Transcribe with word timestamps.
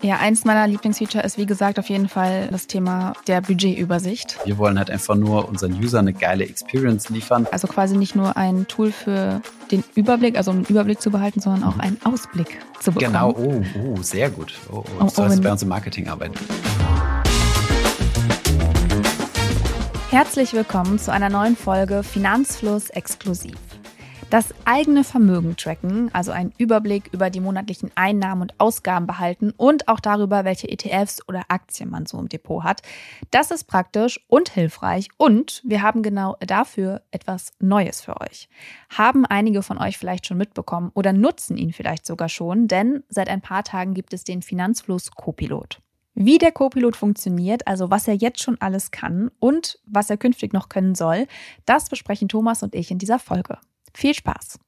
Ja, 0.00 0.18
eins 0.18 0.44
meiner 0.44 0.68
Lieblingsfeature 0.68 1.24
ist, 1.24 1.38
wie 1.38 1.46
gesagt, 1.46 1.76
auf 1.80 1.88
jeden 1.88 2.08
Fall 2.08 2.46
das 2.52 2.68
Thema 2.68 3.14
der 3.26 3.40
Budgetübersicht. 3.40 4.38
Wir 4.44 4.56
wollen 4.56 4.78
halt 4.78 4.90
einfach 4.92 5.16
nur 5.16 5.48
unseren 5.48 5.72
Usern 5.72 6.06
eine 6.06 6.12
geile 6.12 6.44
Experience 6.44 7.08
liefern. 7.08 7.48
Also 7.50 7.66
quasi 7.66 7.96
nicht 7.96 8.14
nur 8.14 8.36
ein 8.36 8.68
Tool 8.68 8.92
für 8.92 9.42
den 9.72 9.82
Überblick, 9.96 10.36
also 10.36 10.52
um 10.52 10.58
einen 10.58 10.66
Überblick 10.66 11.00
zu 11.00 11.10
behalten, 11.10 11.40
sondern 11.40 11.64
auch 11.64 11.80
einen 11.80 11.98
Ausblick 12.04 12.60
zu 12.78 12.92
bekommen. 12.92 13.12
Genau, 13.12 13.34
oh, 13.36 13.64
oh 13.96 14.00
sehr 14.00 14.30
gut. 14.30 14.54
Oh, 14.70 14.76
oh, 14.76 14.84
Oh, 15.00 15.04
das 15.06 15.18
oh, 15.18 15.28
wenn- 15.28 15.40
bei 15.42 15.50
uns 15.50 15.62
im 15.64 15.68
Marketing 15.68 16.06
arbeiten. 16.06 16.34
Herzlich 20.10 20.52
willkommen 20.52 21.00
zu 21.00 21.12
einer 21.12 21.28
neuen 21.28 21.56
Folge 21.56 22.04
Finanzfluss 22.04 22.88
exklusiv. 22.90 23.56
Das 24.30 24.52
eigene 24.66 25.04
Vermögen 25.04 25.56
tracken, 25.56 26.10
also 26.12 26.32
einen 26.32 26.52
Überblick 26.58 27.08
über 27.12 27.30
die 27.30 27.40
monatlichen 27.40 27.90
Einnahmen 27.94 28.42
und 28.42 28.60
Ausgaben 28.60 29.06
behalten 29.06 29.54
und 29.56 29.88
auch 29.88 30.00
darüber, 30.00 30.44
welche 30.44 30.68
ETFs 30.68 31.26
oder 31.26 31.46
Aktien 31.48 31.88
man 31.88 32.04
so 32.04 32.18
im 32.18 32.28
Depot 32.28 32.62
hat, 32.62 32.82
das 33.30 33.50
ist 33.50 33.64
praktisch 33.64 34.20
und 34.28 34.50
hilfreich 34.50 35.08
und 35.16 35.62
wir 35.64 35.80
haben 35.80 36.02
genau 36.02 36.36
dafür 36.40 37.00
etwas 37.10 37.52
Neues 37.58 38.02
für 38.02 38.20
euch. 38.20 38.50
Haben 38.90 39.24
einige 39.24 39.62
von 39.62 39.78
euch 39.78 39.96
vielleicht 39.96 40.26
schon 40.26 40.36
mitbekommen 40.36 40.90
oder 40.92 41.14
nutzen 41.14 41.56
ihn 41.56 41.72
vielleicht 41.72 42.04
sogar 42.04 42.28
schon, 42.28 42.68
denn 42.68 43.04
seit 43.08 43.30
ein 43.30 43.40
paar 43.40 43.64
Tagen 43.64 43.94
gibt 43.94 44.12
es 44.12 44.24
den 44.24 44.42
Finanzfluss 44.42 45.10
Copilot. 45.10 45.80
Wie 46.14 46.36
der 46.36 46.52
Copilot 46.52 46.96
funktioniert, 46.96 47.66
also 47.66 47.90
was 47.90 48.06
er 48.06 48.14
jetzt 48.14 48.42
schon 48.42 48.60
alles 48.60 48.90
kann 48.90 49.30
und 49.38 49.78
was 49.86 50.10
er 50.10 50.18
künftig 50.18 50.52
noch 50.52 50.68
können 50.68 50.94
soll, 50.94 51.26
das 51.64 51.88
besprechen 51.88 52.28
Thomas 52.28 52.62
und 52.62 52.74
ich 52.74 52.90
in 52.90 52.98
dieser 52.98 53.18
Folge. 53.18 53.56
Viel 54.00 54.14
Spaß! 54.14 54.60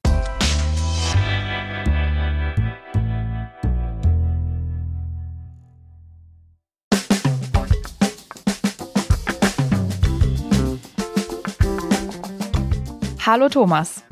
Hallo 13.25 13.47
Thomas. 13.47 14.03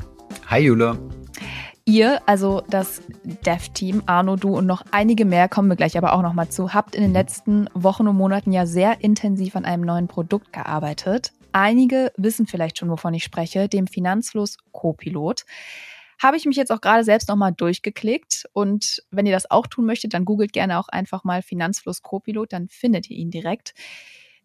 Hi 0.46 0.60
Jule. 0.60 0.98
Ihr, 1.84 2.22
also 2.24 2.62
das 2.70 3.02
Dev-Team, 3.44 4.04
Arno, 4.06 4.36
du 4.36 4.56
und 4.56 4.64
noch 4.64 4.84
einige 4.90 5.26
mehr, 5.26 5.50
kommen 5.50 5.68
wir 5.68 5.76
gleich 5.76 5.98
aber 5.98 6.14
auch 6.14 6.22
nochmal 6.22 6.48
zu, 6.48 6.72
habt 6.72 6.94
in 6.94 7.02
den 7.02 7.12
letzten 7.12 7.68
Wochen 7.74 8.08
und 8.08 8.16
Monaten 8.16 8.52
ja 8.52 8.64
sehr 8.64 9.04
intensiv 9.04 9.54
an 9.54 9.66
einem 9.66 9.82
neuen 9.84 10.08
Produkt 10.08 10.54
gearbeitet. 10.54 11.34
Einige 11.52 12.12
wissen 12.16 12.46
vielleicht 12.46 12.78
schon, 12.78 12.90
wovon 12.90 13.14
ich 13.14 13.24
spreche, 13.24 13.68
dem 13.68 13.86
Finanzfluss 13.86 14.56
Copilot. 14.72 15.44
Habe 16.22 16.36
ich 16.36 16.44
mich 16.44 16.56
jetzt 16.56 16.70
auch 16.70 16.80
gerade 16.82 17.02
selbst 17.02 17.28
nochmal 17.28 17.52
durchgeklickt 17.52 18.44
und 18.52 19.02
wenn 19.10 19.24
ihr 19.26 19.32
das 19.32 19.50
auch 19.50 19.66
tun 19.66 19.86
möchtet, 19.86 20.12
dann 20.12 20.26
googelt 20.26 20.52
gerne 20.52 20.78
auch 20.78 20.88
einfach 20.88 21.24
mal 21.24 21.40
Finanzfluss 21.42 22.02
Copilot, 22.02 22.52
dann 22.52 22.68
findet 22.68 23.08
ihr 23.08 23.16
ihn 23.16 23.30
direkt. 23.30 23.72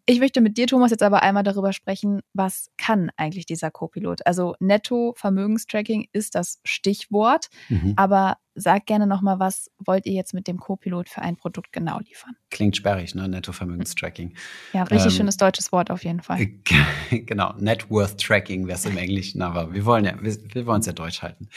Ich 0.06 0.20
möchte 0.20 0.40
mit 0.40 0.56
dir, 0.56 0.66
Thomas, 0.68 0.92
jetzt 0.92 1.02
aber 1.02 1.22
einmal 1.22 1.42
darüber 1.42 1.72
sprechen, 1.72 2.20
was 2.32 2.70
kann 2.78 3.10
eigentlich 3.16 3.44
dieser 3.44 3.70
Copilot? 3.70 4.24
Also 4.24 4.54
Netto-Vermögenstracking 4.60 6.06
ist 6.12 6.34
das 6.34 6.60
Stichwort, 6.64 7.48
Mhm. 7.68 7.92
aber 7.96 8.38
sag 8.56 8.86
gerne 8.86 9.06
nochmal, 9.06 9.38
was 9.38 9.70
wollt 9.78 10.06
ihr 10.06 10.12
jetzt 10.12 10.34
mit 10.34 10.48
dem 10.48 10.58
Copilot 10.58 11.08
für 11.08 11.22
ein 11.22 11.36
Produkt 11.36 11.72
genau 11.72 11.98
liefern? 12.00 12.34
Klingt 12.50 12.76
sperrig, 12.76 13.14
ne? 13.14 13.28
Nettovermögenstracking. 13.28 14.34
Ja, 14.72 14.84
richtig 14.84 15.12
Ähm, 15.12 15.18
schönes 15.18 15.36
deutsches 15.36 15.72
Wort 15.72 15.90
auf 15.90 16.04
jeden 16.04 16.22
Fall. 16.22 16.48
genau, 17.10 17.52
Net 17.58 17.90
Worth 17.90 18.18
Tracking 18.18 18.66
wäre 18.66 18.78
es 18.78 18.86
im 18.86 18.96
Englischen, 18.96 19.42
aber 19.42 19.72
wir 19.74 19.84
wollen 19.84 20.06
ja, 20.06 20.14
wir, 20.20 20.34
wir 20.54 20.66
wollen 20.66 20.80
es 20.80 20.86
ja 20.86 20.92
deutsch 20.92 21.22
halten. 21.22 21.48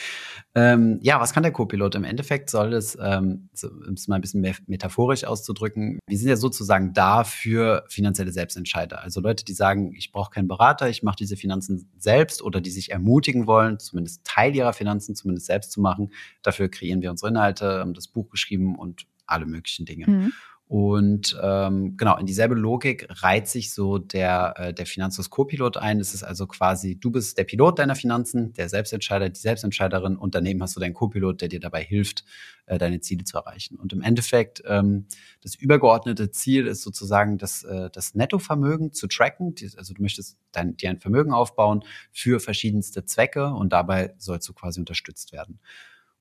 Ähm, 0.55 0.99
ja, 1.01 1.19
was 1.21 1.33
kann 1.33 1.43
der 1.43 1.53
Copilot? 1.53 1.95
Im 1.95 2.03
Endeffekt 2.03 2.49
soll 2.49 2.73
es, 2.73 2.97
ähm, 3.01 3.49
so, 3.53 3.69
um 3.69 3.93
es 3.93 4.07
mal 4.07 4.15
ein 4.15 4.21
bisschen 4.21 4.41
mehr 4.41 4.55
metaphorisch 4.67 5.23
auszudrücken, 5.23 5.99
wir 6.05 6.17
sind 6.17 6.27
ja 6.27 6.35
sozusagen 6.35 6.93
da 6.93 7.23
für 7.23 7.85
finanzielle 7.87 8.33
Selbstentscheider. 8.33 9.01
Also 9.01 9.21
Leute, 9.21 9.45
die 9.45 9.53
sagen, 9.53 9.93
ich 9.95 10.11
brauche 10.11 10.31
keinen 10.31 10.47
Berater, 10.47 10.89
ich 10.89 11.01
mache 11.03 11.15
diese 11.17 11.37
Finanzen 11.37 11.89
selbst 11.97 12.41
oder 12.41 12.59
die 12.59 12.71
sich 12.71 12.91
ermutigen 12.91 13.47
wollen, 13.47 13.79
zumindest 13.79 14.25
Teil 14.25 14.55
ihrer 14.55 14.73
Finanzen 14.73 15.15
zumindest 15.15 15.47
selbst 15.47 15.71
zu 15.71 15.79
machen. 15.79 16.11
Dafür 16.41 16.69
kreieren 16.69 16.88
wir 17.01 17.11
unsere 17.11 17.29
Inhalte, 17.29 17.79
haben 17.79 17.93
das 17.93 18.07
Buch 18.07 18.29
geschrieben 18.29 18.75
und 18.75 19.05
alle 19.25 19.45
möglichen 19.45 19.85
Dinge. 19.85 20.07
Mhm. 20.07 20.33
Und 20.69 21.35
ähm, 21.41 21.97
genau, 21.97 22.15
in 22.19 22.27
dieselbe 22.27 22.53
Logik 22.53 23.07
reiht 23.23 23.47
sich 23.47 23.73
so 23.73 23.97
der, 23.97 24.53
äh, 24.55 24.71
der 24.71 24.85
Finanzfluss 24.85 25.31
Co-Pilot 25.31 25.77
ein. 25.77 25.99
Es 25.99 26.13
ist 26.13 26.21
also 26.21 26.45
quasi, 26.45 26.95
du 26.95 27.09
bist 27.09 27.39
der 27.39 27.43
Pilot 27.43 27.79
deiner 27.79 27.95
Finanzen, 27.95 28.53
der 28.53 28.69
Selbstentscheider, 28.69 29.29
die 29.29 29.39
Selbstentscheiderin 29.39 30.15
und 30.15 30.35
daneben 30.35 30.61
hast 30.61 30.75
du 30.75 30.79
deinen 30.79 30.93
Co-Pilot, 30.93 31.41
der 31.41 31.47
dir 31.47 31.59
dabei 31.59 31.81
hilft, 31.83 32.23
äh, 32.67 32.77
deine 32.77 32.99
Ziele 32.99 33.23
zu 33.23 33.35
erreichen. 33.37 33.79
Und 33.79 33.93
im 33.93 34.03
Endeffekt, 34.03 34.61
ähm, 34.67 35.07
das 35.41 35.55
übergeordnete 35.55 36.29
Ziel 36.29 36.67
ist 36.67 36.83
sozusagen, 36.83 37.39
das, 37.39 37.63
äh, 37.63 37.89
das 37.91 38.13
Nettovermögen 38.13 38.93
zu 38.93 39.07
tracken. 39.07 39.55
Also 39.75 39.95
du 39.95 40.03
möchtest 40.03 40.37
dein, 40.51 40.77
dir 40.77 40.91
ein 40.91 40.99
Vermögen 40.99 41.33
aufbauen 41.33 41.83
für 42.11 42.39
verschiedenste 42.39 43.05
Zwecke 43.05 43.47
und 43.47 43.73
dabei 43.73 44.13
sollst 44.19 44.47
du 44.47 44.53
quasi 44.53 44.79
unterstützt 44.79 45.33
werden. 45.33 45.59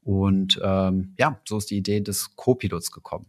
Und 0.09 0.59
ähm, 0.65 1.13
ja, 1.19 1.39
so 1.47 1.59
ist 1.59 1.71
die 1.71 1.77
Idee 1.77 2.01
des 2.01 2.35
Co-Pilots 2.35 2.93
gekommen. 2.93 3.27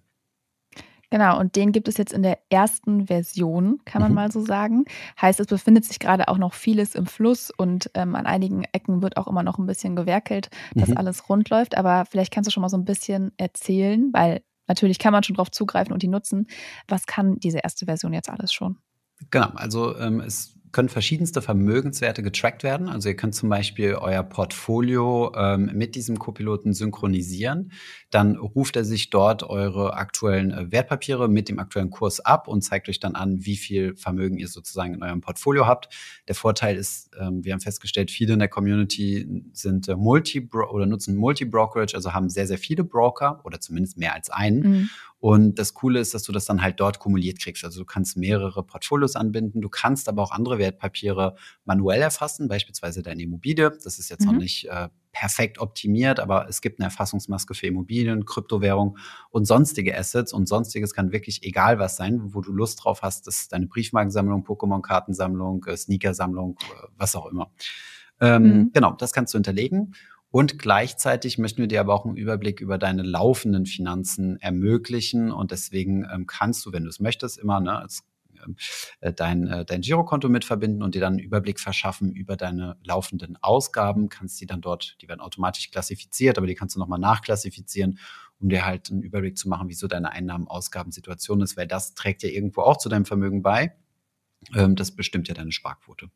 Genau, 1.12 1.38
und 1.40 1.56
den 1.58 1.72
gibt 1.74 1.88
es 1.90 1.98
jetzt 1.98 2.14
in 2.14 2.22
der 2.24 2.38
ersten 2.50 3.08
Version, 3.08 3.80
kann 3.84 4.02
man 4.02 4.12
Mhm. 4.12 4.16
mal 4.16 4.32
so 4.32 4.40
sagen. 4.46 4.86
Heißt, 5.20 5.40
es 5.42 5.48
befindet 5.48 5.84
sich 5.84 6.00
gerade 6.00 6.30
auch 6.30 6.38
noch 6.38 6.54
vieles 6.54 6.96
im 6.96 7.06
Fluss 7.06 7.50
und 7.52 7.90
ähm, 7.96 8.16
an 8.16 8.26
einigen 8.28 8.64
Ecken 8.72 9.02
wird 9.02 9.18
auch 9.18 9.28
immer 9.28 9.44
noch 9.44 9.58
ein 9.58 9.66
bisschen 9.66 9.96
gewerkelt, 9.98 10.50
dass 10.78 10.92
Mhm. 10.92 10.98
alles 10.98 11.28
rund 11.28 11.50
läuft. 11.50 11.76
Aber 11.78 12.06
vielleicht 12.06 12.32
kannst 12.32 12.48
du 12.48 12.52
schon 12.52 12.62
mal 12.62 12.70
so 12.70 12.78
ein 12.78 12.86
bisschen 12.86 13.34
erzählen, 13.38 14.14
weil 14.14 14.42
natürlich 14.68 15.00
kann 15.00 15.12
man 15.12 15.24
schon 15.24 15.36
drauf 15.36 15.52
zugreifen 15.52 15.92
und 15.94 16.02
die 16.04 16.08
nutzen. 16.08 16.48
Was 16.88 17.08
kann 17.08 17.40
diese 17.40 17.58
erste 17.58 17.88
Version 17.88 18.14
jetzt 18.14 18.30
alles 18.30 18.54
schon? 18.54 18.78
Genau, 19.32 19.50
also 19.56 19.98
ähm, 19.98 20.22
es 20.22 20.56
können 20.72 20.90
verschiedenste 20.90 21.42
Vermögenswerte 21.42 22.22
getrackt 22.22 22.64
werden. 22.64 22.90
Also 22.90 23.10
ihr 23.10 23.16
könnt 23.16 23.34
zum 23.34 23.50
Beispiel 23.50 23.96
euer 23.96 24.24
Portfolio 24.24 25.32
ähm, 25.36 25.72
mit 25.74 25.96
diesem 25.96 26.20
Copiloten 26.20 26.74
synchronisieren. 26.74 27.72
Dann 28.12 28.36
ruft 28.36 28.76
er 28.76 28.86
sich 28.86 29.10
dort 29.10 29.44
eure 29.44 29.96
aktuellen 29.96 30.52
äh, 30.52 30.72
Wertpapiere 30.72 31.28
mit 31.28 31.50
dem 31.50 31.60
aktuellen 31.60 31.90
Kurs 31.90 32.20
ab 32.20 32.48
und 32.48 32.62
zeigt 32.62 32.90
euch 32.90 33.00
dann 33.00 33.16
an, 33.16 33.46
wie 33.46 33.58
viel 33.58 33.96
Vermögen 33.96 34.38
ihr 34.38 34.48
sozusagen 34.48 34.94
in 34.94 35.04
eurem 35.04 35.22
Portfolio 35.22 35.66
habt. 35.66 35.90
Der 36.28 36.36
Vorteil 36.36 36.76
ist, 36.76 37.10
ähm, 37.20 37.44
wir 37.44 37.54
haben 37.54 37.62
festgestellt, 37.62 38.12
viele 38.12 38.34
in 38.34 38.40
der 38.40 38.48
Community 38.48 39.44
sind 39.54 39.88
äh, 39.88 39.96
Multi 39.96 40.50
oder 40.52 40.86
nutzen 40.86 41.16
Multi-Brokerage, 41.16 41.96
also 41.96 42.14
haben 42.14 42.30
sehr, 42.30 42.48
sehr 42.48 42.58
viele 42.58 42.84
Broker 42.84 43.42
oder 43.44 43.60
zumindest 43.60 43.98
mehr 43.98 44.14
als 44.14 44.30
einen. 44.30 44.60
Mhm. 44.62 44.90
Und 45.22 45.60
das 45.60 45.74
Coole 45.74 46.00
ist, 46.00 46.14
dass 46.14 46.24
du 46.24 46.32
das 46.32 46.46
dann 46.46 46.62
halt 46.62 46.80
dort 46.80 47.00
kumuliert 47.00 47.40
kriegst. 47.40 47.66
Also 47.66 47.82
du 47.82 47.86
kannst 47.86 48.16
mehrere 48.16 48.64
Portfolios 48.64 49.18
anbinden. 49.18 49.60
Du 49.60 49.68
kannst 49.68 50.08
aber 50.08 50.24
auch 50.24 50.32
andere 50.32 50.58
Wertpapiere 50.60 51.36
manuell 51.66 52.02
erfassen, 52.02 52.48
beispielsweise 52.48 53.04
deine 53.04 53.24
Immobilie. 53.24 53.70
Das 53.84 54.00
ist 54.00 54.10
jetzt 54.10 54.26
noch 54.26 54.32
Mhm. 54.32 54.40
nicht 54.40 54.70
äh, 54.70 54.88
perfekt 55.12 55.60
optimiert, 55.60 56.22
aber 56.22 56.48
es 56.48 56.62
gibt 56.62 56.80
eine 56.80 56.86
Erfassungsmaske 56.86 57.54
für 57.54 57.68
Immobilien, 57.68 58.26
Kryptowährung 58.26 58.98
und 59.30 59.44
sonstige 59.46 59.98
Assets. 59.98 60.32
Und 60.32 60.48
sonstiges 60.48 60.94
kann 60.94 61.12
wirklich 61.12 61.44
egal 61.44 61.80
was 61.80 61.98
sein, 61.98 62.34
wo 62.34 62.40
du 62.40 62.54
Lust 62.54 62.86
drauf 62.86 63.02
hast. 63.02 63.28
Das 63.28 63.42
ist 63.42 63.52
deine 63.52 63.68
Briefmarkensammlung, 63.68 64.46
Pokémon-Kartensammlung, 64.46 65.66
äh, 65.66 65.76
Sneakersammlung, 65.76 66.58
äh, 66.62 66.88
was 66.96 67.16
auch 67.18 67.26
immer. 67.26 67.52
Ähm, 68.22 68.44
Mhm. 68.44 68.72
Genau, 68.74 68.94
das 68.94 69.12
kannst 69.12 69.34
du 69.34 69.38
hinterlegen. 69.38 69.96
Und 70.32 70.60
gleichzeitig 70.60 71.38
möchten 71.40 71.62
wir 71.62 71.68
dir 71.68 71.80
aber 71.80 71.94
auch 71.94 72.06
einen 72.06 72.16
Überblick 72.16 72.62
über 72.62 72.78
deine 72.78 73.02
laufenden 73.02 73.66
Finanzen 73.66 74.40
ermöglichen. 74.40 75.32
Und 75.32 75.52
deswegen 75.52 76.08
ähm, 76.12 76.28
kannst 76.28 76.66
du, 76.66 76.72
wenn 76.72 76.84
du 76.84 76.90
es 76.90 77.00
möchtest, 77.00 77.40
immer 77.40 77.60
ne, 77.60 77.80
als, 77.80 78.04
ähm, 78.46 78.56
äh, 79.02 79.12
dein, 79.12 79.48
äh, 79.48 79.66
dein 79.66 79.82
Girokonto 79.82 80.30
mit 80.30 80.46
verbinden 80.46 80.84
und 80.84 80.94
dir 80.94 81.02
dann 81.02 81.14
einen 81.14 81.20
Überblick 81.20 81.60
verschaffen 81.60 82.12
über 82.12 82.38
deine 82.38 82.78
laufenden 82.84 83.38
Ausgaben. 83.42 84.10
Kannst 84.10 84.40
die 84.40 84.46
dann 84.46 84.62
dort, 84.62 84.98
die 85.02 85.08
werden 85.08 85.22
automatisch 85.22 85.72
klassifiziert, 85.72 86.38
aber 86.38 86.46
die 86.46 86.56
kannst 86.56 86.76
du 86.76 86.80
nochmal 86.80 87.00
nachklassifizieren, 87.00 87.98
um 88.40 88.50
dir 88.50 88.66
halt 88.66 88.92
einen 88.92 89.02
Überblick 89.02 89.36
zu 89.36 89.50
machen, 89.50 89.68
wieso 89.68 89.88
deine 89.88 90.12
Einnahmen-Ausgabensituation 90.12 91.42
ist, 91.42 91.58
weil 91.58 91.68
das 91.68 91.96
trägt 91.96 92.22
ja 92.22 92.30
irgendwo 92.30 92.62
auch 92.62 92.78
zu 92.78 92.88
deinem 92.88 93.06
Vermögen 93.06 93.42
bei. 93.42 93.76
Ähm, 94.56 94.76
das 94.76 94.92
bestimmt 94.92 95.28
ja 95.28 95.34
deine 95.34 95.52
Sparquote. 95.52 96.12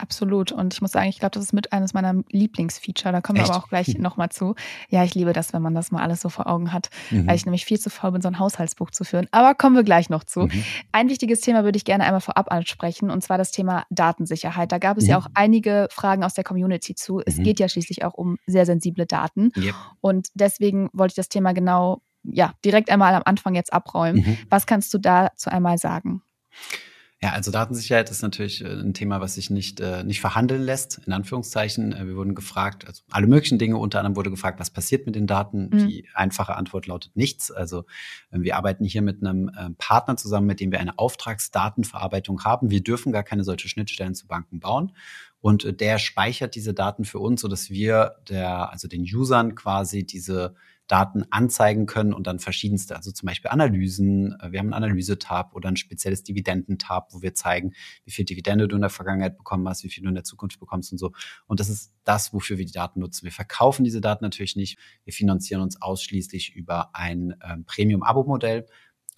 Absolut. 0.00 0.52
Und 0.52 0.72
ich 0.74 0.80
muss 0.80 0.92
sagen, 0.92 1.08
ich 1.08 1.18
glaube, 1.18 1.32
das 1.32 1.42
ist 1.42 1.52
mit 1.52 1.72
eines 1.72 1.92
meiner 1.92 2.14
Lieblingsfeature. 2.30 3.12
Da 3.12 3.20
kommen 3.20 3.36
wir 3.38 3.42
Echt? 3.42 3.50
aber 3.52 3.64
auch 3.64 3.68
gleich 3.68 3.98
nochmal 3.98 4.28
zu. 4.28 4.54
Ja, 4.90 5.02
ich 5.02 5.14
liebe 5.16 5.32
das, 5.32 5.52
wenn 5.52 5.60
man 5.60 5.74
das 5.74 5.90
mal 5.90 6.02
alles 6.02 6.20
so 6.20 6.28
vor 6.28 6.46
Augen 6.46 6.72
hat, 6.72 6.88
Mhm. 7.10 7.26
weil 7.26 7.34
ich 7.34 7.44
nämlich 7.46 7.64
viel 7.64 7.80
zu 7.80 7.90
faul 7.90 8.12
bin, 8.12 8.22
so 8.22 8.28
ein 8.28 8.38
Haushaltsbuch 8.38 8.92
zu 8.92 9.02
führen. 9.02 9.26
Aber 9.32 9.54
kommen 9.56 9.74
wir 9.74 9.82
gleich 9.82 10.08
noch 10.08 10.22
zu. 10.22 10.42
Mhm. 10.42 10.64
Ein 10.92 11.08
wichtiges 11.08 11.40
Thema 11.40 11.64
würde 11.64 11.76
ich 11.76 11.84
gerne 11.84 12.04
einmal 12.04 12.20
vorab 12.20 12.52
ansprechen, 12.52 13.10
und 13.10 13.22
zwar 13.22 13.38
das 13.38 13.50
Thema 13.50 13.84
Datensicherheit. 13.90 14.70
Da 14.70 14.78
gab 14.78 14.98
es 14.98 15.04
Mhm. 15.04 15.10
ja 15.10 15.18
auch 15.18 15.26
einige 15.34 15.88
Fragen 15.90 16.22
aus 16.22 16.34
der 16.34 16.44
Community 16.44 16.94
zu. 16.94 17.20
Es 17.26 17.36
Mhm. 17.38 17.42
geht 17.42 17.58
ja 17.58 17.68
schließlich 17.68 18.04
auch 18.04 18.14
um 18.14 18.38
sehr 18.46 18.66
sensible 18.66 19.04
Daten. 19.06 19.50
Yep. 19.56 19.74
Und 20.00 20.28
deswegen 20.34 20.90
wollte 20.92 21.12
ich 21.12 21.16
das 21.16 21.28
Thema 21.28 21.52
genau, 21.54 22.02
ja, 22.22 22.52
direkt 22.64 22.88
einmal 22.90 23.14
am 23.14 23.22
Anfang 23.24 23.56
jetzt 23.56 23.72
abräumen. 23.72 24.22
Mhm. 24.24 24.38
Was 24.48 24.66
kannst 24.66 24.94
du 24.94 24.98
dazu 24.98 25.50
einmal 25.50 25.76
sagen? 25.78 26.22
Ja, 27.20 27.32
also 27.32 27.50
Datensicherheit 27.50 28.10
ist 28.10 28.22
natürlich 28.22 28.64
äh, 28.64 28.68
ein 28.68 28.94
Thema, 28.94 29.20
was 29.20 29.34
sich 29.34 29.50
nicht, 29.50 29.80
äh, 29.80 30.04
nicht 30.04 30.20
verhandeln 30.20 30.62
lässt, 30.62 31.00
in 31.04 31.12
Anführungszeichen. 31.12 31.92
Äh, 31.92 32.06
wir 32.06 32.14
wurden 32.14 32.36
gefragt, 32.36 32.86
also 32.86 33.02
alle 33.10 33.26
möglichen 33.26 33.58
Dinge, 33.58 33.76
unter 33.76 33.98
anderem 33.98 34.14
wurde 34.14 34.30
gefragt, 34.30 34.60
was 34.60 34.70
passiert 34.70 35.04
mit 35.04 35.16
den 35.16 35.26
Daten? 35.26 35.68
Mhm. 35.70 35.88
Die 35.88 36.06
einfache 36.14 36.54
Antwort 36.54 36.86
lautet 36.86 37.16
nichts. 37.16 37.50
Also 37.50 37.86
wir 38.30 38.56
arbeiten 38.56 38.84
hier 38.84 39.02
mit 39.02 39.20
einem 39.20 39.50
Partner 39.78 40.16
zusammen, 40.16 40.46
mit 40.46 40.60
dem 40.60 40.70
wir 40.70 40.78
eine 40.78 40.98
Auftragsdatenverarbeitung 40.98 42.44
haben. 42.44 42.70
Wir 42.70 42.82
dürfen 42.82 43.10
gar 43.10 43.24
keine 43.24 43.42
solche 43.42 43.68
Schnittstellen 43.68 44.14
zu 44.14 44.28
Banken 44.28 44.60
bauen. 44.60 44.92
Und 45.40 45.80
der 45.80 45.98
speichert 45.98 46.54
diese 46.54 46.74
Daten 46.74 47.04
für 47.04 47.18
uns, 47.18 47.40
sodass 47.40 47.70
wir 47.70 48.16
der, 48.28 48.70
also 48.70 48.86
den 48.86 49.02
Usern 49.02 49.54
quasi 49.54 50.04
diese 50.04 50.54
Daten 50.88 51.24
anzeigen 51.30 51.86
können 51.86 52.12
und 52.12 52.26
dann 52.26 52.38
verschiedenste, 52.38 52.96
also 52.96 53.12
zum 53.12 53.26
Beispiel 53.26 53.50
Analysen. 53.50 54.38
Äh, 54.40 54.52
wir 54.52 54.58
haben 54.58 54.72
einen 54.72 54.84
Analyse-Tab 54.84 55.54
oder 55.54 55.68
ein 55.68 55.76
spezielles 55.76 56.24
Dividenden-Tab, 56.24 57.12
wo 57.12 57.22
wir 57.22 57.34
zeigen, 57.34 57.74
wie 58.04 58.10
viel 58.10 58.24
Dividende 58.24 58.66
du 58.66 58.74
in 58.74 58.80
der 58.80 58.90
Vergangenheit 58.90 59.36
bekommen 59.36 59.68
hast, 59.68 59.84
wie 59.84 59.90
viel 59.90 60.02
du 60.02 60.08
in 60.08 60.14
der 60.14 60.24
Zukunft 60.24 60.58
bekommst 60.58 60.90
und 60.90 60.98
so. 60.98 61.12
Und 61.46 61.60
das 61.60 61.68
ist 61.68 61.92
das, 62.04 62.32
wofür 62.32 62.58
wir 62.58 62.64
die 62.64 62.72
Daten 62.72 63.00
nutzen. 63.00 63.24
Wir 63.24 63.32
verkaufen 63.32 63.84
diese 63.84 64.00
Daten 64.00 64.24
natürlich 64.24 64.56
nicht. 64.56 64.78
Wir 65.04 65.12
finanzieren 65.12 65.60
uns 65.60 65.80
ausschließlich 65.80 66.56
über 66.56 66.94
ein 66.94 67.34
ähm, 67.44 67.64
Premium-Abo-Modell 67.64 68.66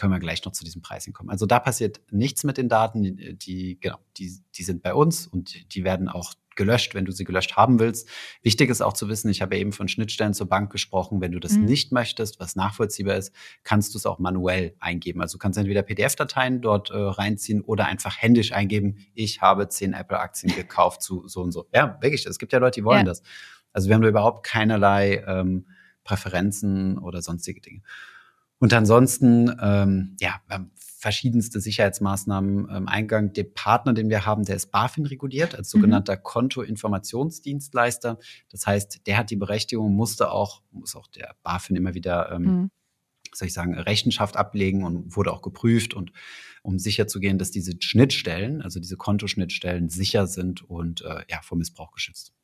können 0.01 0.13
wir 0.15 0.19
gleich 0.19 0.43
noch 0.47 0.53
zu 0.53 0.65
diesem 0.65 0.81
Pricing 0.81 1.13
kommen. 1.13 1.29
Also 1.29 1.45
da 1.45 1.59
passiert 1.59 2.01
nichts 2.11 2.43
mit 2.43 2.57
den 2.57 2.71
Daten, 2.71 3.03
die, 3.03 3.37
die, 3.37 3.79
genau, 3.81 3.99
die, 4.17 4.33
die 4.55 4.63
sind 4.63 4.83
bei 4.83 4.95
uns 4.95 5.27
und 5.27 5.75
die 5.75 5.85
werden 5.85 6.09
auch 6.09 6.33
gelöscht, 6.57 6.95
wenn 6.95 7.05
du 7.05 7.13
sie 7.13 7.25
gelöscht 7.25 7.57
haben 7.57 7.79
willst. 7.79 8.09
Wichtig 8.43 8.71
ist 8.71 8.81
auch 8.81 8.93
zu 8.93 9.09
wissen, 9.09 9.31
ich 9.31 9.43
habe 9.43 9.57
eben 9.57 9.73
von 9.73 9.89
Schnittstellen 9.89 10.35
zur 10.35 10.49
Bank 10.49 10.71
gesprochen. 10.71 11.21
Wenn 11.21 11.33
du 11.33 11.41
das 11.41 11.53
mhm. 11.53 11.65
nicht 11.65 11.93
möchtest, 11.93 12.41
was 12.41 12.57
nachvollziehbar 12.57 13.17
ist, 13.17 13.33
kannst 13.65 13.95
du 13.95 13.99
es 13.99 14.07
auch 14.07 14.19
manuell 14.19 14.75
eingeben. 14.81 15.21
Also 15.21 15.39
du 15.39 15.39
kannst 15.39 15.59
entweder 15.59 15.83
PDF-Dateien 15.83 16.61
dort 16.61 16.91
äh, 16.91 16.97
reinziehen 16.97 17.61
oder 17.61 17.87
einfach 17.87 18.17
händisch 18.21 18.53
eingeben, 18.53 18.97
ich 19.15 19.41
habe 19.41 19.69
zehn 19.69 19.93
Apple-Aktien 19.93 20.55
gekauft 20.55 21.03
zu 21.03 21.27
so 21.29 21.43
und 21.43 21.53
so. 21.53 21.69
Ja, 21.75 21.99
wirklich. 22.01 22.27
Es 22.27 22.39
gibt 22.39 22.53
ja 22.53 22.59
Leute, 22.59 22.81
die 22.81 22.85
wollen 22.85 22.99
ja. 22.99 23.05
das. 23.05 23.23
Also 23.73 23.89
wir 23.89 23.95
haben 23.95 24.03
da 24.03 24.09
überhaupt 24.09 24.45
keinerlei 24.47 25.25
ähm, 25.27 25.67
Präferenzen 26.05 26.99
oder 26.99 27.23
sonstige 27.23 27.61
Dinge. 27.61 27.83
Und 28.61 28.75
ansonsten, 28.75 29.51
ähm, 29.61 30.17
ja, 30.21 30.41
wir 30.47 30.55
haben 30.55 30.71
verschiedenste 30.77 31.61
Sicherheitsmaßnahmen 31.61 32.69
ähm, 32.71 32.87
Eingang. 32.87 33.33
Der 33.33 33.45
Partner, 33.45 33.95
den 33.95 34.11
wir 34.11 34.27
haben, 34.27 34.45
der 34.45 34.57
ist 34.57 34.71
BaFin 34.71 35.07
reguliert 35.07 35.55
als 35.55 35.73
mhm. 35.73 35.79
sogenannter 35.79 36.17
mhm. 36.17 36.23
Kontoinformationsdienstleister. 36.23 38.19
Das 38.51 38.67
heißt, 38.67 39.07
der 39.07 39.17
hat 39.17 39.31
die 39.31 39.37
Berechtigung, 39.37 39.95
musste 39.95 40.31
auch, 40.31 40.63
muss 40.71 40.95
auch 40.95 41.07
der 41.07 41.35
BaFin 41.43 41.77
immer 41.77 41.95
wieder, 41.95 42.31
ähm, 42.33 42.43
mhm. 42.43 42.71
soll 43.33 43.49
ich 43.49 43.55
sagen, 43.55 43.75
Rechenschaft 43.75 44.37
ablegen 44.37 44.85
und 44.85 45.17
wurde 45.17 45.33
auch 45.33 45.41
geprüft 45.41 45.95
und 45.95 46.13
um 46.63 46.79
sicherzugehen, 46.79 47.39
dass 47.39 47.51
diese 47.51 47.73
Schnittstellen, 47.81 48.61
also 48.61 48.79
diese 48.79 48.99
Kontoschnittstellen 48.99 49.89
sicher 49.89 50.27
sind 50.27 50.61
und 50.69 51.01
äh, 51.01 51.25
ja, 51.31 51.41
vor 51.41 51.57
Missbrauch 51.57 51.93
geschützt. 51.93 52.35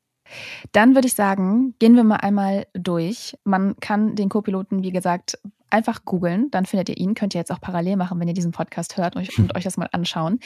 Dann 0.72 0.94
würde 0.94 1.08
ich 1.08 1.14
sagen, 1.14 1.74
gehen 1.78 1.96
wir 1.96 2.04
mal 2.04 2.16
einmal 2.16 2.66
durch. 2.74 3.36
Man 3.44 3.76
kann 3.80 4.16
den 4.16 4.28
Co-Piloten, 4.28 4.82
wie 4.82 4.92
gesagt, 4.92 5.38
einfach 5.70 6.04
googeln, 6.04 6.50
dann 6.50 6.66
findet 6.66 6.88
ihr 6.88 6.96
ihn. 6.96 7.14
Könnt 7.14 7.34
ihr 7.34 7.40
jetzt 7.40 7.52
auch 7.52 7.60
parallel 7.60 7.96
machen, 7.96 8.20
wenn 8.20 8.28
ihr 8.28 8.34
diesen 8.34 8.52
Podcast 8.52 8.96
hört 8.96 9.16
und, 9.16 9.28
und 9.38 9.56
euch 9.56 9.64
das 9.64 9.76
mal 9.76 9.88
anschauen. 9.92 10.40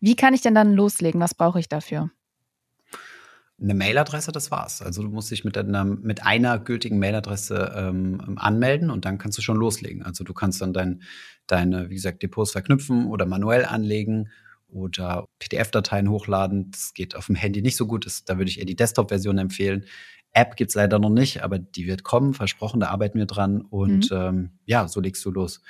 Wie 0.00 0.16
kann 0.16 0.34
ich 0.34 0.42
denn 0.42 0.54
dann 0.54 0.74
loslegen? 0.74 1.20
Was 1.20 1.34
brauche 1.34 1.60
ich 1.60 1.68
dafür? 1.68 2.10
Eine 3.62 3.74
Mailadresse, 3.74 4.32
das 4.32 4.50
war's. 4.50 4.80
Also 4.80 5.02
du 5.02 5.10
musst 5.10 5.30
dich 5.30 5.44
mit 5.44 5.58
einer, 5.58 5.84
mit 5.84 6.24
einer 6.24 6.58
gültigen 6.58 6.98
Mailadresse 6.98 7.74
ähm, 7.76 8.38
anmelden 8.38 8.90
und 8.90 9.04
dann 9.04 9.18
kannst 9.18 9.36
du 9.36 9.42
schon 9.42 9.58
loslegen. 9.58 10.02
Also 10.02 10.24
du 10.24 10.32
kannst 10.32 10.62
dann 10.62 10.72
dein, 10.72 11.02
deine, 11.46 11.90
wie 11.90 11.94
gesagt, 11.94 12.22
Depots 12.22 12.52
verknüpfen 12.52 13.06
oder 13.06 13.26
manuell 13.26 13.66
anlegen 13.66 14.30
oder 14.72 15.28
PDF-Dateien 15.38 16.08
hochladen. 16.08 16.70
Das 16.70 16.94
geht 16.94 17.16
auf 17.16 17.26
dem 17.26 17.34
Handy 17.34 17.62
nicht 17.62 17.76
so 17.76 17.86
gut. 17.86 18.06
Das, 18.06 18.24
da 18.24 18.38
würde 18.38 18.50
ich 18.50 18.58
eher 18.58 18.66
die 18.66 18.76
Desktop-Version 18.76 19.38
empfehlen. 19.38 19.86
App 20.32 20.56
gibt's 20.56 20.74
leider 20.74 20.98
noch 20.98 21.10
nicht, 21.10 21.42
aber 21.42 21.58
die 21.58 21.86
wird 21.86 22.04
kommen, 22.04 22.34
versprochen, 22.34 22.80
da 22.80 22.88
arbeiten 22.88 23.18
wir 23.18 23.26
dran. 23.26 23.62
Und 23.62 24.10
mhm. 24.10 24.16
ähm, 24.16 24.50
ja, 24.64 24.86
so 24.88 25.00
legst 25.00 25.24
du 25.24 25.30
los. 25.30 25.60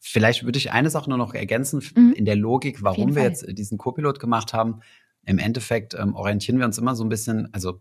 Vielleicht 0.00 0.44
würde 0.44 0.58
ich 0.58 0.72
eine 0.72 0.90
Sache 0.90 1.10
nur 1.10 1.18
noch 1.18 1.34
ergänzen 1.34 1.82
mhm. 1.94 2.12
in 2.12 2.24
der 2.24 2.36
Logik, 2.36 2.82
warum 2.82 3.14
wir 3.14 3.24
jetzt 3.24 3.44
diesen 3.48 3.78
Co-Pilot 3.78 4.20
gemacht 4.20 4.52
haben. 4.52 4.80
Im 5.26 5.38
Endeffekt 5.38 5.94
ähm, 5.94 6.14
orientieren 6.14 6.58
wir 6.58 6.66
uns 6.66 6.78
immer 6.78 6.94
so 6.94 7.04
ein 7.04 7.08
bisschen, 7.08 7.52
also 7.52 7.80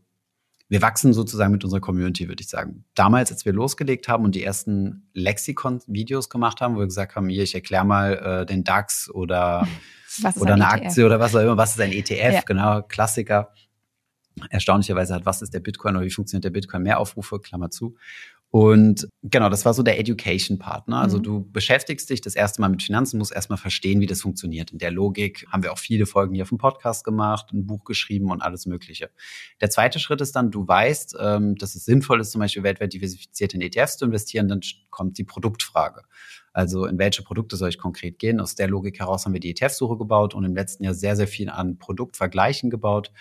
wir 0.69 0.81
wachsen 0.81 1.13
sozusagen 1.13 1.51
mit 1.51 1.63
unserer 1.63 1.79
Community, 1.79 2.27
würde 2.27 2.41
ich 2.41 2.49
sagen. 2.49 2.83
Damals, 2.93 3.31
als 3.31 3.45
wir 3.45 3.53
losgelegt 3.53 4.07
haben 4.07 4.25
und 4.25 4.35
die 4.35 4.43
ersten 4.43 5.09
Lexikon-Videos 5.13 6.29
gemacht 6.29 6.59
haben, 6.59 6.75
wo 6.75 6.79
wir 6.79 6.87
gesagt 6.87 7.15
haben, 7.15 7.29
hier, 7.29 7.43
ich 7.43 7.55
erkläre 7.55 7.85
mal 7.85 8.41
äh, 8.41 8.45
den 8.45 8.63
DAX 8.63 9.09
oder, 9.09 9.67
oder 10.35 10.53
eine 10.53 10.65
ETF? 10.65 10.73
Aktie 10.73 11.05
oder 11.05 11.19
was 11.19 11.35
auch 11.35 11.41
immer, 11.41 11.57
was 11.57 11.71
ist 11.71 11.81
ein 11.81 11.93
ETF, 11.93 12.33
ja. 12.33 12.41
genau, 12.41 12.81
Klassiker 12.81 13.53
erstaunlicherweise 14.49 15.15
hat, 15.15 15.25
was 15.25 15.41
ist 15.41 15.53
der 15.53 15.59
Bitcoin 15.59 15.95
oder 15.95 16.05
wie 16.05 16.11
funktioniert 16.11 16.43
der 16.43 16.51
Bitcoin, 16.51 16.83
mehr 16.83 16.99
Aufrufe, 16.99 17.39
Klammer 17.39 17.71
zu. 17.71 17.95
Und 18.49 19.09
genau, 19.23 19.49
das 19.49 19.65
war 19.65 19.73
so 19.73 19.83
der 19.83 19.99
Education-Part. 19.99 20.88
Ne? 20.88 20.97
Also 20.97 21.17
mhm. 21.17 21.23
du 21.23 21.51
beschäftigst 21.51 22.09
dich 22.09 22.21
das 22.21 22.33
erste 22.33 22.61
Mal 22.61 22.69
mit 22.69 22.81
Finanzen, 22.81 23.17
musst 23.17 23.33
erstmal 23.33 23.57
verstehen, 23.57 23.99
wie 23.99 24.05
das 24.05 24.21
funktioniert. 24.21 24.71
In 24.71 24.77
der 24.77 24.91
Logik 24.91 25.45
haben 25.51 25.63
wir 25.63 25.73
auch 25.73 25.77
viele 25.77 26.05
Folgen 26.05 26.33
hier 26.33 26.44
auf 26.44 26.49
dem 26.49 26.57
Podcast 26.57 27.03
gemacht, 27.03 27.51
ein 27.51 27.67
Buch 27.67 27.83
geschrieben 27.83 28.31
und 28.31 28.41
alles 28.41 28.65
Mögliche. 28.65 29.09
Der 29.59 29.69
zweite 29.69 29.99
Schritt 29.99 30.21
ist 30.21 30.35
dann, 30.35 30.49
du 30.49 30.65
weißt, 30.65 31.17
ähm, 31.19 31.55
dass 31.55 31.75
es 31.75 31.83
sinnvoll 31.83 32.21
ist, 32.21 32.31
zum 32.31 32.39
Beispiel 32.39 32.63
weltweit 32.63 32.94
diversifiziert 32.94 33.53
in 33.53 33.61
ETFs 33.61 33.97
zu 33.97 34.05
investieren, 34.05 34.47
dann 34.47 34.61
kommt 34.91 35.17
die 35.17 35.25
Produktfrage. 35.25 36.03
Also 36.53 36.85
in 36.85 36.97
welche 36.97 37.23
Produkte 37.23 37.57
soll 37.57 37.69
ich 37.69 37.77
konkret 37.77 38.17
gehen? 38.17 38.39
Aus 38.39 38.55
der 38.55 38.67
Logik 38.69 38.97
heraus 38.99 39.25
haben 39.25 39.33
wir 39.33 39.41
die 39.41 39.51
ETF-Suche 39.51 39.97
gebaut 39.97 40.33
und 40.33 40.45
im 40.45 40.55
letzten 40.55 40.85
Jahr 40.85 40.94
sehr, 40.94 41.15
sehr 41.15 41.27
viel 41.27 41.49
an 41.49 41.77
Produktvergleichen 41.77 42.69
gebaut. 42.69 43.11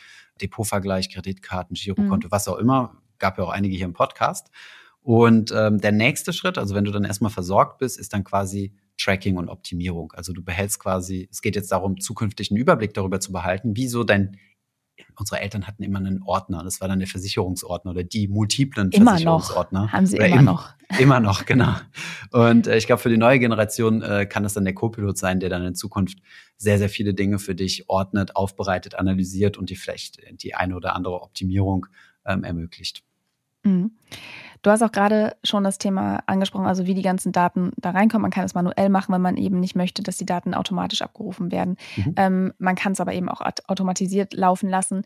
Depotvergleich, 0.41 1.11
Kreditkarten, 1.11 1.75
Girokonto, 1.75 2.29
mhm. 2.29 2.33
was 2.33 2.49
auch 2.49 2.57
immer. 2.57 3.03
Gab 3.19 3.39
ja 3.39 3.45
auch 3.45 3.51
einige 3.51 3.77
hier 3.77 3.87
im 3.87 3.93
Podcast. 3.93 4.51
Und 5.07 5.53
ähm, 5.57 5.81
der 5.81 5.93
nächste 5.93 6.33
Schritt, 6.33 6.59
also 6.59 6.75
wenn 6.75 6.83
du 6.83 6.91
dann 6.91 7.05
erstmal 7.05 7.31
versorgt 7.31 7.79
bist, 7.79 7.97
ist 7.97 8.13
dann 8.13 8.25
quasi 8.25 8.75
Tracking 8.99 9.37
und 9.37 9.49
Optimierung. 9.49 10.11
Also 10.17 10.33
du 10.33 10.43
behältst 10.43 10.81
quasi, 10.81 11.29
es 11.31 11.43
geht 11.43 11.55
jetzt 11.55 11.71
darum, 11.71 12.01
zukünftig 12.01 12.51
einen 12.51 12.59
Überblick 12.59 12.93
darüber 12.93 13.21
zu 13.21 13.31
behalten, 13.31 13.77
wie 13.77 13.87
so 13.87 14.03
dein 14.03 14.37
unsere 15.17 15.41
Eltern 15.41 15.69
hatten 15.69 15.85
immer 15.85 16.01
einen 16.01 16.23
Ordner. 16.23 16.65
Das 16.65 16.81
war 16.81 16.89
dann 16.89 16.99
der 16.99 17.07
Versicherungsordner 17.07 17.93
oder 17.93 18.03
die 18.03 18.27
multiplen 18.27 18.91
immer 18.91 19.13
Versicherungsordner. 19.13 19.83
Noch. 19.83 19.93
Haben 19.93 20.07
sie 20.07 20.17
immer, 20.17 20.27
immer 20.27 20.43
noch. 20.43 20.75
Immer 21.01 21.21
noch, 21.21 21.47
genau. 21.47 21.75
Und 22.31 22.69
äh, 22.69 22.77
ich 22.77 22.87
glaube, 22.87 23.03
für 23.03 23.09
die 23.09 23.17
neue 23.17 23.41
Generation 23.41 24.03
äh, 24.03 24.25
kann 24.25 24.45
das 24.45 24.55
dann 24.55 24.65
der 24.65 24.75
Co-Pilot 24.75 25.19
sein, 25.19 25.41
der 25.41 25.51
dann 25.51 25.65
in 25.65 25.75
Zukunft 25.75 26.19
sehr, 26.57 26.79
sehr 26.79 26.89
viele 26.89 27.13
Dinge 27.13 27.41
für 27.41 27.57
dich 27.57 27.89
ordnet, 27.89 28.37
aufbereitet, 28.37 28.95
analysiert 28.95 29.57
und 29.57 29.69
dir 29.69 29.77
vielleicht 29.77 30.21
die 30.43 30.55
eine 30.55 30.77
oder 30.77 30.95
andere 30.95 31.23
Optimierung 31.23 31.87
ähm, 32.25 32.45
ermöglicht. 32.45 33.03
Mhm. 33.67 33.93
Du 34.63 34.71
hast 34.71 34.83
auch 34.83 34.93
gerade 34.93 35.37
schon 35.45 35.65
das 35.65 35.79
Thema 35.79 36.21
angesprochen, 36.27 36.67
also 36.67 36.87
wie 36.87 36.95
die 36.95 37.03
ganzen 37.03 37.33
Daten 37.33 37.73
da 37.77 37.91
reinkommen. 37.91 38.23
Man 38.23 38.31
kann 38.31 38.45
es 38.45 38.55
manuell 38.55 38.89
machen, 38.89 39.13
wenn 39.13 39.23
man 39.23 39.37
eben 39.37 39.61
nicht 39.61 39.77
möchte, 39.77 40.03
dass 40.03 40.17
die 40.17 40.27
Daten 40.27 40.55
automatisch 40.55 41.03
abgerufen 41.03 41.53
werden. 41.53 41.77
Mhm. 41.97 42.15
Ähm, 42.17 42.53
man 42.59 42.75
kann 42.75 42.93
es 42.93 43.01
aber 43.01 43.13
eben 43.13 43.29
auch 43.29 43.41
automatisiert 43.67 44.35
laufen 44.35 44.69
lassen. 44.69 45.03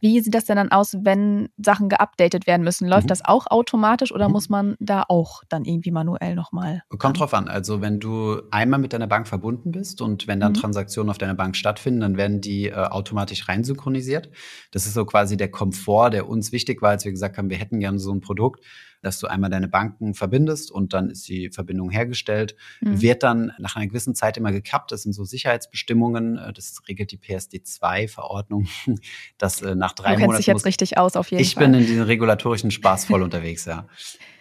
Wie 0.00 0.20
sieht 0.20 0.34
das 0.34 0.44
denn 0.44 0.56
dann 0.56 0.70
aus, 0.70 0.96
wenn 1.00 1.48
Sachen 1.56 1.88
geupdatet 1.88 2.46
werden 2.46 2.62
müssen? 2.62 2.88
Läuft 2.88 3.04
mhm. 3.04 3.08
das 3.08 3.24
auch 3.24 3.46
automatisch 3.48 4.12
oder 4.12 4.28
mhm. 4.28 4.32
muss 4.32 4.48
man 4.48 4.76
da 4.80 5.04
auch 5.08 5.42
dann 5.48 5.64
irgendwie 5.64 5.90
manuell 5.90 6.34
nochmal? 6.34 6.82
Kommt 6.98 7.20
drauf 7.20 7.34
an. 7.34 7.48
Also 7.48 7.80
wenn 7.80 8.00
du 8.00 8.40
einmal 8.50 8.80
mit 8.80 8.92
deiner 8.92 9.06
Bank 9.06 9.28
verbunden 9.28 9.72
bist 9.72 10.00
und 10.00 10.26
wenn 10.26 10.40
dann 10.40 10.52
mhm. 10.52 10.56
Transaktionen 10.56 11.10
auf 11.10 11.18
deiner 11.18 11.34
Bank 11.34 11.56
stattfinden, 11.56 12.00
dann 12.00 12.16
werden 12.16 12.40
die 12.40 12.68
äh, 12.68 12.74
automatisch 12.74 13.48
reinsynchronisiert. 13.48 14.30
Das 14.70 14.86
ist 14.86 14.94
so 14.94 15.04
quasi 15.04 15.36
der 15.36 15.50
Komfort, 15.50 16.10
der 16.10 16.28
uns 16.28 16.52
wichtig 16.52 16.82
war, 16.82 16.90
als 16.90 17.04
wir 17.04 17.12
gesagt 17.12 17.38
haben, 17.38 17.50
wir 17.50 17.56
hätten 17.56 17.80
gerne 17.80 17.98
so 17.98 18.12
ein 18.12 18.20
Produkt, 18.20 18.64
dass 19.04 19.18
du 19.18 19.26
einmal 19.26 19.50
deine 19.50 19.68
Banken 19.68 20.14
verbindest 20.14 20.70
und 20.70 20.92
dann 20.92 21.10
ist 21.10 21.28
die 21.28 21.50
Verbindung 21.50 21.90
hergestellt. 21.90 22.56
Mhm. 22.80 23.00
Wird 23.00 23.22
dann 23.22 23.52
nach 23.58 23.76
einer 23.76 23.86
gewissen 23.86 24.14
Zeit 24.14 24.36
immer 24.36 24.50
gekappt. 24.50 24.90
Das 24.92 25.02
sind 25.02 25.12
so 25.12 25.24
Sicherheitsbestimmungen. 25.24 26.40
Das 26.54 26.80
regelt 26.88 27.12
die 27.12 27.18
PSD2-Verordnung, 27.18 28.66
dass 29.38 29.62
äh, 29.62 29.74
nach 29.74 29.92
drei 29.92 30.14
du 30.14 30.20
Monaten. 30.20 30.38
sich 30.38 30.46
jetzt 30.46 30.54
muss, 30.56 30.64
richtig 30.64 30.98
aus, 30.98 31.16
auf 31.16 31.30
jeden 31.30 31.42
ich 31.42 31.54
Fall. 31.54 31.64
Ich 31.64 31.70
bin 31.70 31.80
in 31.80 31.86
diesem 31.86 32.04
regulatorischen 32.04 32.70
Spaß 32.70 33.04
voll 33.04 33.22
unterwegs, 33.24 33.66
ja. 33.66 33.86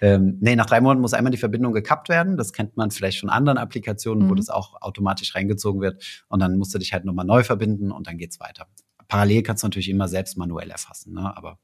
Ähm, 0.02 0.38
nee, 0.42 0.56
nach 0.56 0.66
drei 0.66 0.82
Monaten 0.82 1.02
muss 1.02 1.14
einmal 1.14 1.32
die 1.32 1.38
Verbindung 1.38 1.74
gekappt 1.74 2.10
werden. 2.10 2.38
Das 2.38 2.54
kennt 2.54 2.78
man 2.78 2.92
vielleicht 2.92 3.20
von 3.20 3.30
anderen 3.30 3.58
Applikationen, 3.58 4.26
mhm. 4.26 4.30
wo 4.30 4.36
das 4.36 4.50
auch 4.50 4.82
automatisch 4.82 5.36
reingezogen 5.36 5.82
wird. 5.82 6.24
Und 6.30 6.42
dann 6.42 6.58
musst 6.58 6.74
du 6.74 6.80
dich 6.80 6.94
halt 6.94 7.06
nochmal 7.06 7.26
neu 7.26 7.44
verbinden 7.44 7.92
und 7.92 8.08
dann 8.08 8.18
geht's 8.18 8.40
weiter. 8.40 8.68
Parallel 9.08 9.44
kannst 9.44 9.64
du 9.64 9.68
natürlich 9.68 9.90
immer 9.90 10.08
selbst 10.08 10.38
manuell 10.38 10.72
erfassen, 10.72 11.14
ne? 11.14 11.36
aber 11.36 11.60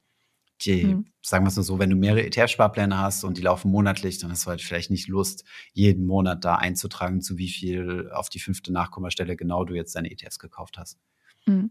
die, 0.64 0.84
mhm. 0.84 1.06
sagen 1.22 1.44
wir 1.44 1.48
es 1.48 1.56
nur 1.56 1.64
so, 1.64 1.78
wenn 1.78 1.90
du 1.90 1.96
mehrere 1.96 2.22
ETF-Sparpläne 2.22 2.98
hast 2.98 3.24
und 3.24 3.38
die 3.38 3.42
laufen 3.42 3.70
monatlich, 3.70 4.18
dann 4.18 4.30
hast 4.30 4.46
du 4.46 4.50
halt 4.50 4.62
vielleicht 4.62 4.90
nicht 4.90 5.08
Lust, 5.08 5.44
jeden 5.72 6.06
Monat 6.06 6.44
da 6.44 6.56
einzutragen, 6.56 7.20
zu 7.20 7.38
wie 7.38 7.48
viel 7.48 8.10
auf 8.12 8.28
die 8.28 8.40
fünfte 8.40 8.72
Nachkommastelle 8.72 9.36
genau 9.36 9.64
du 9.64 9.74
jetzt 9.74 9.94
deine 9.96 10.10
ETFs 10.10 10.38
gekauft 10.38 10.78
hast. 10.78 10.98
Mhm. 11.46 11.70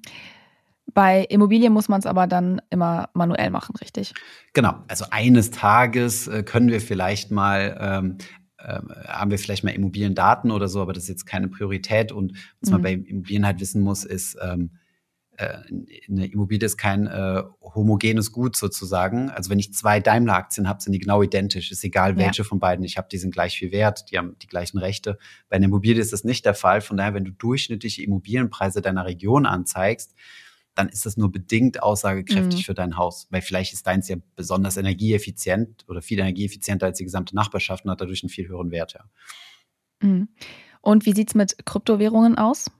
Bei 0.93 1.23
Immobilien 1.25 1.71
muss 1.71 1.87
man 1.87 1.99
es 1.99 2.07
aber 2.07 2.25
dann 2.25 2.61
immer 2.71 3.09
manuell 3.13 3.51
machen, 3.51 3.75
richtig? 3.75 4.13
Genau. 4.53 4.83
Also 4.87 5.05
eines 5.11 5.51
Tages 5.51 6.27
äh, 6.27 6.41
können 6.43 6.69
wir 6.69 6.81
vielleicht 6.81 7.29
mal 7.29 7.77
ähm, 7.79 8.17
äh, 8.57 8.81
haben 9.07 9.31
wir 9.31 9.37
vielleicht 9.37 9.63
mal 9.63 9.71
Immobiliendaten 9.71 10.51
oder 10.51 10.67
so, 10.67 10.81
aber 10.81 10.93
das 10.93 11.03
ist 11.03 11.09
jetzt 11.09 11.25
keine 11.25 11.47
Priorität. 11.47 12.11
Und 12.11 12.33
was 12.59 12.69
mhm. 12.69 12.73
man 12.73 12.81
bei 12.81 12.93
Immobilien 12.93 13.45
halt 13.45 13.59
wissen 13.59 13.81
muss, 13.81 14.03
ist, 14.03 14.37
ähm, 14.41 14.71
äh, 14.73 14.77
eine 15.39 16.25
Immobilie 16.27 16.65
ist 16.65 16.77
kein 16.77 17.07
äh, 17.07 17.43
homogenes 17.61 18.31
Gut 18.31 18.55
sozusagen. 18.55 19.29
Also 19.29 19.49
wenn 19.49 19.59
ich 19.59 19.73
zwei 19.73 19.99
Daimler-Aktien 19.99 20.67
habe, 20.67 20.81
sind 20.81 20.93
die 20.93 20.99
genau 20.99 21.23
identisch. 21.23 21.71
Ist 21.71 21.83
egal, 21.83 22.17
welche 22.17 22.41
ja. 22.41 22.47
von 22.47 22.59
beiden 22.59 22.83
ich 22.83 22.97
habe, 22.97 23.07
die 23.11 23.17
sind 23.17 23.31
gleich 23.31 23.57
viel 23.57 23.71
wert, 23.71 24.11
die 24.11 24.17
haben 24.17 24.35
die 24.41 24.47
gleichen 24.47 24.77
Rechte. 24.77 25.17
Bei 25.47 25.55
einer 25.55 25.65
Immobilie 25.65 26.01
ist 26.01 26.13
das 26.13 26.23
nicht 26.23 26.45
der 26.45 26.53
Fall. 26.53 26.81
Von 26.81 26.97
daher, 26.97 27.13
wenn 27.13 27.25
du 27.25 27.31
durchschnittliche 27.31 28.03
Immobilienpreise 28.03 28.81
deiner 28.81 29.05
Region 29.05 29.45
anzeigst, 29.45 30.13
dann 30.75 30.89
ist 30.89 31.05
das 31.05 31.17
nur 31.17 31.31
bedingt 31.31 31.83
aussagekräftig 31.83 32.61
mhm. 32.61 32.63
für 32.63 32.73
dein 32.73 32.97
Haus. 32.97 33.27
Weil 33.29 33.41
vielleicht 33.41 33.73
ist 33.73 33.87
deins 33.87 34.07
ja 34.07 34.17
besonders 34.35 34.77
energieeffizient 34.77 35.85
oder 35.87 36.01
viel 36.01 36.19
energieeffizienter 36.19 36.87
als 36.87 36.97
die 36.97 37.03
gesamte 37.03 37.35
Nachbarschaft 37.35 37.85
und 37.85 37.91
hat 37.91 38.01
dadurch 38.01 38.23
einen 38.23 38.29
viel 38.29 38.47
höheren 38.47 38.71
Wert. 38.71 38.93
Ja. 38.93 39.05
Mhm. 40.01 40.29
Und 40.81 41.05
wie 41.05 41.13
sieht 41.13 41.29
es 41.29 41.35
mit 41.35 41.65
Kryptowährungen 41.65 42.37
aus? 42.37 42.71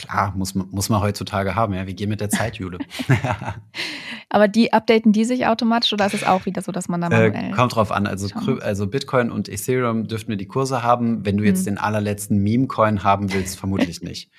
Klar, 0.00 0.32
muss 0.34 0.54
man, 0.54 0.66
muss 0.70 0.88
man 0.88 1.02
heutzutage 1.02 1.54
haben. 1.54 1.74
Ja, 1.74 1.86
wir 1.86 1.92
gehen 1.92 2.08
mit 2.08 2.22
der 2.22 2.30
Zeit, 2.30 2.56
Jule. 2.56 2.78
Aber 4.30 4.48
die 4.48 4.72
updaten 4.72 5.12
die 5.12 5.26
sich 5.26 5.46
automatisch 5.46 5.92
oder 5.92 6.06
ist 6.06 6.14
es 6.14 6.24
auch 6.24 6.46
wieder 6.46 6.62
so, 6.62 6.72
dass 6.72 6.88
man 6.88 7.02
da 7.02 7.08
äh, 7.08 7.28
manuell 7.28 7.50
äh, 7.50 7.54
Kommt 7.54 7.74
drauf 7.74 7.92
an. 7.92 8.06
Also, 8.06 8.28
also 8.60 8.86
Bitcoin 8.86 9.30
und 9.30 9.50
Ethereum 9.50 10.08
dürften 10.08 10.30
wir 10.30 10.38
die 10.38 10.46
Kurse 10.46 10.82
haben. 10.82 11.26
Wenn 11.26 11.36
du 11.36 11.44
jetzt 11.44 11.60
mhm. 11.62 11.72
den 11.72 11.78
allerletzten 11.78 12.38
Meme-Coin 12.38 13.04
haben 13.04 13.30
willst, 13.34 13.58
vermutlich 13.58 14.00
nicht. 14.00 14.30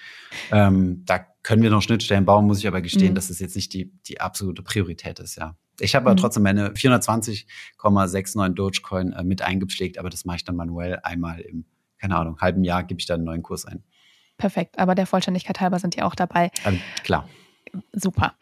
ähm, 0.51 1.03
da 1.06 1.20
können 1.44 1.62
wir 1.62 1.70
noch 1.70 1.84
Schnittstellen 1.84 2.25
bauen, 2.25 2.48
muss 2.48 2.58
ich 2.58 2.68
aber 2.68 2.82
gestehen, 2.82 3.12
mhm. 3.12 3.15
dass 3.15 3.30
es 3.30 3.38
jetzt 3.38 3.56
nicht 3.56 3.72
die, 3.74 3.91
die 4.08 4.20
absolute 4.20 4.63
Priorität 4.63 5.20
ist, 5.20 5.36
ja. 5.36 5.56
Ich 5.80 5.96
habe 5.96 6.06
aber 6.06 6.13
mhm. 6.13 6.22
trotzdem 6.22 6.44
meine 6.44 6.70
420,69 6.72 8.50
Dogecoin 8.50 9.13
äh, 9.13 9.24
mit 9.24 9.41
eingepflegt, 9.41 10.00
aber 10.00 10.10
das 10.10 10.25
mache 10.25 10.38
ich 10.38 10.44
dann 10.44 10.56
manuell 10.56 11.00
einmal 11.03 11.39
im, 11.41 11.65
keine 12.00 12.18
Ahnung, 12.18 12.39
halben 12.39 12.63
Jahr 12.63 12.84
gebe 12.84 13.00
ich 13.00 13.06
dann 13.06 13.20
einen 13.22 13.25
neuen 13.25 13.44
Kurs 13.44 13.65
ein. 13.65 13.84
Perfekt, 14.41 14.79
aber 14.79 14.95
der 14.95 15.05
Vollständigkeit 15.05 15.62
halber 15.62 15.77
sind 15.77 15.95
die 15.95 16.01
auch 16.01 16.15
dabei. 16.15 16.50
Ähm, 16.65 16.81
klar. 17.03 17.29
Super. 17.93 18.33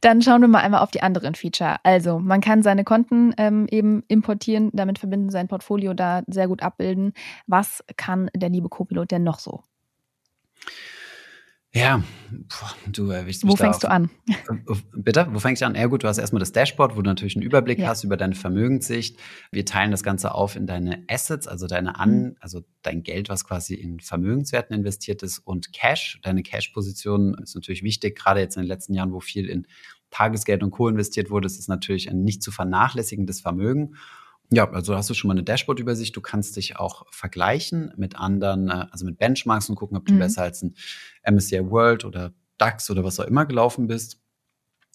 Dann 0.00 0.22
schauen 0.22 0.40
wir 0.40 0.48
mal 0.48 0.60
einmal 0.60 0.80
auf 0.80 0.92
die 0.92 1.02
anderen 1.02 1.34
Feature. 1.34 1.78
Also, 1.82 2.20
man 2.20 2.40
kann 2.40 2.62
seine 2.62 2.84
Konten 2.84 3.34
ähm, 3.36 3.66
eben 3.68 4.04
importieren, 4.06 4.70
damit 4.72 5.00
verbinden, 5.00 5.28
sein 5.28 5.48
Portfolio 5.48 5.92
da 5.92 6.22
sehr 6.28 6.46
gut 6.46 6.62
abbilden. 6.62 7.14
Was 7.48 7.84
kann 7.96 8.30
der 8.32 8.48
liebe 8.48 8.68
Copilot 8.68 9.10
denn 9.10 9.24
noch 9.24 9.40
so? 9.40 9.64
Ja, 11.72 12.02
du 12.88 13.10
erwischst 13.10 13.44
mich 13.44 13.52
Wo 13.52 13.56
fängst 13.56 13.84
auf. 13.86 13.90
du 13.90 13.90
an? 13.90 14.10
Bitte, 14.92 15.28
wo 15.30 15.38
fängst 15.38 15.62
du 15.62 15.66
an? 15.66 15.76
Ja 15.76 15.86
gut, 15.86 16.02
du 16.02 16.08
hast 16.08 16.18
erstmal 16.18 16.40
das 16.40 16.50
Dashboard, 16.50 16.96
wo 16.96 17.02
du 17.02 17.08
natürlich 17.08 17.36
einen 17.36 17.44
Überblick 17.44 17.78
ja. 17.78 17.88
hast 17.88 18.02
über 18.02 18.16
deine 18.16 18.34
Vermögenssicht. 18.34 19.20
Wir 19.52 19.64
teilen 19.64 19.92
das 19.92 20.02
Ganze 20.02 20.34
auf 20.34 20.56
in 20.56 20.66
deine 20.66 21.04
Assets, 21.08 21.46
also 21.46 21.68
deine 21.68 21.96
An, 22.00 22.22
mhm. 22.22 22.36
also 22.40 22.62
dein 22.82 23.04
Geld, 23.04 23.28
was 23.28 23.44
quasi 23.44 23.74
in 23.74 24.00
Vermögenswerten 24.00 24.74
investiert 24.74 25.22
ist 25.22 25.38
und 25.38 25.72
Cash. 25.72 26.18
Deine 26.24 26.42
Cash-Position 26.42 27.34
ist 27.34 27.54
natürlich 27.54 27.84
wichtig, 27.84 28.18
gerade 28.18 28.40
jetzt 28.40 28.56
in 28.56 28.62
den 28.62 28.68
letzten 28.68 28.94
Jahren, 28.94 29.12
wo 29.12 29.20
viel 29.20 29.48
in 29.48 29.68
Tagesgeld 30.10 30.64
und 30.64 30.72
Co. 30.72 30.88
investiert 30.88 31.30
wurde. 31.30 31.46
Das 31.46 31.56
ist 31.56 31.68
natürlich 31.68 32.10
ein 32.10 32.24
nicht 32.24 32.42
zu 32.42 32.50
vernachlässigendes 32.50 33.40
Vermögen. 33.40 33.94
Ja, 34.52 34.68
also 34.70 34.96
hast 34.96 35.08
du 35.08 35.14
schon 35.14 35.28
mal 35.28 35.34
eine 35.34 35.44
Dashboard-Übersicht. 35.44 36.16
Du 36.16 36.20
kannst 36.20 36.56
dich 36.56 36.76
auch 36.76 37.06
vergleichen 37.10 37.92
mit 37.96 38.16
anderen, 38.16 38.68
äh, 38.68 38.86
also 38.90 39.04
mit 39.04 39.18
Benchmarks 39.18 39.68
und 39.68 39.76
gucken, 39.76 39.96
ob 39.96 40.06
du 40.06 40.14
mhm. 40.14 40.18
besser 40.18 40.42
als 40.42 40.62
ein 40.62 40.74
MSCI 41.24 41.70
World 41.70 42.04
oder 42.04 42.32
DAX 42.58 42.90
oder 42.90 43.04
was 43.04 43.20
auch 43.20 43.26
immer 43.26 43.46
gelaufen 43.46 43.86
bist. 43.86 44.20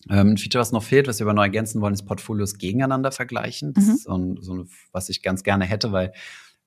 Ähm, 0.10 0.32
ein 0.32 0.38
Feature, 0.38 0.62
was 0.62 0.72
noch 0.72 0.84
fehlt, 0.84 1.08
was 1.08 1.20
wir 1.20 1.26
aber 1.26 1.34
noch 1.34 1.44
ergänzen 1.44 1.82
wollen, 1.82 1.94
ist 1.94 2.06
Portfolios 2.06 2.58
gegeneinander 2.58 3.12
vergleichen. 3.12 3.74
Das 3.74 3.86
mhm. 3.86 3.92
ist 3.92 4.04
so, 4.04 4.18
ein, 4.18 4.38
so 4.42 4.54
ein, 4.56 4.70
was 4.92 5.10
ich 5.10 5.24
ganz 5.24 5.44
gerne 5.44 5.66
hätte, 5.66 5.92
weil 5.92 6.14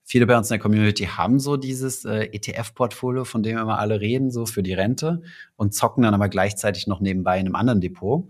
viele 0.03 0.27
bei 0.27 0.37
uns 0.37 0.49
in 0.49 0.55
der 0.55 0.61
Community 0.61 1.05
haben 1.05 1.39
so 1.39 1.57
dieses 1.59 2.07
äh, 2.07 2.25
ETF-Portfolio, 2.33 3.25
von 3.25 3.43
dem 3.43 3.59
immer 3.59 3.79
alle 3.79 4.01
reden, 4.01 4.31
so 4.31 4.47
für 4.47 4.63
die 4.63 4.73
Rente 4.73 5.23
und 5.57 5.75
zocken 5.75 6.03
dann 6.03 6.15
aber 6.15 6.29
gleichzeitig 6.31 6.87
noch 6.87 7.01
nebenbei 7.01 7.39
in 7.39 7.47
einem 7.47 7.55
anderen 7.55 7.81
Depot. 7.83 8.27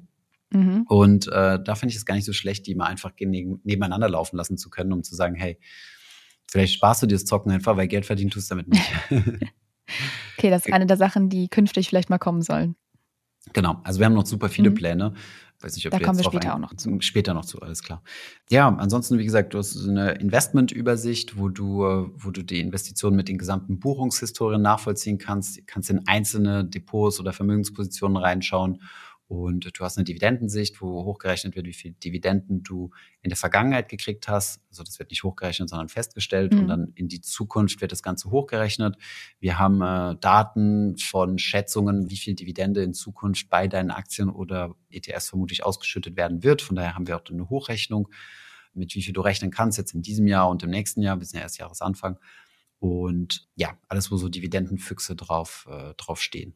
Mhm. 0.51 0.85
Und 0.89 1.29
äh, 1.29 1.59
da 1.63 1.75
finde 1.75 1.91
ich 1.91 1.97
es 1.97 2.07
gar 2.07 2.15
nicht 2.15 2.25
so 2.25 2.33
schlecht, 2.33 2.67
die 2.67 2.75
mal 2.75 2.87
einfach 2.87 3.13
nebeneinander 3.19 4.09
laufen 4.09 4.37
lassen 4.37 4.57
zu 4.57 4.71
können, 4.71 4.93
um 4.93 5.03
zu 5.03 5.15
sagen, 5.15 5.35
hey, 5.35 5.59
vielleicht 6.51 6.75
sparst 6.75 7.03
du 7.03 7.07
dir 7.07 7.15
das 7.17 7.25
Zocken 7.25 7.53
einfach, 7.53 7.77
weil 7.77 7.89
Geld 7.89 8.07
verdienen 8.07 8.31
tust 8.31 8.51
du 8.51 8.55
damit 8.55 8.69
nicht. 8.69 8.91
okay, 10.39 10.51
das 10.51 10.67
ist 10.67 10.73
eine 10.73 10.87
der 10.87 10.97
Sachen, 10.97 11.29
die 11.29 11.49
künftig 11.49 11.89
vielleicht 11.89 12.11
mal 12.11 12.19
kommen 12.19 12.43
sollen. 12.43 12.77
Genau, 13.53 13.81
also 13.85 13.99
wir 13.99 14.07
haben 14.07 14.15
noch 14.15 14.27
super 14.27 14.49
viele 14.49 14.71
mhm. 14.71 14.75
Pläne. 14.75 15.15
Weiß 15.61 15.75
nicht, 15.75 15.87
ob 15.87 15.93
da 15.93 15.99
kommen 15.99 16.19
wir 16.19 16.25
später 16.25 16.55
auch 16.55 16.59
noch 16.59 16.75
zu. 16.75 17.01
Später 17.01 17.35
noch 17.35 17.45
zu, 17.45 17.61
alles 17.61 17.83
klar. 17.83 18.03
Ja, 18.49 18.69
ansonsten, 18.69 19.19
wie 19.19 19.25
gesagt, 19.25 19.55
du 19.55 19.59
hast 19.59 19.73
so 19.73 19.91
eine 19.91 20.13
Investmentübersicht, 20.13 21.37
wo 21.37 21.49
du, 21.49 22.13
wo 22.15 22.31
du 22.31 22.45
die 22.45 22.61
Investitionen 22.61 23.17
mit 23.17 23.27
den 23.27 23.39
gesamten 23.39 23.81
Buchungshistorien 23.81 24.63
nachvollziehen 24.63 25.19
kannst. 25.19 25.59
Du 25.59 25.63
kannst 25.67 25.91
in 25.91 26.07
einzelne 26.07 26.65
Depots 26.65 27.19
oder 27.19 27.33
Vermögenspositionen 27.33 28.17
reinschauen 28.17 28.83
und 29.29 29.79
du 29.79 29.85
hast 29.85 29.99
eine 29.99 30.07
Dividendensicht, 30.07 30.81
wo 30.81 31.05
hochgerechnet 31.05 31.55
wird, 31.55 31.67
wie 31.67 31.75
viel 31.75 31.93
Dividenden 31.93 32.63
du 32.63 32.91
in 33.21 33.29
der 33.29 33.37
Vergangenheit 33.37 33.91
gekriegt 33.91 34.27
hast. 34.27 34.63
Also 34.71 34.83
das 34.83 34.99
wird 34.99 35.11
nicht 35.11 35.23
hochgerechnet, 35.23 35.69
sondern 35.69 35.91
festgestellt. 35.91 36.55
Mhm. 36.55 36.61
Und 36.61 36.69
dann 36.69 36.93
in 36.95 37.09
die 37.09 37.21
Zukunft 37.21 37.83
wird 37.83 37.93
das 37.93 38.03
Ganze 38.03 38.31
hochgerechnet. 38.31 38.97
Wir 39.39 39.59
haben 39.59 39.83
äh, 39.83 40.17
Daten 40.19 40.97
von 40.97 41.39
Schätzungen, 41.39 42.09
wie 42.09 42.17
viel 42.17 42.35
Dividende 42.37 42.83
in 42.83 42.95
Zukunft 42.95 43.51
bei 43.51 43.69
deinen 43.69 43.91
Aktien 43.91 44.31
oder 44.31 44.75
ETS 44.89 45.29
vermutlich 45.29 45.63
ausgeschüttet 45.63 46.17
werden 46.17 46.43
wird. 46.43 46.63
Von 46.63 46.77
daher 46.77 46.95
haben 46.95 47.07
wir 47.07 47.15
auch 47.15 47.25
eine 47.29 47.51
Hochrechnung, 47.51 48.09
mit 48.73 48.95
wie 48.95 49.03
viel 49.03 49.13
du 49.13 49.21
rechnen 49.21 49.51
kannst 49.51 49.77
jetzt 49.77 49.93
in 49.93 50.01
diesem 50.01 50.27
Jahr 50.27 50.49
und 50.49 50.63
im 50.63 50.71
nächsten 50.71 51.03
Jahr. 51.03 51.21
Wir 51.21 51.27
sind 51.27 51.37
ja 51.37 51.43
erst 51.43 51.59
Jahresanfang. 51.59 52.19
Und 52.79 53.47
ja, 53.57 53.77
alles, 53.89 54.11
wo 54.11 54.17
so 54.17 54.31
Dividendenfüchse 54.31 55.17
drauf, 55.17 55.69
äh, 55.71 55.93
drauf 55.99 56.23
stehen. 56.23 56.55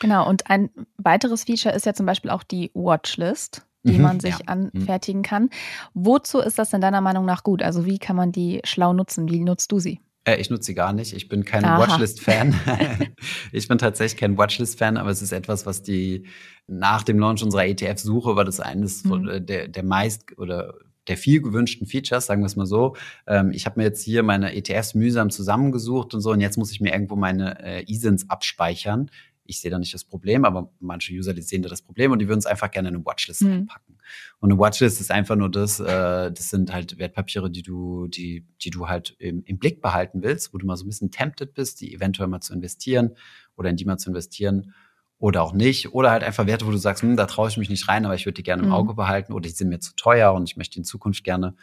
Genau, 0.00 0.28
und 0.28 0.50
ein 0.50 0.70
weiteres 0.96 1.44
Feature 1.44 1.74
ist 1.74 1.86
ja 1.86 1.94
zum 1.94 2.06
Beispiel 2.06 2.30
auch 2.30 2.42
die 2.42 2.70
Watchlist, 2.74 3.66
die 3.84 3.92
mhm, 3.92 4.02
man 4.02 4.20
sich 4.20 4.38
ja. 4.38 4.46
Anfertigen 4.46 5.22
kann. 5.22 5.50
Wozu 5.94 6.40
ist 6.40 6.58
das 6.58 6.70
denn 6.70 6.80
deiner 6.80 7.00
Meinung 7.00 7.24
nach 7.24 7.44
gut? 7.44 7.62
Also 7.62 7.86
wie 7.86 7.98
kann 7.98 8.16
man 8.16 8.32
die 8.32 8.60
schlau 8.64 8.92
nutzen? 8.92 9.30
Wie 9.30 9.40
nutzt 9.40 9.70
du 9.70 9.78
sie? 9.78 10.00
Äh, 10.24 10.36
ich 10.36 10.50
nutze 10.50 10.66
sie 10.66 10.74
gar 10.74 10.92
nicht. 10.92 11.12
Ich 11.14 11.28
bin 11.28 11.44
kein 11.44 11.62
Watchlist-Fan. 11.62 12.54
ich 13.52 13.68
bin 13.68 13.78
tatsächlich 13.78 14.18
kein 14.18 14.36
Watchlist-Fan, 14.36 14.96
aber 14.96 15.10
es 15.10 15.22
ist 15.22 15.32
etwas, 15.32 15.66
was 15.66 15.82
die 15.82 16.26
nach 16.66 17.02
dem 17.02 17.18
Launch 17.18 17.42
unserer 17.42 17.66
ETF-Suche 17.66 18.36
war 18.36 18.44
das 18.44 18.60
eines 18.60 19.04
mhm. 19.04 19.46
der, 19.46 19.68
der 19.68 19.82
meist 19.84 20.38
oder 20.38 20.74
der 21.08 21.16
viel 21.16 21.40
gewünschten 21.40 21.86
Features, 21.86 22.26
sagen 22.26 22.42
wir 22.42 22.46
es 22.46 22.56
mal 22.56 22.66
so. 22.66 22.94
Ähm, 23.26 23.50
ich 23.52 23.66
habe 23.66 23.80
mir 23.80 23.84
jetzt 23.84 24.02
hier 24.02 24.22
meine 24.22 24.54
ETFs 24.54 24.94
mühsam 24.94 25.30
zusammengesucht 25.30 26.14
und 26.14 26.20
so 26.20 26.30
und 26.30 26.40
jetzt 26.40 26.56
muss 26.56 26.70
ich 26.70 26.80
mir 26.80 26.92
irgendwo 26.92 27.16
meine 27.16 27.62
äh, 27.62 27.84
ISINs 27.90 28.28
abspeichern. 28.30 29.10
Ich 29.50 29.60
sehe 29.60 29.70
da 29.70 29.78
nicht 29.78 29.92
das 29.92 30.04
Problem, 30.04 30.44
aber 30.44 30.72
manche 30.80 31.12
User 31.12 31.34
die 31.34 31.42
sehen 31.42 31.62
da 31.62 31.68
das 31.68 31.82
Problem 31.82 32.12
und 32.12 32.20
die 32.20 32.28
würden 32.28 32.38
es 32.38 32.46
einfach 32.46 32.70
gerne 32.70 32.88
in 32.88 32.94
eine 32.94 33.04
Watchlist 33.04 33.42
mhm. 33.42 33.50
reinpacken. 33.50 33.98
Und 34.38 34.50
eine 34.50 34.58
Watchlist 34.58 35.00
ist 35.00 35.10
einfach 35.10 35.36
nur 35.36 35.50
das, 35.50 35.80
äh, 35.80 35.84
das 36.32 36.50
sind 36.50 36.72
halt 36.72 36.98
Wertpapiere, 36.98 37.50
die 37.50 37.62
du, 37.62 38.06
die, 38.06 38.46
die 38.62 38.70
du 38.70 38.88
halt 38.88 39.16
im, 39.18 39.42
im 39.44 39.58
Blick 39.58 39.82
behalten 39.82 40.22
willst, 40.22 40.54
wo 40.54 40.58
du 40.58 40.66
mal 40.66 40.76
so 40.76 40.84
ein 40.84 40.88
bisschen 40.88 41.10
tempted 41.10 41.54
bist, 41.54 41.80
die 41.80 41.94
eventuell 41.94 42.28
mal 42.28 42.40
zu 42.40 42.54
investieren 42.54 43.16
oder 43.56 43.70
in 43.70 43.76
die 43.76 43.84
mal 43.84 43.98
zu 43.98 44.08
investieren 44.08 44.72
oder 45.18 45.42
auch 45.42 45.52
nicht. 45.52 45.92
Oder 45.92 46.10
halt 46.10 46.24
einfach 46.24 46.46
Werte, 46.46 46.66
wo 46.66 46.70
du 46.70 46.78
sagst, 46.78 47.02
hm, 47.02 47.16
da 47.16 47.26
traue 47.26 47.48
ich 47.48 47.56
mich 47.56 47.68
nicht 47.68 47.88
rein, 47.88 48.04
aber 48.04 48.14
ich 48.14 48.24
würde 48.24 48.36
die 48.36 48.42
gerne 48.42 48.62
im 48.62 48.68
mhm. 48.68 48.74
Auge 48.74 48.94
behalten 48.94 49.32
oder 49.32 49.48
die 49.48 49.54
sind 49.54 49.68
mir 49.68 49.80
zu 49.80 49.94
teuer 49.94 50.32
und 50.32 50.48
ich 50.48 50.56
möchte 50.56 50.78
in 50.78 50.84
Zukunft 50.84 51.24
gerne 51.24 51.54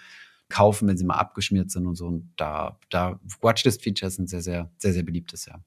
kaufen, 0.50 0.88
wenn 0.88 0.98
sie 0.98 1.06
mal 1.06 1.16
abgeschmiert 1.16 1.72
sind 1.72 1.88
und 1.88 1.96
so. 1.96 2.08
Und 2.08 2.34
da, 2.38 2.80
da 2.90 3.20
Watchlist-Features 3.42 4.16
sind 4.16 4.30
sehr, 4.30 4.42
sehr, 4.42 4.72
sehr, 4.78 4.94
sehr 4.94 5.04
beliebtes, 5.04 5.46
ja. 5.46 5.60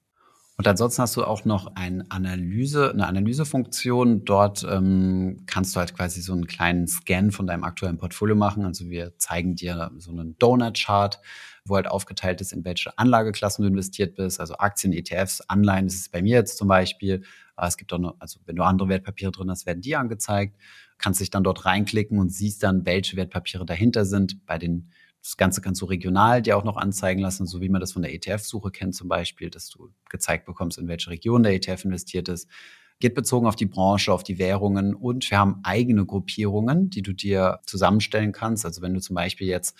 Und 0.60 0.68
ansonsten 0.68 1.00
hast 1.00 1.16
du 1.16 1.24
auch 1.24 1.46
noch 1.46 1.74
ein 1.74 2.10
Analyse, 2.10 2.90
eine 2.90 3.06
Analysefunktion. 3.06 4.26
Dort 4.26 4.62
ähm, 4.70 5.38
kannst 5.46 5.74
du 5.74 5.80
halt 5.80 5.96
quasi 5.96 6.20
so 6.20 6.34
einen 6.34 6.46
kleinen 6.46 6.86
Scan 6.86 7.30
von 7.30 7.46
deinem 7.46 7.64
aktuellen 7.64 7.96
Portfolio 7.96 8.36
machen. 8.36 8.66
Also 8.66 8.90
wir 8.90 9.16
zeigen 9.16 9.56
dir 9.56 9.90
so 9.96 10.10
einen 10.10 10.36
Donut-Chart, 10.38 11.18
wo 11.64 11.76
halt 11.76 11.88
aufgeteilt 11.88 12.42
ist, 12.42 12.52
in 12.52 12.62
welche 12.62 12.98
Anlageklassen 12.98 13.62
du 13.62 13.70
investiert 13.70 14.16
bist. 14.16 14.38
Also 14.38 14.58
Aktien, 14.58 14.92
ETFs, 14.92 15.40
Anleihen, 15.48 15.86
das 15.86 15.94
ist 15.94 16.12
bei 16.12 16.20
mir 16.20 16.36
jetzt 16.36 16.58
zum 16.58 16.68
Beispiel. 16.68 17.22
Aber 17.56 17.66
es 17.66 17.78
gibt 17.78 17.90
auch 17.94 17.98
noch, 17.98 18.16
also 18.18 18.38
wenn 18.44 18.56
du 18.56 18.62
andere 18.62 18.90
Wertpapiere 18.90 19.32
drin 19.32 19.50
hast, 19.50 19.64
werden 19.64 19.80
die 19.80 19.96
angezeigt. 19.96 20.58
Kannst 20.98 21.22
dich 21.22 21.30
dann 21.30 21.42
dort 21.42 21.64
reinklicken 21.64 22.18
und 22.18 22.28
siehst 22.28 22.62
dann, 22.62 22.84
welche 22.84 23.16
Wertpapiere 23.16 23.64
dahinter 23.64 24.04
sind. 24.04 24.44
Bei 24.44 24.58
den 24.58 24.90
das 25.22 25.36
Ganze 25.36 25.60
kannst 25.60 25.80
du 25.82 25.86
regional 25.86 26.42
dir 26.42 26.56
auch 26.56 26.64
noch 26.64 26.76
anzeigen 26.76 27.20
lassen, 27.20 27.46
so 27.46 27.60
wie 27.60 27.68
man 27.68 27.80
das 27.80 27.92
von 27.92 28.02
der 28.02 28.14
ETF-Suche 28.14 28.70
kennt 28.70 28.94
zum 28.94 29.08
Beispiel, 29.08 29.50
dass 29.50 29.68
du 29.68 29.90
gezeigt 30.08 30.46
bekommst, 30.46 30.78
in 30.78 30.88
welche 30.88 31.10
Region 31.10 31.42
der 31.42 31.54
ETF 31.54 31.84
investiert 31.84 32.28
ist. 32.28 32.48
Geht 33.00 33.14
bezogen 33.14 33.46
auf 33.46 33.56
die 33.56 33.66
Branche, 33.66 34.12
auf 34.12 34.22
die 34.22 34.38
Währungen 34.38 34.94
und 34.94 35.30
wir 35.30 35.38
haben 35.38 35.60
eigene 35.62 36.04
Gruppierungen, 36.04 36.90
die 36.90 37.02
du 37.02 37.12
dir 37.12 37.60
zusammenstellen 37.66 38.32
kannst. 38.32 38.64
Also 38.64 38.82
wenn 38.82 38.94
du 38.94 39.00
zum 39.00 39.14
Beispiel 39.14 39.46
jetzt 39.46 39.76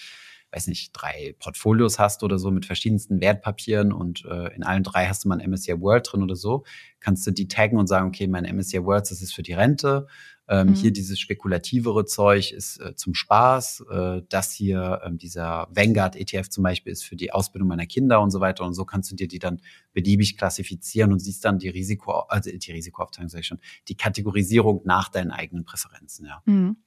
weiß 0.53 0.67
nicht, 0.67 0.91
drei 0.93 1.35
Portfolios 1.39 1.99
hast 1.99 2.23
oder 2.23 2.39
so 2.39 2.51
mit 2.51 2.67
verschiedensten 2.67 3.21
Wertpapieren 3.21 3.93
und 3.93 4.25
äh, 4.25 4.55
in 4.55 4.63
allen 4.63 4.83
drei 4.83 5.07
hast 5.07 5.25
du 5.25 5.29
mal 5.29 5.41
ein 5.41 5.49
MSCI 5.49 5.81
World 5.81 6.09
drin 6.11 6.23
oder 6.23 6.37
so, 6.37 6.65
kannst 6.99 7.27
du 7.27 7.31
die 7.31 7.49
taggen 7.49 7.79
und 7.79 7.87
sagen, 7.87 8.09
okay, 8.09 8.27
mein 8.27 8.45
MSCI 8.45 8.85
World, 8.85 9.09
das 9.11 9.23
ist 9.23 9.33
für 9.33 9.43
die 9.43 9.53
Rente, 9.53 10.07
Ähm, 10.51 10.71
mhm. 10.71 10.75
Hier 10.75 10.91
dieses 10.91 11.21
spekulativere 11.21 12.05
Zeug 12.07 12.51
ist 12.51 12.81
äh, 12.81 12.97
zum 12.97 13.15
Spaß. 13.15 13.85
Äh, 13.89 14.23
das 14.29 14.51
hier, 14.53 15.01
ähm, 15.05 15.17
dieser 15.17 15.69
Vanguard 15.71 16.17
ETF 16.17 16.49
zum 16.49 16.65
Beispiel, 16.65 16.93
ist 16.93 17.05
für 17.05 17.15
die 17.15 17.33
Ausbildung 17.33 17.69
meiner 17.69 17.87
Kinder 17.87 18.21
und 18.21 18.33
so 18.33 18.41
weiter. 18.41 18.65
Und 18.65 18.75
so 18.75 18.85
kannst 18.85 19.13
du 19.13 19.15
dir 19.15 19.29
die 19.29 19.39
dann 19.39 19.61
beliebig 19.93 20.37
klassifizieren 20.37 21.13
und 21.13 21.21
siehst 21.21 21.45
dann 21.45 21.61
die 21.61 21.69
Risiko, 21.69 22.11
also 22.29 22.51
die 22.51 22.73
Risikoaufteilung, 22.73 23.29
sag 23.29 23.41
ich 23.41 23.47
schon, 23.47 23.61
die 23.87 23.97
Kategorisierung 23.97 24.83
nach 24.85 25.09
deinen 25.09 25.31
eigenen 25.31 25.65
Präferenzen, 25.65 26.27
ja. 26.27 26.43
Mhm. 26.47 26.79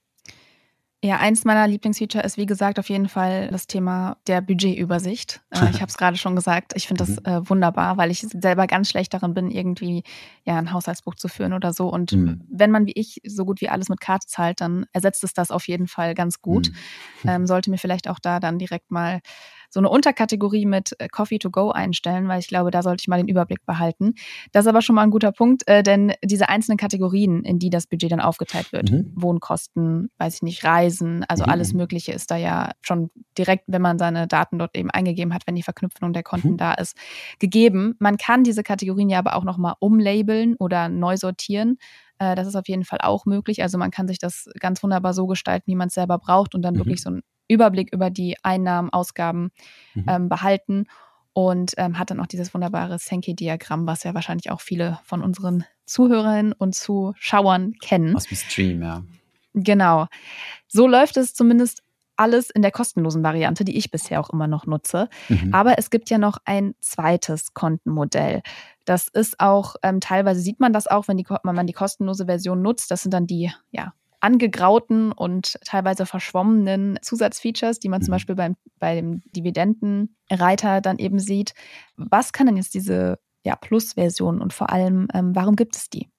Ja, 1.04 1.18
eins 1.18 1.44
meiner 1.44 1.68
Lieblingsfeature 1.68 2.24
ist, 2.24 2.38
wie 2.38 2.46
gesagt, 2.46 2.80
auf 2.80 2.88
jeden 2.88 3.10
Fall 3.10 3.50
das 3.50 3.68
Thema 3.68 4.16
der 4.26 4.42
Budgetübersicht. 4.42 5.42
Äh, 5.54 5.70
ich 5.70 5.82
habe 5.82 5.86
es 5.86 5.98
gerade 5.98 6.18
schon 6.18 6.36
gesagt. 6.36 6.74
Ich 6.76 6.88
finde 6.88 7.06
das 7.06 7.18
mhm. 7.18 7.26
äh, 7.26 7.50
wunderbar, 7.50 7.98
weil 7.98 8.10
ich 8.10 8.22
selber 8.22 8.66
ganz 8.66 8.90
schlecht 8.90 9.14
darin 9.14 9.36
bin, 9.36 9.52
irgendwie 9.52 10.04
ja 10.46 10.58
ein 10.58 10.74
Haushaltsbuch 10.74 11.14
zu 11.14 11.28
führen 11.28 11.54
oder 11.54 11.74
so. 11.74 11.90
Und 11.90 12.14
mhm. 12.14 12.42
wenn 12.50 12.72
man 12.72 12.88
wie 12.88 12.94
ich 12.96 13.22
so 13.24 13.46
gut 13.46 13.62
wie 13.62 13.70
alles 13.70 13.88
mit 13.88 14.02
Karte 14.02 14.26
zahlt, 14.26 14.62
dann 14.62 14.88
ersetzt 14.94 15.24
es 15.24 15.34
das 15.34 15.52
auf 15.52 15.68
jeden 15.68 15.88
Fall 15.88 16.16
ganz 16.16 16.42
gut. 16.42 16.72
Mhm. 17.22 17.30
Ähm, 17.30 17.48
sollte 17.48 17.70
mir 17.70 17.78
vielleicht 17.78 18.10
auch 18.10 18.18
da 18.18 18.40
dann 18.40 18.58
direkt 18.58 18.90
mal 18.90 19.20
so 19.74 19.80
eine 19.80 19.89
Unterkategorie 19.89 20.68
mit 20.68 20.96
äh, 21.00 21.08
Coffee 21.10 21.39
to 21.39 21.50
go 21.50 21.72
einstellen, 21.72 22.27
weil 22.27 22.39
ich 22.39 22.48
glaube, 22.48 22.70
da 22.70 22.84
sollte 22.84 23.01
ich 23.01 23.08
mal 23.08 23.18
den 23.18 23.27
Überblick 23.27 23.65
behalten. 23.65 24.13
Das 24.51 24.65
ist 24.65 24.70
aber 24.70 24.84
schon 24.84 24.96
mal 24.96 25.01
ein 25.01 25.10
guter 25.10 25.32
Punkt, 25.32 25.68
äh, 25.68 25.82
denn 25.82 26.13
diese 26.24 26.48
einzelnen 26.48 26.77
Kategorien, 26.77 27.44
in 27.44 27.58
die 27.58 27.72
das 27.72 27.88
Budget 27.88 28.12
dann 28.12 28.20
aufgeteilt 28.20 28.72
wird, 28.72 28.92
mhm. 28.92 29.12
Wohnkosten, 29.15 30.12
weiß 30.20 30.36
ich 30.36 30.42
nicht, 30.44 30.63
Reisen, 30.63 31.24
also 31.27 31.44
mhm. 31.46 31.50
alles 31.50 31.74
Mögliche 31.74 32.12
ist 32.12 32.30
da 32.30 32.36
ja 32.36 32.70
schon 32.84 33.10
direkt, 33.36 33.63
wenn 33.65 33.82
man 33.82 33.98
seine 33.98 34.27
Daten 34.27 34.60
dort 34.60 34.77
eben 34.77 34.92
eingegeben 34.92 35.34
hat, 35.34 35.48
wenn 35.48 35.56
die 35.56 35.63
Verknüpfung 35.63 36.13
der 36.13 36.24
Konten 36.24 36.51
mhm. 36.51 36.58
da 36.58 36.74
ist, 36.75 36.96
gegeben. 37.39 37.96
Man 37.98 38.18
kann 38.18 38.44
diese 38.44 38.62
Kategorien 38.62 39.10
ja 39.10 39.18
aber 39.18 39.36
auch 39.36 39.44
nochmal 39.44 39.74
umlabeln 39.80 40.56
oder 40.60 40.88
neu 40.88 41.18
sortieren. 41.18 41.80
Äh, 42.20 42.36
das 42.36 42.46
ist 42.46 42.56
auf 42.56 42.68
jeden 42.68 42.86
Fall 42.86 43.00
auch 43.01 43.25
möglich. 43.25 43.63
Also 43.63 43.80
man 43.80 43.89
kann 43.89 44.08
sich 44.08 44.20
das 44.20 44.50
ganz 44.60 44.84
wunderbar 44.84 45.15
so 45.15 45.25
gestalten, 45.25 45.65
wie 45.65 45.75
man 45.75 45.88
es 45.88 45.96
selber 45.96 46.20
braucht 46.20 46.53
und 46.53 46.62
dann 46.62 46.75
mhm. 46.75 46.80
wirklich 46.80 47.01
so 47.01 47.10
ein 47.10 47.22
Überblick 47.48 47.94
über 47.94 48.10
die 48.10 48.36
Einnahmen, 48.44 48.92
Ausgaben 48.92 49.52
mhm. 49.94 50.06
ähm, 50.08 50.30
behalten 50.30 50.86
und 51.34 51.74
ähm, 51.78 51.98
hat 51.98 52.12
dann 52.12 52.20
auch 52.20 52.28
dieses 52.28 52.54
wunderbare 52.54 53.00
Sankey-Diagramm, 53.00 53.88
was 53.88 54.04
ja 54.04 54.14
wahrscheinlich 54.14 54.52
auch 54.52 54.62
viele 54.62 55.00
von 55.04 55.22
unseren 55.22 55.66
Zuhörerinnen 55.86 56.54
und 56.54 56.76
Zuschauern 56.76 57.74
kennen. 57.82 58.16
Aus 58.16 58.28
dem 58.28 58.38
Stream, 58.38 58.82
ja. 58.82 59.04
Genau. 59.54 60.08
So 60.68 60.88
läuft 60.88 61.18
es 61.18 61.34
zumindest 61.34 61.84
alles 62.16 62.50
in 62.50 62.62
der 62.62 62.72
kostenlosen 62.72 63.24
Variante, 63.24 63.66
die 63.66 63.78
ich 63.78 63.92
bisher 63.92 64.20
auch 64.20 64.30
immer 64.30 64.48
noch 64.48 64.66
nutze. 64.66 65.10
Mhm. 65.30 65.54
Aber 65.54 65.78
es 65.80 65.90
gibt 65.90 66.10
ja 66.10 66.18
noch 66.18 66.38
ein 66.46 66.76
zweites 66.80 67.54
Kontenmodell. 67.54 68.42
Das 68.86 69.08
ist 69.08 69.40
auch, 69.40 69.76
ähm, 69.82 70.00
teilweise 70.00 70.42
sieht 70.42 70.60
man 70.60 70.74
das 70.74 70.88
auch, 70.88 71.08
wenn, 71.08 71.18
die, 71.18 71.26
wenn 71.26 71.56
man 71.56 71.68
die 71.68 71.74
kostenlose 71.74 72.26
Version 72.26 72.62
nutzt. 72.62 72.92
Das 72.92 73.02
sind 73.02 73.14
dann 73.14 73.26
die 73.26 73.52
ja, 73.72 73.94
angegrauten 74.24 75.12
und 75.12 75.60
teilweise 75.65 76.06
verschwommenen 76.06 76.98
Zusatzfeatures, 77.01 77.80
die 77.80 77.89
man 77.89 78.01
zum 78.01 78.12
mhm. 78.12 78.15
Beispiel 78.15 78.36
beim, 78.36 78.56
bei 78.80 78.96
dem 78.96 79.22
Dividendenreiter 79.36 80.80
dann 80.82 80.98
eben 80.98 81.20
sieht. 81.20 81.53
Was 81.98 82.32
kann 82.32 82.48
denn 82.48 82.58
jetzt 82.58 82.74
diese 82.74 83.20
ja, 83.44 83.58
Plus-Version 83.58 84.42
und 84.42 84.53
vor 84.53 84.72
allem, 84.72 85.08
ähm, 85.13 85.36
warum 85.36 85.58
gibt 85.58 85.75
es 85.75 85.89
die? 85.89 86.10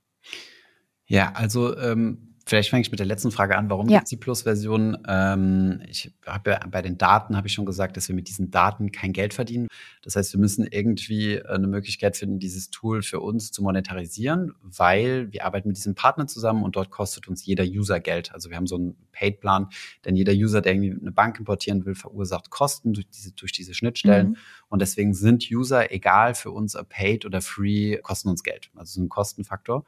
Ja, 1.06 1.32
also 1.32 1.76
ähm 1.78 2.33
Vielleicht 2.46 2.68
fange 2.68 2.82
ich 2.82 2.90
mit 2.90 3.00
der 3.00 3.06
letzten 3.06 3.30
Frage 3.30 3.56
an. 3.56 3.70
Warum 3.70 3.88
ja. 3.88 3.98
gibt 3.98 4.06
es 4.06 4.10
die 4.10 4.16
Plus-Version? 4.16 4.98
Ähm, 5.08 5.80
ich 5.88 6.12
habe 6.26 6.50
ja 6.50 6.60
bei 6.70 6.82
den 6.82 6.98
Daten 6.98 7.36
habe 7.36 7.46
ich 7.46 7.54
schon 7.54 7.64
gesagt, 7.64 7.96
dass 7.96 8.08
wir 8.08 8.14
mit 8.14 8.28
diesen 8.28 8.50
Daten 8.50 8.92
kein 8.92 9.14
Geld 9.14 9.32
verdienen. 9.32 9.68
Das 10.02 10.16
heißt, 10.16 10.34
wir 10.34 10.40
müssen 10.40 10.66
irgendwie 10.66 11.42
eine 11.42 11.66
Möglichkeit 11.66 12.18
finden, 12.18 12.38
dieses 12.38 12.68
Tool 12.68 13.02
für 13.02 13.20
uns 13.20 13.50
zu 13.50 13.62
monetarisieren, 13.62 14.52
weil 14.60 15.32
wir 15.32 15.46
arbeiten 15.46 15.68
mit 15.68 15.78
diesem 15.78 15.94
Partner 15.94 16.26
zusammen 16.26 16.64
und 16.64 16.76
dort 16.76 16.90
kostet 16.90 17.28
uns 17.28 17.46
jeder 17.46 17.64
User 17.64 17.98
Geld. 17.98 18.34
Also 18.34 18.50
wir 18.50 18.58
haben 18.58 18.66
so 18.66 18.76
einen 18.76 18.96
Paid-Plan, 19.12 19.68
denn 20.04 20.14
jeder 20.14 20.32
User, 20.32 20.60
der 20.60 20.74
irgendwie 20.74 21.00
eine 21.00 21.12
Bank 21.12 21.38
importieren 21.38 21.86
will, 21.86 21.94
verursacht 21.94 22.50
Kosten 22.50 22.92
durch 22.92 23.08
diese, 23.08 23.32
durch 23.32 23.52
diese 23.52 23.72
Schnittstellen. 23.72 24.30
Mhm. 24.30 24.36
Und 24.68 24.82
deswegen 24.82 25.14
sind 25.14 25.48
User, 25.50 25.92
egal 25.92 26.34
für 26.34 26.50
uns, 26.50 26.76
paid 26.90 27.24
oder 27.24 27.40
free, 27.40 27.96
kosten 27.98 28.28
uns 28.28 28.42
Geld. 28.42 28.70
Also 28.74 28.94
so 28.94 29.02
ein 29.02 29.08
Kostenfaktor. 29.08 29.84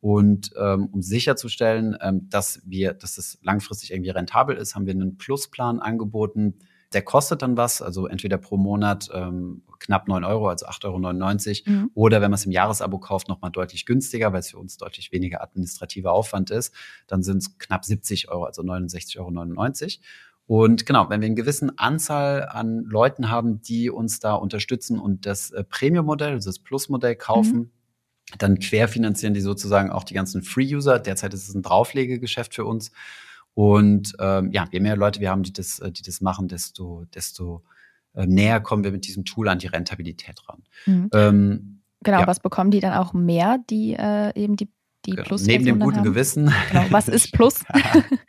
Und 0.00 0.52
ähm, 0.56 0.88
um 0.92 1.02
sicherzustellen, 1.02 1.96
ähm, 2.00 2.28
dass 2.28 2.62
wir, 2.64 2.94
dass 2.94 3.18
es 3.18 3.38
langfristig 3.42 3.92
irgendwie 3.92 4.10
rentabel 4.10 4.56
ist, 4.56 4.74
haben 4.74 4.86
wir 4.86 4.94
einen 4.94 5.18
Plusplan 5.18 5.80
angeboten. 5.80 6.54
Der 6.92 7.02
kostet 7.02 7.42
dann 7.42 7.56
was, 7.56 7.82
also 7.82 8.06
entweder 8.06 8.38
pro 8.38 8.56
Monat 8.56 9.10
ähm, 9.12 9.62
knapp 9.80 10.06
9 10.06 10.24
Euro, 10.24 10.48
also 10.48 10.66
8,99 10.66 11.66
Euro, 11.66 11.78
mhm. 11.78 11.90
oder 11.94 12.20
wenn 12.20 12.30
man 12.30 12.38
es 12.38 12.46
im 12.46 12.52
Jahresabo 12.52 12.98
kauft, 12.98 13.28
nochmal 13.28 13.50
deutlich 13.50 13.86
günstiger, 13.86 14.32
weil 14.32 14.40
es 14.40 14.50
für 14.50 14.58
uns 14.58 14.76
deutlich 14.76 15.12
weniger 15.12 15.42
administrativer 15.42 16.12
Aufwand 16.12 16.50
ist, 16.50 16.72
dann 17.08 17.22
sind 17.22 17.38
es 17.38 17.58
knapp 17.58 17.84
70 17.84 18.30
Euro, 18.30 18.44
also 18.44 18.62
69,99 18.62 19.18
Euro. 19.18 20.04
Und 20.46 20.86
genau, 20.86 21.10
wenn 21.10 21.20
wir 21.20 21.26
eine 21.26 21.34
gewisse 21.34 21.70
Anzahl 21.76 22.48
an 22.48 22.84
Leuten 22.84 23.28
haben, 23.28 23.60
die 23.60 23.90
uns 23.90 24.18
da 24.20 24.34
unterstützen 24.34 24.98
und 24.98 25.26
das 25.26 25.50
äh, 25.50 25.62
Premium-Modell, 25.62 26.32
also 26.32 26.48
das 26.48 26.60
Plus-Modell 26.60 27.16
kaufen, 27.16 27.56
mhm 27.56 27.70
dann 28.36 28.58
querfinanzieren 28.58 29.34
die 29.34 29.40
sozusagen 29.40 29.90
auch 29.90 30.04
die 30.04 30.14
ganzen 30.14 30.42
Free-User. 30.42 30.98
Derzeit 30.98 31.32
ist 31.32 31.48
es 31.48 31.54
ein 31.54 31.62
Drauflegegeschäft 31.62 32.54
für 32.54 32.64
uns. 32.64 32.90
Und 33.54 34.14
ähm, 34.20 34.52
ja, 34.52 34.66
je 34.70 34.80
mehr 34.80 34.96
Leute 34.96 35.20
wir 35.20 35.30
haben, 35.30 35.42
die 35.42 35.52
das, 35.52 35.78
äh, 35.80 35.90
die 35.90 36.02
das 36.02 36.20
machen, 36.20 36.48
desto, 36.48 37.06
desto 37.14 37.64
äh, 38.14 38.26
näher 38.26 38.60
kommen 38.60 38.84
wir 38.84 38.92
mit 38.92 39.06
diesem 39.06 39.24
Tool 39.24 39.48
an 39.48 39.58
die 39.58 39.66
Rentabilität 39.66 40.40
ran. 40.48 40.62
Mhm. 40.86 41.10
Ähm, 41.12 41.80
genau, 42.02 42.20
ja. 42.20 42.26
was 42.26 42.40
bekommen 42.40 42.70
die 42.70 42.80
dann 42.80 42.92
auch 42.94 43.12
mehr, 43.14 43.58
die 43.70 43.94
äh, 43.94 44.32
eben 44.40 44.56
die 44.56 44.68
die 45.08 45.16
genau. 45.16 45.26
Plus 45.26 45.46
Neben 45.46 45.64
dem 45.64 45.80
guten 45.80 45.98
haben. 45.98 46.04
Gewissen. 46.04 46.52
Genau. 46.70 46.84
Was 46.90 47.08
ist 47.08 47.32
Plus? 47.32 47.64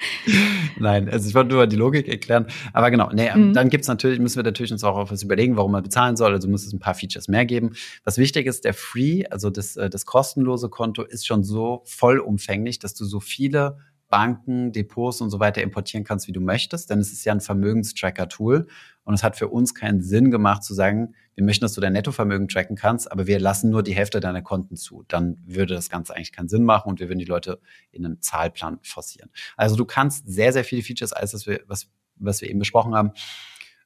Nein, 0.79 1.09
also 1.09 1.27
ich 1.27 1.35
wollte 1.35 1.53
nur 1.53 1.67
die 1.67 1.75
Logik 1.75 2.07
erklären. 2.07 2.47
Aber 2.73 2.89
genau, 2.89 3.09
nee, 3.11 3.29
mhm. 3.33 3.53
dann 3.53 3.69
gibt's 3.69 3.87
natürlich, 3.87 4.19
müssen 4.19 4.37
wir 4.37 4.43
natürlich 4.43 4.71
uns 4.71 4.83
auch 4.83 4.97
auf 4.97 5.11
was 5.11 5.23
überlegen, 5.23 5.57
warum 5.57 5.71
man 5.71 5.83
bezahlen 5.83 6.15
soll. 6.15 6.31
Also 6.31 6.47
muss 6.47 6.65
es 6.65 6.73
ein 6.73 6.79
paar 6.79 6.95
Features 6.95 7.27
mehr 7.27 7.45
geben. 7.45 7.71
Was 8.03 8.17
wichtig 8.17 8.47
ist, 8.47 8.63
der 8.65 8.73
Free, 8.73 9.25
also 9.29 9.49
das, 9.49 9.75
äh, 9.75 9.89
das 9.89 10.05
kostenlose 10.05 10.69
Konto 10.69 11.03
ist 11.03 11.27
schon 11.27 11.43
so 11.43 11.81
vollumfänglich, 11.85 12.79
dass 12.79 12.93
du 12.93 13.05
so 13.05 13.19
viele 13.19 13.77
Banken, 14.09 14.71
Depots 14.71 15.21
und 15.21 15.29
so 15.29 15.39
weiter 15.39 15.61
importieren 15.61 16.03
kannst, 16.03 16.27
wie 16.27 16.31
du 16.31 16.41
möchtest, 16.41 16.89
denn 16.89 16.99
es 16.99 17.11
ist 17.11 17.25
ja 17.25 17.33
ein 17.33 17.41
Vermögenstracker-Tool 17.41 18.67
und 19.09 19.15
es 19.15 19.23
hat 19.23 19.35
für 19.35 19.47
uns 19.47 19.73
keinen 19.73 20.03
Sinn 20.03 20.29
gemacht 20.29 20.63
zu 20.63 20.75
sagen, 20.75 21.15
wir 21.33 21.43
möchten, 21.43 21.65
dass 21.65 21.73
du 21.73 21.81
dein 21.81 21.93
Nettovermögen 21.93 22.47
tracken 22.47 22.75
kannst, 22.75 23.11
aber 23.11 23.25
wir 23.25 23.39
lassen 23.39 23.71
nur 23.71 23.81
die 23.81 23.95
Hälfte 23.95 24.19
deiner 24.19 24.43
Konten 24.43 24.75
zu. 24.75 25.03
Dann 25.07 25.39
würde 25.47 25.73
das 25.73 25.89
Ganze 25.89 26.15
eigentlich 26.15 26.31
keinen 26.31 26.47
Sinn 26.47 26.63
machen 26.63 26.89
und 26.89 26.99
wir 26.99 27.09
würden 27.09 27.17
die 27.17 27.25
Leute 27.25 27.59
in 27.91 28.05
einen 28.05 28.21
Zahlplan 28.21 28.77
forcieren. 28.83 29.31
Also 29.57 29.75
du 29.75 29.85
kannst 29.85 30.27
sehr, 30.27 30.53
sehr 30.53 30.63
viele 30.63 30.83
Features, 30.83 31.11
als 31.11 31.31
das 31.31 31.47
wir, 31.47 31.61
was, 31.65 31.89
was 32.17 32.41
wir 32.41 32.51
eben 32.51 32.59
besprochen 32.59 32.93
haben, 32.93 33.13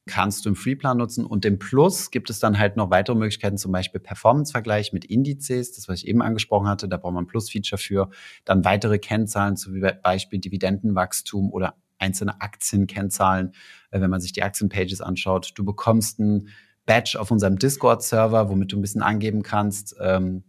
kannst 0.07 0.43
du 0.43 0.49
im 0.49 0.57
Freeplan 0.57 0.97
nutzen. 0.97 1.25
Und 1.25 1.45
im 1.45 1.57
Plus 1.57 2.11
gibt 2.11 2.29
es 2.29 2.39
dann 2.39 2.59
halt 2.59 2.75
noch 2.75 2.91
weitere 2.91 3.15
Möglichkeiten, 3.15 3.57
zum 3.57 3.71
Beispiel 3.71 4.01
Performance-Vergleich 4.01 4.91
mit 4.91 5.05
Indizes, 5.05 5.71
das, 5.71 5.87
was 5.87 5.99
ich 5.99 6.07
eben 6.09 6.21
angesprochen 6.21 6.67
hatte, 6.67 6.89
da 6.89 6.97
braucht 6.97 7.13
man 7.13 7.23
ein 7.23 7.27
Plus-Feature 7.27 7.79
für. 7.79 8.09
Dann 8.43 8.65
weitere 8.65 8.99
Kennzahlen, 8.99 9.55
zum 9.55 9.79
Beispiel 10.03 10.39
Dividendenwachstum 10.39 11.49
oder 11.53 11.77
einzelne 12.03 12.41
Aktienkennzahlen, 12.41 13.53
äh, 13.91 14.01
wenn 14.01 14.09
man 14.09 14.21
sich 14.21 14.33
die 14.33 14.43
Aktienpages 14.43 15.01
anschaut. 15.01 15.53
Du 15.55 15.63
bekommst 15.63 16.19
ein 16.19 16.49
Badge 16.85 17.17
auf 17.19 17.31
unserem 17.31 17.57
Discord-Server, 17.57 18.49
womit 18.49 18.73
du 18.73 18.77
ein 18.77 18.81
bisschen 18.81 19.01
angeben 19.01 19.41
kannst. 19.41 19.95
Ähm, 20.01 20.43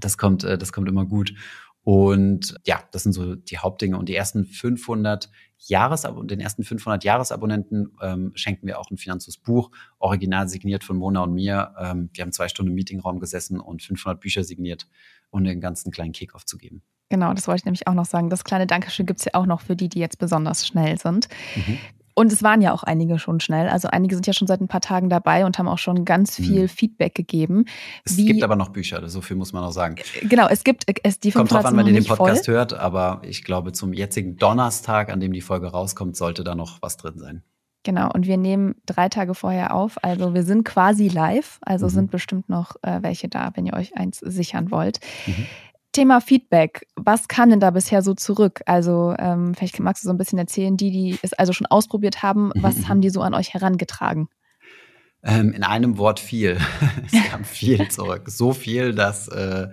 das 0.00 0.16
kommt, 0.16 0.44
äh, 0.44 0.56
das 0.56 0.72
kommt 0.72 0.88
immer 0.88 1.04
gut. 1.04 1.34
Und 1.82 2.56
ja, 2.64 2.82
das 2.90 3.04
sind 3.04 3.12
so 3.12 3.36
die 3.36 3.58
Hauptdinge. 3.58 3.96
Und 3.96 4.08
die 4.08 4.16
ersten 4.16 4.44
500 4.44 5.30
Jahresab 5.58 6.16
den 6.26 6.40
ersten 6.40 6.64
500 6.64 7.04
Jahresabonnenten 7.04 7.96
ähm, 8.02 8.32
schenken 8.34 8.66
wir 8.66 8.78
auch 8.78 8.90
ein 8.90 8.98
Finanzbuch, 8.98 9.70
original 9.98 10.48
signiert 10.48 10.84
von 10.84 10.96
Mona 10.96 11.22
und 11.22 11.32
mir. 11.32 11.74
Ähm, 11.78 12.10
wir 12.12 12.22
haben 12.22 12.32
zwei 12.32 12.48
Stunden 12.48 12.70
im 12.70 12.74
Meetingraum 12.74 13.20
gesessen 13.20 13.60
und 13.60 13.82
500 13.82 14.20
Bücher 14.20 14.44
signiert, 14.44 14.88
um 15.30 15.44
den 15.44 15.60
ganzen 15.60 15.90
kleinen 15.90 16.12
Kickoff 16.12 16.44
zu 16.44 16.58
geben. 16.58 16.82
Genau, 17.08 17.32
das 17.34 17.46
wollte 17.46 17.60
ich 17.60 17.64
nämlich 17.64 17.86
auch 17.86 17.94
noch 17.94 18.06
sagen. 18.06 18.30
Das 18.30 18.44
kleine 18.44 18.66
Dankeschön 18.66 19.06
gibt 19.06 19.20
es 19.20 19.26
ja 19.26 19.34
auch 19.34 19.46
noch 19.46 19.60
für 19.60 19.76
die, 19.76 19.88
die 19.88 20.00
jetzt 20.00 20.18
besonders 20.18 20.66
schnell 20.66 20.98
sind. 20.98 21.28
Mhm. 21.54 21.78
Und 22.18 22.32
es 22.32 22.42
waren 22.42 22.62
ja 22.62 22.72
auch 22.72 22.82
einige 22.82 23.18
schon 23.18 23.40
schnell. 23.40 23.68
Also 23.68 23.88
einige 23.88 24.14
sind 24.14 24.26
ja 24.26 24.32
schon 24.32 24.48
seit 24.48 24.62
ein 24.62 24.68
paar 24.68 24.80
Tagen 24.80 25.10
dabei 25.10 25.44
und 25.44 25.58
haben 25.58 25.68
auch 25.68 25.76
schon 25.76 26.06
ganz 26.06 26.38
hm. 26.38 26.44
viel 26.46 26.62
mhm. 26.62 26.68
Feedback 26.68 27.14
gegeben. 27.14 27.66
Es 28.06 28.16
gibt 28.16 28.42
aber 28.42 28.56
noch 28.56 28.70
Bücher, 28.70 29.06
so 29.06 29.20
viel 29.20 29.36
muss 29.36 29.52
man 29.52 29.62
auch 29.62 29.70
sagen. 29.70 29.96
Genau, 30.22 30.48
es 30.48 30.64
gibt 30.64 30.86
es 31.02 31.20
die 31.20 31.30
Kommt 31.30 31.52
drauf 31.52 31.66
an, 31.66 31.76
wenn 31.76 31.86
ihr 31.86 31.92
den 31.92 32.06
Podcast 32.06 32.46
voll. 32.46 32.54
hört, 32.54 32.72
aber 32.72 33.20
ich 33.22 33.44
glaube, 33.44 33.72
zum 33.72 33.92
jetzigen 33.92 34.38
Donnerstag, 34.38 35.12
an 35.12 35.20
dem 35.20 35.34
die 35.34 35.42
Folge 35.42 35.66
rauskommt, 35.66 36.16
sollte 36.16 36.42
da 36.42 36.54
noch 36.54 36.80
was 36.80 36.96
drin 36.96 37.18
sein. 37.18 37.42
Genau, 37.82 38.10
und 38.10 38.26
wir 38.26 38.38
nehmen 38.38 38.76
drei 38.86 39.10
Tage 39.10 39.34
vorher 39.34 39.74
auf. 39.74 40.02
Also 40.02 40.32
wir 40.32 40.42
sind 40.42 40.64
quasi 40.64 41.08
live. 41.08 41.58
Also 41.60 41.86
mhm. 41.86 41.90
sind 41.90 42.10
bestimmt 42.10 42.48
noch 42.48 42.76
äh, 42.82 43.00
welche 43.02 43.28
da, 43.28 43.50
wenn 43.54 43.66
ihr 43.66 43.74
euch 43.74 43.94
eins 43.94 44.20
sichern 44.20 44.70
wollt. 44.70 45.00
Mhm. 45.26 45.46
Thema 45.96 46.20
Feedback. 46.20 46.86
Was 46.94 47.26
kam 47.26 47.48
denn 47.48 47.60
da 47.60 47.70
bisher 47.70 48.02
so 48.02 48.12
zurück? 48.12 48.60
Also, 48.66 49.14
ähm, 49.18 49.54
vielleicht 49.54 49.80
magst 49.80 50.04
du 50.04 50.08
so 50.08 50.12
ein 50.12 50.18
bisschen 50.18 50.38
erzählen, 50.38 50.76
die, 50.76 50.90
die 50.90 51.18
es 51.22 51.32
also 51.32 51.54
schon 51.54 51.66
ausprobiert 51.66 52.22
haben, 52.22 52.52
was 52.54 52.76
mhm. 52.76 52.88
haben 52.88 53.00
die 53.00 53.08
so 53.08 53.22
an 53.22 53.32
euch 53.32 53.54
herangetragen? 53.54 54.28
Ähm, 55.22 55.52
in 55.52 55.62
einem 55.62 55.96
Wort 55.96 56.20
viel. 56.20 56.58
es 57.06 57.30
kam 57.30 57.44
viel 57.44 57.88
zurück. 57.88 58.28
So 58.28 58.52
viel, 58.52 58.94
dass 58.94 59.28
äh, 59.28 59.68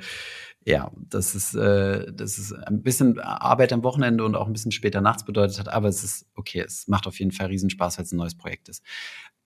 ja, 0.66 0.92
das 0.96 1.36
ist, 1.36 1.56
äh, 1.56 2.12
das 2.14 2.38
ist 2.38 2.54
ein 2.54 2.82
bisschen 2.84 3.20
Arbeit 3.20 3.74
am 3.74 3.84
Wochenende 3.84 4.24
und 4.24 4.36
auch 4.36 4.48
ein 4.48 4.54
bisschen 4.54 4.72
später 4.72 5.02
nachts 5.02 5.26
bedeutet 5.26 5.60
hat, 5.60 5.68
aber 5.68 5.90
es 5.90 6.06
ist 6.06 6.26
okay, 6.36 6.62
es 6.62 6.88
macht 6.88 7.06
auf 7.06 7.20
jeden 7.20 7.32
Fall 7.32 7.48
Riesenspaß, 7.48 7.98
weil 7.98 8.06
es 8.06 8.14
ein 8.14 8.18
neues 8.18 8.36
Projekt 8.36 8.70
ist. 8.70 8.82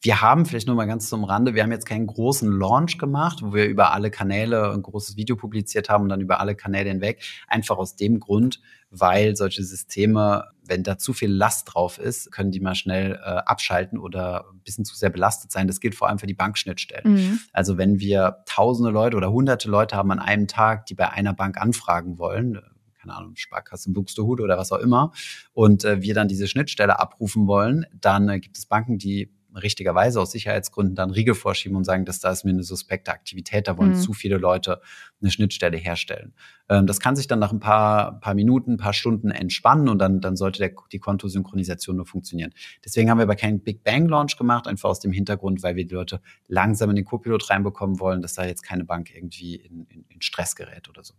Wir 0.01 0.21
haben 0.21 0.45
vielleicht 0.45 0.67
nur 0.67 0.75
mal 0.75 0.85
ganz 0.85 1.09
zum 1.09 1.23
Rande, 1.23 1.55
wir 1.55 1.63
haben 1.63 1.71
jetzt 1.71 1.87
keinen 1.87 2.05
großen 2.05 2.51
Launch 2.51 2.99
gemacht, 2.99 3.39
wo 3.41 3.53
wir 3.53 3.65
über 3.65 3.93
alle 3.93 4.11
Kanäle 4.11 4.71
ein 4.71 4.83
großes 4.83 5.17
Video 5.17 5.35
publiziert 5.35 5.89
haben 5.89 6.03
und 6.03 6.09
dann 6.09 6.21
über 6.21 6.39
alle 6.39 6.55
Kanäle 6.55 6.89
hinweg. 6.89 7.23
Einfach 7.47 7.77
aus 7.77 7.95
dem 7.95 8.19
Grund, 8.19 8.61
weil 8.91 9.35
solche 9.35 9.63
Systeme, 9.63 10.45
wenn 10.63 10.83
da 10.83 10.99
zu 10.99 11.13
viel 11.13 11.31
Last 11.31 11.73
drauf 11.73 11.97
ist, 11.97 12.31
können 12.31 12.51
die 12.51 12.59
mal 12.59 12.75
schnell 12.75 13.13
äh, 13.13 13.17
abschalten 13.17 13.97
oder 13.97 14.45
ein 14.53 14.61
bisschen 14.61 14.85
zu 14.85 14.95
sehr 14.95 15.09
belastet 15.09 15.51
sein. 15.51 15.67
Das 15.67 15.79
gilt 15.79 15.95
vor 15.95 16.07
allem 16.09 16.19
für 16.19 16.27
die 16.27 16.35
Bankschnittstellen. 16.35 17.13
Mhm. 17.13 17.39
Also 17.51 17.79
wenn 17.79 17.99
wir 17.99 18.43
tausende 18.45 18.91
Leute 18.91 19.17
oder 19.17 19.31
hunderte 19.31 19.67
Leute 19.67 19.95
haben 19.95 20.11
an 20.11 20.19
einem 20.19 20.47
Tag, 20.47 20.85
die 20.85 20.95
bei 20.95 21.09
einer 21.09 21.33
Bank 21.33 21.59
anfragen 21.59 22.19
wollen, 22.19 22.59
keine 22.99 23.15
Ahnung, 23.15 23.35
Sparkasse 23.35 23.91
Buxtehude 23.91 24.43
oder 24.43 24.57
was 24.57 24.71
auch 24.71 24.79
immer, 24.79 25.11
und 25.53 25.85
äh, 25.85 26.01
wir 26.01 26.13
dann 26.13 26.27
diese 26.27 26.47
Schnittstelle 26.47 26.99
abrufen 26.99 27.47
wollen, 27.47 27.85
dann 27.99 28.29
äh, 28.29 28.39
gibt 28.39 28.57
es 28.57 28.65
Banken, 28.65 28.97
die 28.97 29.31
richtigerweise 29.55 30.21
aus 30.21 30.31
Sicherheitsgründen 30.31 30.95
dann 30.95 31.11
Riegel 31.11 31.35
vorschieben 31.35 31.77
und 31.77 31.83
sagen, 31.83 32.05
dass 32.05 32.19
da 32.19 32.31
ist 32.31 32.43
mir 32.43 32.51
eine 32.51 32.63
suspekte 32.63 33.11
Aktivität, 33.11 33.67
da 33.67 33.77
wollen 33.77 33.91
mhm. 33.91 33.95
zu 33.95 34.13
viele 34.13 34.37
Leute 34.37 34.81
eine 35.21 35.31
Schnittstelle 35.31 35.77
herstellen. 35.77 36.33
Ähm, 36.69 36.87
das 36.87 36.99
kann 36.99 37.15
sich 37.15 37.27
dann 37.27 37.39
nach 37.39 37.51
ein 37.51 37.59
paar, 37.59 38.19
paar 38.19 38.33
Minuten, 38.33 38.73
ein 38.73 38.77
paar 38.77 38.93
Stunden 38.93 39.31
entspannen 39.31 39.89
und 39.89 39.99
dann, 39.99 40.21
dann 40.21 40.35
sollte 40.35 40.59
der, 40.59 40.71
die 40.91 40.99
Kontosynchronisation 40.99 41.95
nur 41.95 42.05
funktionieren. 42.05 42.53
Deswegen 42.83 43.09
haben 43.09 43.17
wir 43.17 43.23
aber 43.23 43.35
keinen 43.35 43.61
Big 43.61 43.83
Bang 43.83 44.07
Launch 44.07 44.37
gemacht, 44.37 44.67
einfach 44.67 44.89
aus 44.89 44.99
dem 44.99 45.11
Hintergrund, 45.11 45.63
weil 45.63 45.75
wir 45.75 45.85
die 45.85 45.95
Leute 45.95 46.21
langsam 46.47 46.89
in 46.89 46.95
den 46.95 47.05
Copilot 47.05 47.49
reinbekommen 47.49 47.99
wollen, 47.99 48.21
dass 48.21 48.33
da 48.33 48.45
jetzt 48.45 48.63
keine 48.63 48.85
Bank 48.85 49.13
irgendwie 49.15 49.55
in, 49.55 49.85
in, 49.85 50.05
in 50.09 50.21
Stress 50.21 50.55
gerät 50.55 50.89
oder 50.89 51.03
so. 51.03 51.13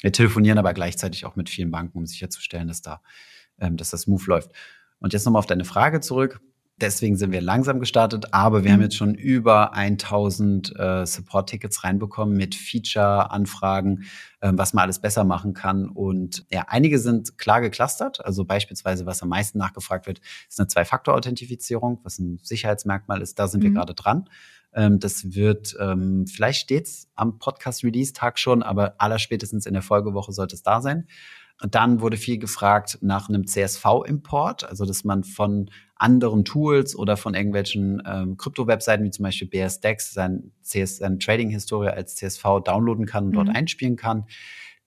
Wir 0.00 0.12
telefonieren 0.12 0.58
aber 0.58 0.74
gleichzeitig 0.74 1.24
auch 1.24 1.36
mit 1.36 1.48
vielen 1.48 1.70
Banken, 1.70 1.98
um 1.98 2.06
sicherzustellen, 2.06 2.68
dass 2.68 2.82
da, 2.82 3.00
ähm, 3.58 3.76
dass 3.76 3.90
das 3.90 4.02
smooth 4.02 4.26
läuft. 4.26 4.50
Und 4.98 5.12
jetzt 5.12 5.24
nochmal 5.24 5.40
auf 5.40 5.46
deine 5.46 5.64
Frage 5.64 6.00
zurück. 6.00 6.40
Deswegen 6.78 7.16
sind 7.16 7.32
wir 7.32 7.40
langsam 7.40 7.80
gestartet, 7.80 8.34
aber 8.34 8.62
wir 8.62 8.70
mhm. 8.70 8.74
haben 8.74 8.82
jetzt 8.82 8.96
schon 8.96 9.14
über 9.14 9.72
1000 9.72 10.78
äh, 10.78 11.06
Support-Tickets 11.06 11.84
reinbekommen 11.84 12.36
mit 12.36 12.54
Feature-Anfragen, 12.54 14.04
äh, 14.40 14.52
was 14.52 14.74
man 14.74 14.82
alles 14.82 14.98
besser 14.98 15.24
machen 15.24 15.54
kann. 15.54 15.88
Und 15.88 16.44
ja, 16.50 16.66
einige 16.68 16.98
sind 16.98 17.38
klar 17.38 17.62
geclustert. 17.62 18.22
Also 18.22 18.44
beispielsweise, 18.44 19.06
was 19.06 19.22
am 19.22 19.30
meisten 19.30 19.56
nachgefragt 19.56 20.06
wird, 20.06 20.20
ist 20.50 20.60
eine 20.60 20.68
Zwei-Faktor-Authentifizierung, 20.68 22.00
was 22.02 22.18
ein 22.18 22.40
Sicherheitsmerkmal 22.42 23.22
ist. 23.22 23.38
Da 23.38 23.48
sind 23.48 23.60
mhm. 23.60 23.68
wir 23.68 23.72
gerade 23.72 23.94
dran. 23.94 24.28
Ähm, 24.74 25.00
das 25.00 25.34
wird, 25.34 25.74
ähm, 25.80 26.26
vielleicht 26.26 26.60
steht's 26.60 27.08
am 27.14 27.38
Podcast-Release-Tag 27.38 28.38
schon, 28.38 28.62
aber 28.62 28.96
allerspätestens 28.98 29.64
in 29.64 29.72
der 29.72 29.82
Folgewoche 29.82 30.32
sollte 30.32 30.54
es 30.54 30.62
da 30.62 30.82
sein. 30.82 31.06
Und 31.62 31.74
dann 31.74 32.00
wurde 32.00 32.16
viel 32.16 32.38
gefragt 32.38 32.98
nach 33.00 33.28
einem 33.28 33.46
CSV-Import, 33.46 34.64
also 34.64 34.84
dass 34.84 35.04
man 35.04 35.24
von 35.24 35.70
anderen 35.94 36.44
Tools 36.44 36.94
oder 36.94 37.16
von 37.16 37.34
irgendwelchen 37.34 38.02
ähm, 38.06 38.36
Krypto-Webseiten 38.36 39.04
wie 39.04 39.10
zum 39.10 39.22
Beispiel 39.22 39.48
BSDEX 39.48 40.12
sein 40.12 40.52
CS, 40.62 40.98
seine 40.98 41.18
Trading-Historie 41.18 41.88
als 41.88 42.16
CSV 42.16 42.60
downloaden 42.64 43.06
kann 43.06 43.24
und 43.24 43.30
mhm. 43.30 43.34
dort 43.36 43.48
einspielen 43.48 43.96
kann. 43.96 44.26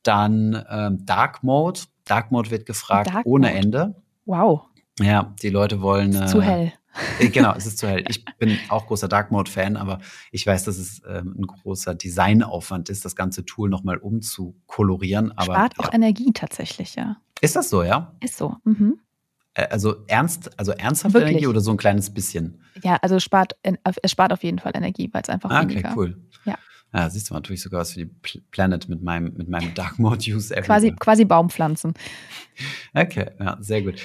Dann 0.04 0.64
ähm, 0.70 1.06
Dark 1.06 1.44
Mode. 1.44 1.82
Dark 2.06 2.32
Mode 2.32 2.52
wird 2.52 2.66
gefragt 2.66 3.10
Dark 3.14 3.26
ohne 3.26 3.48
Mode. 3.48 3.60
Ende. 3.60 3.96
Wow. 4.26 4.62
Ja, 5.00 5.34
die 5.42 5.50
Leute 5.50 5.82
wollen. 5.82 6.14
Äh, 6.14 6.28
zu 6.28 6.42
hell. 6.42 6.74
Äh, 7.20 7.30
genau, 7.30 7.54
es 7.56 7.66
ist 7.66 7.78
zu 7.78 7.88
hell. 7.88 8.04
Ich 8.10 8.24
bin 8.38 8.58
auch 8.70 8.88
großer 8.88 9.08
Dark 9.08 9.32
Mode-Fan, 9.32 9.78
aber 9.78 10.00
ich 10.32 10.46
weiß, 10.46 10.66
dass 10.66 10.78
es 10.78 11.02
ähm, 11.08 11.36
ein 11.38 11.48
großer 11.48 11.96
Designaufwand 11.96 12.90
ist, 12.90 13.06
das 13.06 13.16
ganze 13.16 13.46
Tool 13.46 13.70
nochmal 13.70 13.98
umzukolorieren. 13.98 15.32
Aber, 15.38 15.54
Spart 15.54 15.74
ja. 15.78 15.86
auch 15.86 15.94
Energie 15.94 16.32
tatsächlich, 16.34 16.96
ja. 16.96 17.18
Ist 17.42 17.56
das 17.56 17.70
so, 17.70 17.84
ja? 17.84 18.16
Ist 18.22 18.38
so. 18.38 18.56
Mhm. 18.64 19.00
Also 19.54 20.06
ernst, 20.08 20.58
also 20.58 20.72
ernsthaft 20.72 21.14
Wirklich? 21.14 21.32
Energie 21.32 21.48
oder 21.48 21.60
so 21.60 21.72
ein 21.72 21.78
kleines 21.78 22.14
bisschen? 22.14 22.62
Ja, 22.84 22.98
also 23.02 23.20
spart, 23.20 23.56
es 23.64 24.12
spart 24.12 24.32
auf 24.32 24.44
jeden 24.44 24.60
Fall 24.60 24.72
Energie, 24.76 25.10
weil 25.12 25.22
es 25.24 25.30
einfach 25.30 25.50
ah, 25.50 25.64
okay, 25.64 25.84
cool. 25.96 26.18
Ja. 26.46 26.56
Ja, 26.94 27.10
siehst 27.10 27.30
du 27.30 27.34
mal, 27.34 27.42
tue 27.42 27.54
ich 27.56 27.62
sogar 27.62 27.82
was 27.82 27.94
für 27.94 28.06
die 28.06 28.12
Planet 28.52 28.90
mit 28.90 29.04
meinem, 29.04 29.34
mit 29.36 29.48
meinem 29.48 29.74
Dark 29.74 30.00
Mode 30.00 30.24
Use. 30.32 30.54
Quasi, 30.56 30.92
quasi 30.92 31.26
Baumpflanzen. 31.26 31.94
Okay, 32.94 33.32
ja, 33.40 33.58
sehr 33.60 33.82
gut. 33.84 34.02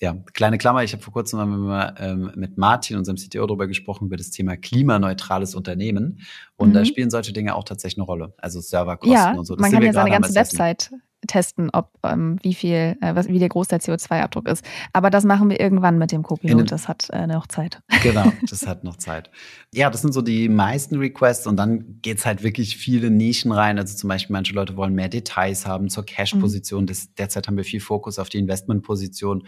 Ja, 0.00 0.14
kleine 0.32 0.58
Klammer, 0.58 0.84
ich 0.84 0.92
habe 0.92 1.02
vor 1.02 1.12
kurzem 1.12 1.66
mal 1.66 1.94
ähm, 1.98 2.30
mit 2.36 2.56
Martin, 2.56 2.96
unserem 2.96 3.16
CTO, 3.16 3.46
darüber 3.46 3.66
gesprochen, 3.66 4.06
über 4.06 4.16
das 4.16 4.30
Thema 4.30 4.56
klimaneutrales 4.56 5.56
Unternehmen. 5.56 6.20
Und 6.56 6.70
mhm. 6.70 6.74
da 6.74 6.84
spielen 6.84 7.10
solche 7.10 7.32
Dinge 7.32 7.54
auch 7.56 7.64
tatsächlich 7.64 7.98
eine 7.98 8.06
Rolle. 8.06 8.32
Also 8.38 8.60
Serverkosten 8.60 9.12
ja, 9.12 9.32
und 9.32 9.44
so. 9.44 9.56
Das 9.56 9.62
man 9.62 9.72
kann 9.72 9.82
ja 9.82 9.92
seine 9.92 10.10
ganze 10.10 10.34
Website 10.36 10.92
testen, 11.26 11.70
ob 11.72 11.90
ähm, 12.04 12.38
wie 12.42 12.54
viel, 12.54 12.96
äh, 13.00 13.14
was, 13.14 13.28
wie 13.28 13.38
der 13.38 13.48
groß 13.48 13.68
der 13.68 13.80
CO2-Abdruck 13.80 14.48
ist. 14.48 14.64
Aber 14.92 15.10
das 15.10 15.24
machen 15.24 15.50
wir 15.50 15.58
irgendwann 15.58 15.98
mit 15.98 16.12
dem 16.12 16.22
Copilot. 16.22 16.70
Das 16.70 16.86
hat 16.86 17.08
äh, 17.10 17.26
noch 17.26 17.46
Zeit. 17.48 17.82
Genau, 18.02 18.32
das 18.48 18.66
hat 18.66 18.84
noch 18.84 18.96
Zeit. 18.96 19.30
Ja, 19.74 19.90
das 19.90 20.02
sind 20.02 20.12
so 20.12 20.22
die 20.22 20.48
meisten 20.48 20.96
Requests 20.96 21.46
und 21.46 21.56
dann 21.56 21.98
geht's 22.02 22.24
halt 22.24 22.42
wirklich 22.42 22.76
viele 22.76 23.10
Nischen 23.10 23.50
rein. 23.50 23.78
Also 23.78 23.96
zum 23.96 24.08
Beispiel 24.08 24.32
manche 24.32 24.54
Leute 24.54 24.76
wollen 24.76 24.94
mehr 24.94 25.08
Details 25.08 25.66
haben 25.66 25.88
zur 25.88 26.06
Cash-Position. 26.06 26.84
Mhm. 26.84 26.96
Derzeit 27.18 27.48
haben 27.48 27.56
wir 27.56 27.64
viel 27.64 27.80
Fokus 27.80 28.18
auf 28.18 28.28
die 28.28 28.38
Investment-Position. 28.38 29.44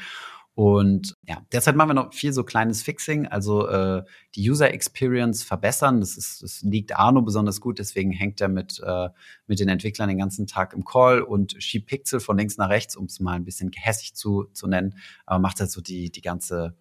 Und 0.61 1.16
ja, 1.27 1.38
derzeit 1.53 1.75
machen 1.75 1.88
wir 1.88 1.94
noch 1.94 2.12
viel 2.12 2.35
so 2.35 2.44
kleines 2.44 2.83
Fixing, 2.83 3.27
also 3.27 3.66
äh, 3.66 4.05
die 4.35 4.51
User 4.51 4.70
Experience 4.75 5.42
verbessern. 5.42 6.01
Das, 6.01 6.18
ist, 6.18 6.42
das 6.42 6.61
liegt 6.61 6.94
Arno 6.94 7.23
besonders 7.23 7.62
gut, 7.62 7.79
deswegen 7.79 8.12
hängt 8.12 8.42
er 8.42 8.49
mit, 8.49 8.79
äh, 8.85 9.09
mit 9.46 9.59
den 9.59 9.70
Entwicklern 9.70 10.11
den 10.11 10.18
ganzen 10.18 10.46
Tag 10.46 10.75
im 10.75 10.85
Call 10.85 11.23
und 11.23 11.57
schiebt 11.62 11.87
Pixel 11.87 12.20
von 12.20 12.37
links 12.37 12.59
nach 12.59 12.68
rechts, 12.68 12.94
um 12.94 13.07
es 13.07 13.20
mal 13.20 13.37
ein 13.37 13.44
bisschen 13.46 13.70
gehässig 13.70 14.12
zu, 14.14 14.49
zu 14.53 14.66
nennen, 14.66 14.96
aber 15.25 15.38
macht 15.38 15.61
halt 15.61 15.70
so 15.70 15.81
die, 15.81 16.11
die 16.11 16.20
ganze, 16.20 16.77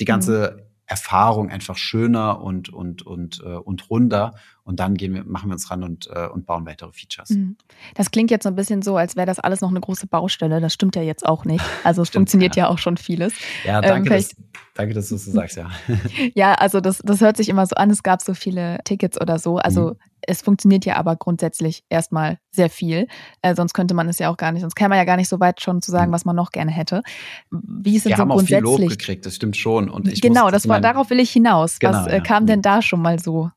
die 0.00 0.06
ganze 0.06 0.56
mhm. 0.56 0.69
Erfahrung 0.90 1.50
einfach 1.50 1.76
schöner 1.76 2.42
und, 2.42 2.68
und, 2.68 3.06
und, 3.06 3.40
äh, 3.44 3.54
und 3.54 3.88
runder. 3.90 4.34
Und 4.64 4.80
dann 4.80 4.94
gehen 4.94 5.14
wir, 5.14 5.22
machen 5.22 5.48
wir 5.48 5.52
uns 5.52 5.70
ran 5.70 5.84
und, 5.84 6.08
äh, 6.12 6.26
und 6.26 6.46
bauen 6.46 6.66
weitere 6.66 6.90
Features. 6.90 7.30
Mhm. 7.30 7.56
Das 7.94 8.10
klingt 8.10 8.32
jetzt 8.32 8.42
so 8.42 8.48
ein 8.48 8.56
bisschen 8.56 8.82
so, 8.82 8.96
als 8.96 9.14
wäre 9.14 9.26
das 9.26 9.38
alles 9.38 9.60
noch 9.60 9.70
eine 9.70 9.80
große 9.80 10.08
Baustelle. 10.08 10.60
Das 10.60 10.72
stimmt 10.74 10.96
ja 10.96 11.02
jetzt 11.02 11.24
auch 11.24 11.44
nicht. 11.44 11.64
Also 11.84 12.02
es 12.02 12.08
stimmt, 12.08 12.22
funktioniert 12.22 12.56
ja. 12.56 12.64
ja. 12.64 12.70
auch 12.70 12.78
schon 12.78 12.96
vieles. 12.96 13.32
Ja, 13.64 13.80
danke, 13.80 14.12
ähm, 14.12 14.16
dass, 14.16 14.36
danke 14.74 14.94
dass 14.94 15.08
du 15.08 15.14
es 15.14 15.24
so 15.24 15.30
sagst, 15.30 15.56
ja. 15.56 15.70
ja, 16.34 16.54
also 16.54 16.80
das, 16.80 16.98
das 16.98 17.20
hört 17.20 17.36
sich 17.36 17.48
immer 17.48 17.64
so 17.66 17.74
an, 17.76 17.90
es 17.90 18.02
gab 18.02 18.20
so 18.20 18.34
viele 18.34 18.78
Tickets 18.84 19.20
oder 19.20 19.38
so. 19.38 19.58
Also 19.58 19.90
mhm. 19.90 19.96
Es 20.26 20.42
funktioniert 20.42 20.84
ja 20.84 20.96
aber 20.96 21.16
grundsätzlich 21.16 21.84
erstmal 21.88 22.38
sehr 22.50 22.70
viel. 22.70 23.06
Äh, 23.42 23.54
sonst 23.54 23.72
könnte 23.72 23.94
man 23.94 24.08
es 24.08 24.18
ja 24.18 24.30
auch 24.30 24.36
gar 24.36 24.52
nicht, 24.52 24.62
sonst 24.62 24.74
käme 24.74 24.90
man 24.90 24.98
ja 24.98 25.04
gar 25.04 25.16
nicht 25.16 25.28
so 25.28 25.40
weit 25.40 25.60
schon 25.60 25.82
zu 25.82 25.90
sagen, 25.90 26.06
hm. 26.06 26.12
was 26.12 26.24
man 26.24 26.36
noch 26.36 26.50
gerne 26.50 26.70
hätte. 26.70 27.02
Wie 27.50 27.96
ist 27.96 28.06
es 28.06 28.10
Wir 28.10 28.16
so 28.16 28.22
haben 28.22 28.28
grundsätzlich? 28.30 28.64
Auch 28.64 28.76
viel 28.76 28.84
Lob 28.84 28.90
gekriegt, 28.90 29.26
das 29.26 29.36
stimmt 29.36 29.56
schon. 29.56 29.88
Und 29.88 30.08
ich 30.08 30.20
genau, 30.20 30.44
muss, 30.44 30.52
das 30.52 30.68
war, 30.68 30.80
darauf 30.80 31.10
will 31.10 31.20
ich 31.20 31.30
hinaus. 31.30 31.78
Genau, 31.78 31.92
was 31.92 32.06
äh, 32.06 32.16
ja. 32.16 32.20
kam 32.20 32.46
denn 32.46 32.62
da 32.62 32.82
schon 32.82 33.00
mal 33.00 33.18
so? 33.18 33.50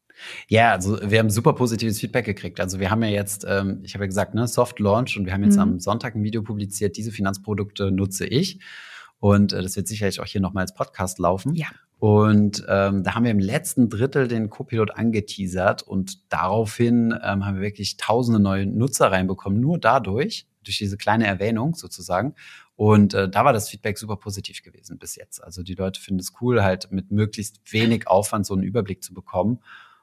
Ja, 0.47 0.71
also 0.71 0.99
wir 1.03 1.19
haben 1.19 1.29
super 1.29 1.53
positives 1.53 1.99
Feedback 1.99 2.25
gekriegt. 2.25 2.59
Also 2.59 2.79
wir 2.79 2.91
haben 2.91 3.03
ja 3.03 3.09
jetzt, 3.09 3.45
ähm, 3.47 3.81
ich 3.83 3.93
habe 3.93 4.03
ja 4.03 4.07
gesagt, 4.07 4.33
ne, 4.33 4.47
Soft 4.47 4.79
Launch 4.79 5.17
und 5.17 5.25
wir 5.25 5.33
haben 5.33 5.43
jetzt 5.43 5.55
mhm. 5.55 5.61
am 5.61 5.79
Sonntag 5.79 6.15
ein 6.15 6.23
Video 6.23 6.43
publiziert, 6.43 6.97
diese 6.97 7.11
Finanzprodukte 7.11 7.91
nutze 7.91 8.25
ich. 8.25 8.59
Und 9.19 9.53
äh, 9.53 9.61
das 9.61 9.75
wird 9.75 9.87
sicherlich 9.87 10.19
auch 10.19 10.25
hier 10.25 10.41
nochmal 10.41 10.63
als 10.63 10.73
Podcast 10.73 11.19
laufen. 11.19 11.55
Ja. 11.55 11.67
Und 12.03 12.65
ähm, 12.67 13.01
da 13.01 13.15
haben 13.15 13.23
wir 13.23 13.31
im 13.31 13.39
letzten 13.39 13.87
Drittel 13.87 14.27
den 14.27 14.49
Copilot 14.49 14.91
angeteasert 14.93 15.83
und 15.83 16.29
daraufhin 16.33 17.17
ähm, 17.23 17.45
haben 17.45 17.55
wir 17.55 17.61
wirklich 17.61 17.95
tausende 17.95 18.41
neue 18.41 18.65
Nutzer 18.65 19.09
reinbekommen, 19.09 19.61
nur 19.61 19.77
dadurch, 19.77 20.45
durch 20.65 20.77
diese 20.79 20.97
kleine 20.97 21.25
Erwähnung 21.25 21.75
sozusagen. 21.75 22.35
Und 22.75 23.13
äh, 23.13 23.29
da 23.29 23.45
war 23.45 23.53
das 23.53 23.69
Feedback 23.69 23.97
super 23.97 24.17
positiv 24.17 24.63
gewesen 24.63 24.97
bis 24.97 25.15
jetzt. 25.15 25.41
Also 25.41 25.63
die 25.63 25.75
Leute 25.75 26.01
finden 26.01 26.19
es 26.19 26.33
cool, 26.41 26.61
halt 26.61 26.91
mit 26.91 27.09
möglichst 27.09 27.61
wenig 27.71 28.05
Aufwand 28.05 28.45
so 28.45 28.53
einen 28.53 28.63
Überblick 28.63 29.01
zu 29.01 29.13
bekommen. 29.13 29.59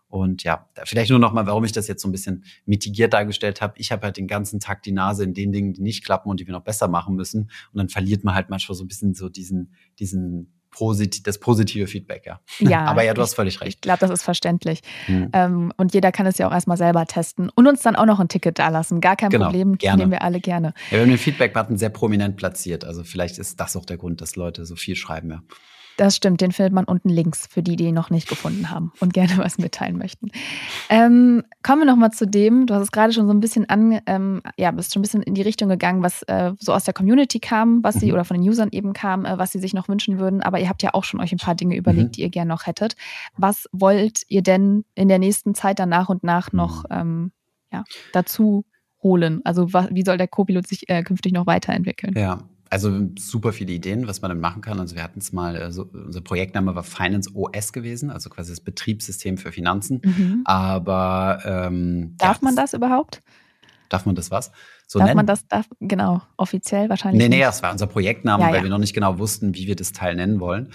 Und 0.08 0.42
ja, 0.42 0.70
vielleicht 0.84 1.10
nur 1.10 1.18
noch 1.18 1.34
mal, 1.34 1.46
warum 1.46 1.64
ich 1.64 1.72
das 1.72 1.86
jetzt 1.86 2.00
so 2.00 2.08
ein 2.08 2.12
bisschen 2.12 2.44
mitigiert 2.64 3.12
dargestellt 3.12 3.60
habe. 3.60 3.74
Ich 3.76 3.92
habe 3.92 4.04
halt 4.04 4.16
den 4.16 4.26
ganzen 4.26 4.58
Tag 4.58 4.82
die 4.84 4.92
Nase 4.92 5.22
in 5.22 5.34
den 5.34 5.52
Dingen, 5.52 5.74
die 5.74 5.82
nicht 5.82 6.02
klappen 6.02 6.30
und 6.30 6.40
die 6.40 6.46
wir 6.46 6.54
noch 6.54 6.64
besser 6.64 6.88
machen 6.88 7.14
müssen. 7.14 7.50
Und 7.72 7.76
dann 7.76 7.90
verliert 7.90 8.24
man 8.24 8.34
halt 8.34 8.48
manchmal 8.48 8.74
so 8.74 8.84
ein 8.84 8.88
bisschen 8.88 9.12
so 9.12 9.28
diesen, 9.28 9.74
diesen 9.98 10.59
Posit 10.70 11.26
das 11.26 11.38
positive 11.38 11.86
Feedback, 11.86 12.24
ja. 12.26 12.40
ja 12.58 12.84
Aber 12.86 13.02
ja, 13.02 13.14
du 13.14 13.22
hast 13.22 13.34
völlig 13.34 13.60
recht. 13.60 13.76
Ich 13.76 13.80
glaube, 13.80 13.98
das 14.00 14.10
ist 14.10 14.22
verständlich. 14.22 14.80
Mhm. 15.08 15.30
Ähm, 15.32 15.72
und 15.76 15.94
jeder 15.94 16.12
kann 16.12 16.26
es 16.26 16.38
ja 16.38 16.48
auch 16.48 16.52
erstmal 16.52 16.76
selber 16.76 17.06
testen 17.06 17.50
und 17.54 17.66
uns 17.66 17.82
dann 17.82 17.96
auch 17.96 18.06
noch 18.06 18.20
ein 18.20 18.28
Ticket 18.28 18.58
dalassen. 18.58 19.00
Gar 19.00 19.16
kein 19.16 19.30
genau, 19.30 19.46
Problem, 19.46 19.78
gerne. 19.78 19.98
nehmen 19.98 20.12
wir 20.12 20.22
alle 20.22 20.40
gerne. 20.40 20.74
Ja, 20.90 20.98
wir 20.98 21.00
haben 21.00 21.08
den 21.08 21.18
Feedback-Button 21.18 21.76
sehr 21.76 21.90
prominent 21.90 22.36
platziert. 22.36 22.84
Also 22.84 23.04
vielleicht 23.04 23.38
ist 23.38 23.58
das 23.58 23.76
auch 23.76 23.84
der 23.84 23.96
Grund, 23.96 24.20
dass 24.20 24.36
Leute 24.36 24.64
so 24.66 24.76
viel 24.76 24.96
schreiben, 24.96 25.30
ja. 25.30 25.42
Das 26.00 26.16
stimmt, 26.16 26.40
den 26.40 26.50
findet 26.50 26.72
man 26.72 26.86
unten 26.86 27.10
links 27.10 27.46
für 27.46 27.62
die, 27.62 27.76
die 27.76 27.84
ihn 27.84 27.94
noch 27.94 28.08
nicht 28.08 28.26
gefunden 28.26 28.70
haben 28.70 28.90
und 29.00 29.12
gerne 29.12 29.36
was 29.36 29.58
mitteilen 29.58 29.98
möchten. 29.98 30.30
Ähm, 30.88 31.44
kommen 31.62 31.82
wir 31.82 31.84
nochmal 31.84 32.10
zu 32.10 32.26
dem, 32.26 32.64
du 32.64 32.72
hast 32.72 32.84
es 32.84 32.90
gerade 32.90 33.12
schon 33.12 33.26
so 33.26 33.34
ein 33.34 33.40
bisschen 33.40 33.68
an, 33.68 34.00
ähm, 34.06 34.40
ja, 34.56 34.70
bist 34.70 34.94
schon 34.94 35.00
ein 35.00 35.02
bisschen 35.02 35.22
in 35.22 35.34
die 35.34 35.42
Richtung 35.42 35.68
gegangen, 35.68 36.02
was 36.02 36.22
äh, 36.22 36.52
so 36.58 36.72
aus 36.72 36.84
der 36.84 36.94
Community 36.94 37.38
kam, 37.38 37.84
was 37.84 37.96
sie 37.96 38.06
mhm. 38.06 38.12
oder 38.14 38.24
von 38.24 38.40
den 38.40 38.48
Usern 38.48 38.70
eben 38.72 38.94
kam, 38.94 39.26
äh, 39.26 39.36
was 39.36 39.52
sie 39.52 39.58
sich 39.58 39.74
noch 39.74 39.88
wünschen 39.88 40.18
würden. 40.18 40.40
Aber 40.40 40.58
ihr 40.58 40.70
habt 40.70 40.82
ja 40.82 40.94
auch 40.94 41.04
schon 41.04 41.20
euch 41.20 41.32
ein 41.32 41.38
paar 41.38 41.54
Dinge 41.54 41.76
überlegt, 41.76 42.08
mhm. 42.08 42.12
die 42.12 42.22
ihr 42.22 42.30
gerne 42.30 42.48
noch 42.48 42.66
hättet. 42.66 42.96
Was 43.36 43.66
wollt 43.70 44.22
ihr 44.28 44.40
denn 44.42 44.86
in 44.94 45.08
der 45.08 45.18
nächsten 45.18 45.54
Zeit 45.54 45.78
dann 45.80 45.90
nach 45.90 46.08
und 46.08 46.24
nach 46.24 46.50
noch 46.54 46.84
mhm. 46.84 46.96
ähm, 46.96 47.32
ja, 47.74 47.84
dazu 48.14 48.64
holen? 49.02 49.42
Also 49.44 49.70
wie 49.70 50.02
soll 50.02 50.16
der 50.16 50.28
Copilot 50.28 50.66
sich 50.66 50.88
äh, 50.88 51.02
künftig 51.02 51.34
noch 51.34 51.46
weiterentwickeln? 51.46 52.14
Ja, 52.16 52.38
also 52.70 53.08
super 53.18 53.52
viele 53.52 53.72
Ideen, 53.72 54.06
was 54.06 54.22
man 54.22 54.30
dann 54.30 54.40
machen 54.40 54.62
kann. 54.62 54.78
Also 54.78 54.94
wir 54.94 55.02
hatten 55.02 55.18
es 55.18 55.32
mal, 55.32 55.56
also 55.56 55.90
unser 55.92 56.20
Projektname 56.20 56.74
war 56.74 56.84
Finance 56.84 57.30
OS 57.34 57.72
gewesen, 57.72 58.10
also 58.10 58.30
quasi 58.30 58.52
das 58.52 58.60
Betriebssystem 58.60 59.36
für 59.38 59.50
Finanzen. 59.50 60.00
Mhm. 60.04 60.42
Aber 60.44 61.40
ähm, 61.44 62.14
darf 62.16 62.38
ja, 62.38 62.44
man 62.44 62.56
das 62.56 62.72
überhaupt? 62.72 63.22
Darf 63.88 64.06
man 64.06 64.14
das 64.14 64.30
was? 64.30 64.52
So 64.86 65.00
darf 65.00 65.06
nennen? 65.08 65.16
man 65.16 65.26
das, 65.26 65.46
darf, 65.48 65.66
genau, 65.80 66.22
offiziell 66.36 66.88
wahrscheinlich? 66.88 67.18
Nee, 67.18 67.28
nee, 67.28 67.36
nicht. 67.36 67.46
das 67.46 67.62
war 67.62 67.72
unser 67.72 67.88
Projektname, 67.88 68.44
ja, 68.44 68.48
weil 68.50 68.58
ja. 68.58 68.62
wir 68.62 68.70
noch 68.70 68.78
nicht 68.78 68.94
genau 68.94 69.18
wussten, 69.18 69.54
wie 69.56 69.66
wir 69.66 69.74
das 69.74 69.90
Teil 69.92 70.14
nennen 70.14 70.38
wollen 70.38 70.70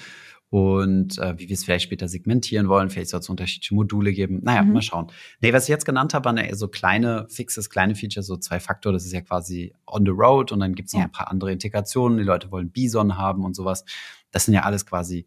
und 0.49 1.17
äh, 1.17 1.37
wie 1.37 1.49
wir 1.49 1.53
es 1.53 1.63
vielleicht 1.63 1.85
später 1.85 2.07
segmentieren 2.07 2.69
wollen. 2.69 2.89
Vielleicht 2.89 3.09
soll 3.09 3.19
es 3.19 3.29
unterschiedliche 3.29 3.75
Module 3.75 4.13
geben. 4.13 4.41
Naja, 4.43 4.63
mhm. 4.63 4.73
mal 4.73 4.81
schauen. 4.81 5.07
Nee, 5.41 5.53
was 5.53 5.63
ich 5.63 5.69
jetzt 5.69 5.85
genannt 5.85 6.13
habe, 6.13 6.25
waren 6.25 6.37
ja 6.37 6.55
so 6.55 6.67
kleine 6.67 7.27
Fixes, 7.29 7.69
kleine 7.69 7.95
Features, 7.95 8.27
so 8.27 8.37
zwei 8.37 8.59
Faktor. 8.59 8.93
Das 8.93 9.05
ist 9.05 9.11
ja 9.11 9.21
quasi 9.21 9.73
on 9.87 10.05
the 10.05 10.11
road 10.11 10.51
und 10.51 10.59
dann 10.59 10.75
gibt 10.75 10.87
es 10.87 10.93
noch 10.93 11.01
ja. 11.01 11.07
ein 11.07 11.11
paar 11.11 11.29
andere 11.29 11.51
Integrationen. 11.51 12.17
Die 12.17 12.23
Leute 12.23 12.51
wollen 12.51 12.69
Bison 12.69 13.17
haben 13.17 13.43
und 13.43 13.55
sowas. 13.55 13.85
Das 14.31 14.45
sind 14.45 14.53
ja 14.53 14.63
alles 14.63 14.85
quasi 14.85 15.25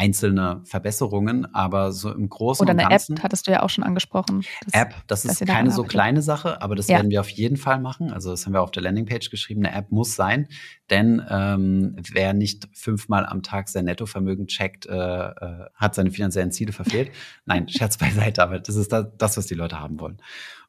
einzelne 0.00 0.62
Verbesserungen, 0.64 1.54
aber 1.54 1.92
so 1.92 2.10
im 2.10 2.30
Großen 2.30 2.62
Oder 2.62 2.72
und 2.72 2.78
Ganzen. 2.78 3.12
Oder 3.12 3.18
eine 3.18 3.18
App, 3.18 3.24
hattest 3.24 3.46
du 3.46 3.50
ja 3.50 3.62
auch 3.62 3.68
schon 3.68 3.84
angesprochen. 3.84 4.42
Das, 4.64 4.72
App, 4.72 4.94
das 5.08 5.26
ist 5.26 5.46
keine 5.46 5.70
so 5.70 5.82
kleine 5.84 6.22
Sache, 6.22 6.62
aber 6.62 6.74
das 6.74 6.88
ja. 6.88 6.96
werden 6.96 7.10
wir 7.10 7.20
auf 7.20 7.28
jeden 7.28 7.58
Fall 7.58 7.80
machen. 7.80 8.10
Also 8.10 8.30
das 8.30 8.46
haben 8.46 8.54
wir 8.54 8.62
auf 8.62 8.70
der 8.70 8.82
Landingpage 8.82 9.28
geschrieben, 9.28 9.66
eine 9.66 9.76
App 9.76 9.92
muss 9.92 10.16
sein, 10.16 10.48
denn 10.88 11.22
ähm, 11.28 11.96
wer 12.12 12.32
nicht 12.32 12.66
fünfmal 12.72 13.26
am 13.26 13.42
Tag 13.42 13.68
sein 13.68 13.84
Nettovermögen 13.84 14.46
checkt, 14.46 14.86
äh, 14.86 14.94
äh, 14.94 15.66
hat 15.74 15.94
seine 15.94 16.10
finanziellen 16.10 16.50
Ziele 16.50 16.72
verfehlt. 16.72 17.10
Nein, 17.44 17.68
Scherz 17.68 17.98
beiseite, 17.98 18.42
aber 18.42 18.58
das 18.58 18.76
ist 18.76 18.90
das, 18.92 19.06
das, 19.18 19.36
was 19.36 19.46
die 19.48 19.54
Leute 19.54 19.80
haben 19.80 20.00
wollen. 20.00 20.22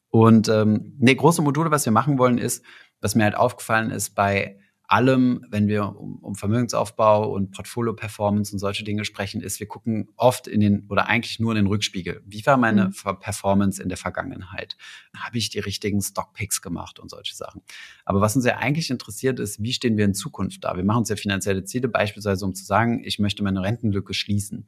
Und 0.09 0.49
ähm, 0.49 0.93
nee, 0.99 1.15
große 1.15 1.41
Module, 1.41 1.71
was 1.71 1.85
wir 1.85 1.93
machen 1.93 2.17
wollen, 2.17 2.37
ist, 2.37 2.65
was 2.99 3.15
mir 3.15 3.23
halt 3.23 3.35
aufgefallen 3.35 3.91
ist 3.91 4.13
bei 4.13 4.57
allem, 4.91 5.45
wenn 5.49 5.67
wir 5.67 5.95
um, 5.95 6.17
um 6.17 6.35
Vermögensaufbau 6.35 7.31
und 7.31 7.51
Portfolio-Performance 7.51 8.51
und 8.53 8.59
solche 8.59 8.83
Dinge 8.83 9.05
sprechen, 9.05 9.41
ist, 9.41 9.59
wir 9.59 9.67
gucken 9.67 10.09
oft 10.17 10.47
in 10.47 10.59
den 10.59 10.85
oder 10.89 11.07
eigentlich 11.07 11.39
nur 11.39 11.51
in 11.53 11.55
den 11.55 11.67
Rückspiegel. 11.67 12.21
Wie 12.25 12.45
war 12.45 12.57
meine 12.57 12.89
mhm. 12.89 13.19
Performance 13.19 13.81
in 13.81 13.87
der 13.87 13.97
Vergangenheit? 13.97 14.75
Habe 15.15 15.37
ich 15.37 15.49
die 15.49 15.59
richtigen 15.59 16.01
Stockpicks 16.01 16.61
gemacht 16.61 16.99
und 16.99 17.09
solche 17.09 17.35
Sachen? 17.35 17.61
Aber 18.03 18.19
was 18.19 18.35
uns 18.35 18.45
ja 18.45 18.57
eigentlich 18.57 18.89
interessiert 18.89 19.39
ist, 19.39 19.61
wie 19.63 19.71
stehen 19.71 19.95
wir 19.95 20.05
in 20.05 20.13
Zukunft 20.13 20.63
da? 20.65 20.75
Wir 20.75 20.83
machen 20.83 20.99
uns 20.99 21.09
ja 21.09 21.15
finanzielle 21.15 21.63
Ziele, 21.63 21.87
beispielsweise 21.87 22.43
um 22.43 22.53
zu 22.53 22.65
sagen, 22.65 23.01
ich 23.03 23.17
möchte 23.17 23.43
meine 23.43 23.61
Rentenlücke 23.61 24.13
schließen. 24.13 24.67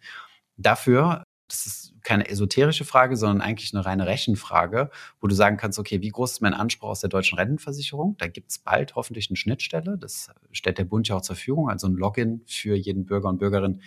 Dafür 0.55 1.23
das 1.53 1.67
ist 1.67 1.93
keine 2.01 2.27
esoterische 2.27 2.83
Frage, 2.83 3.15
sondern 3.15 3.41
eigentlich 3.41 3.73
eine 3.73 3.85
reine 3.85 4.07
Rechenfrage, 4.07 4.89
wo 5.21 5.27
du 5.27 5.35
sagen 5.35 5.57
kannst, 5.57 5.77
okay, 5.77 6.01
wie 6.01 6.09
groß 6.09 6.33
ist 6.33 6.41
mein 6.41 6.55
Anspruch 6.55 6.89
aus 6.89 6.99
der 6.99 7.09
deutschen 7.09 7.37
Rentenversicherung? 7.37 8.15
Da 8.17 8.27
gibt 8.27 8.49
es 8.49 8.57
bald 8.57 8.95
hoffentlich 8.95 9.29
eine 9.29 9.37
Schnittstelle. 9.37 9.97
Das 9.99 10.31
stellt 10.51 10.79
der 10.79 10.85
Bund 10.85 11.07
ja 11.07 11.15
auch 11.15 11.21
zur 11.21 11.35
Verfügung, 11.35 11.69
also 11.69 11.87
ein 11.87 11.93
Login 11.93 12.41
für 12.47 12.75
jeden 12.75 13.05
Bürger 13.05 13.29
und 13.29 13.37
Bürgerin, 13.37 13.81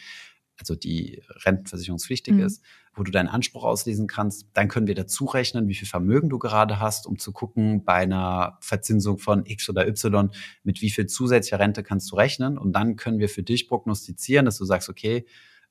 also 0.59 0.77
die 0.77 1.21
rentenversicherungspflichtig 1.45 2.35
mhm. 2.35 2.41
ist, 2.41 2.63
wo 2.95 3.03
du 3.03 3.11
deinen 3.11 3.29
Anspruch 3.29 3.65
auslesen 3.65 4.07
kannst. 4.07 4.47
Dann 4.55 4.69
können 4.69 4.87
wir 4.87 4.95
dazu 4.95 5.25
rechnen, 5.25 5.69
wie 5.69 5.75
viel 5.75 5.89
Vermögen 5.89 6.31
du 6.31 6.39
gerade 6.39 6.79
hast, 6.79 7.07
um 7.07 7.19
zu 7.19 7.33
gucken, 7.33 7.85
bei 7.85 7.95
einer 7.95 8.59
Verzinsung 8.61 9.19
von 9.19 9.45
X 9.45 9.69
oder 9.69 9.89
Y, 9.89 10.31
mit 10.63 10.81
wie 10.81 10.91
viel 10.91 11.07
zusätzlicher 11.07 11.59
Rente 11.59 11.83
kannst 11.83 12.11
du 12.13 12.17
rechnen. 12.17 12.57
Und 12.57 12.73
dann 12.73 12.95
können 12.95 13.19
wir 13.19 13.29
für 13.29 13.43
dich 13.43 13.69
prognostizieren, 13.69 14.47
dass 14.47 14.57
du 14.57 14.65
sagst, 14.65 14.89
okay, 14.89 15.27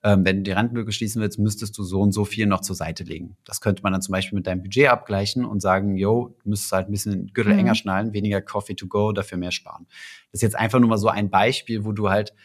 ähm, 0.06 0.24
wenn 0.24 0.38
du 0.38 0.44
die 0.44 0.52
Rentenlücke 0.52 0.92
schließen 0.92 1.20
willst, 1.20 1.40
müsstest 1.40 1.76
du 1.80 1.84
so 1.84 2.00
und 2.00 2.12
so 2.12 2.26
viel 2.26 2.46
noch 2.46 2.62
zur 2.62 2.76
Seite 2.76 3.04
legen. 3.04 3.38
Das 3.44 3.60
könnte 3.60 3.82
man 3.82 3.92
dann 3.92 4.04
zum 4.04 4.12
Beispiel 4.12 4.38
mit 4.38 4.46
deinem 4.46 4.62
Budget 4.62 4.88
abgleichen 4.90 5.44
und 5.44 5.62
sagen, 5.62 5.98
yo, 5.98 6.36
du 6.44 6.50
müsstest 6.50 6.72
halt 6.74 6.88
ein 6.88 6.92
bisschen 6.92 7.34
Gürtel 7.34 7.54
mhm. 7.54 7.60
enger 7.60 7.74
schnallen, 7.74 8.14
weniger 8.14 8.40
Coffee 8.40 8.76
to 8.76 8.86
go, 8.86 9.14
dafür 9.14 9.40
mehr 9.40 9.52
sparen. 9.52 9.88
Das 10.32 10.40
ist 10.40 10.42
jetzt 10.44 10.56
einfach 10.56 10.80
nur 10.80 10.90
mal 10.90 11.00
so 11.00 11.08
ein 11.08 11.32
Beispiel, 11.32 11.86
wo 11.86 11.92
du 11.92 12.12
halt 12.12 12.36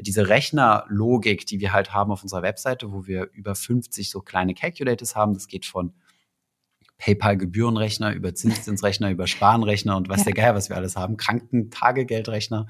diese 0.00 0.30
Rechnerlogik, 0.30 1.44
die 1.44 1.60
wir 1.60 1.74
halt 1.74 1.92
haben 1.92 2.12
auf 2.12 2.22
unserer 2.22 2.40
Webseite, 2.40 2.92
wo 2.92 3.06
wir 3.06 3.28
über 3.34 3.54
50 3.54 4.08
so 4.08 4.22
kleine 4.22 4.54
Calculators 4.54 5.14
haben, 5.14 5.34
das 5.34 5.48
geht 5.48 5.66
von 5.66 5.92
PayPal-Gebührenrechner 6.96 8.14
über 8.14 8.34
Zinszinsrechner, 8.34 9.10
über 9.10 9.26
Sparenrechner 9.26 9.98
und 9.98 10.08
was 10.08 10.20
ja. 10.20 10.24
der 10.24 10.32
Geier, 10.32 10.54
was 10.54 10.70
wir 10.70 10.76
alles 10.76 10.96
haben, 10.96 11.18
Krankentagegeldrechner 11.18 12.68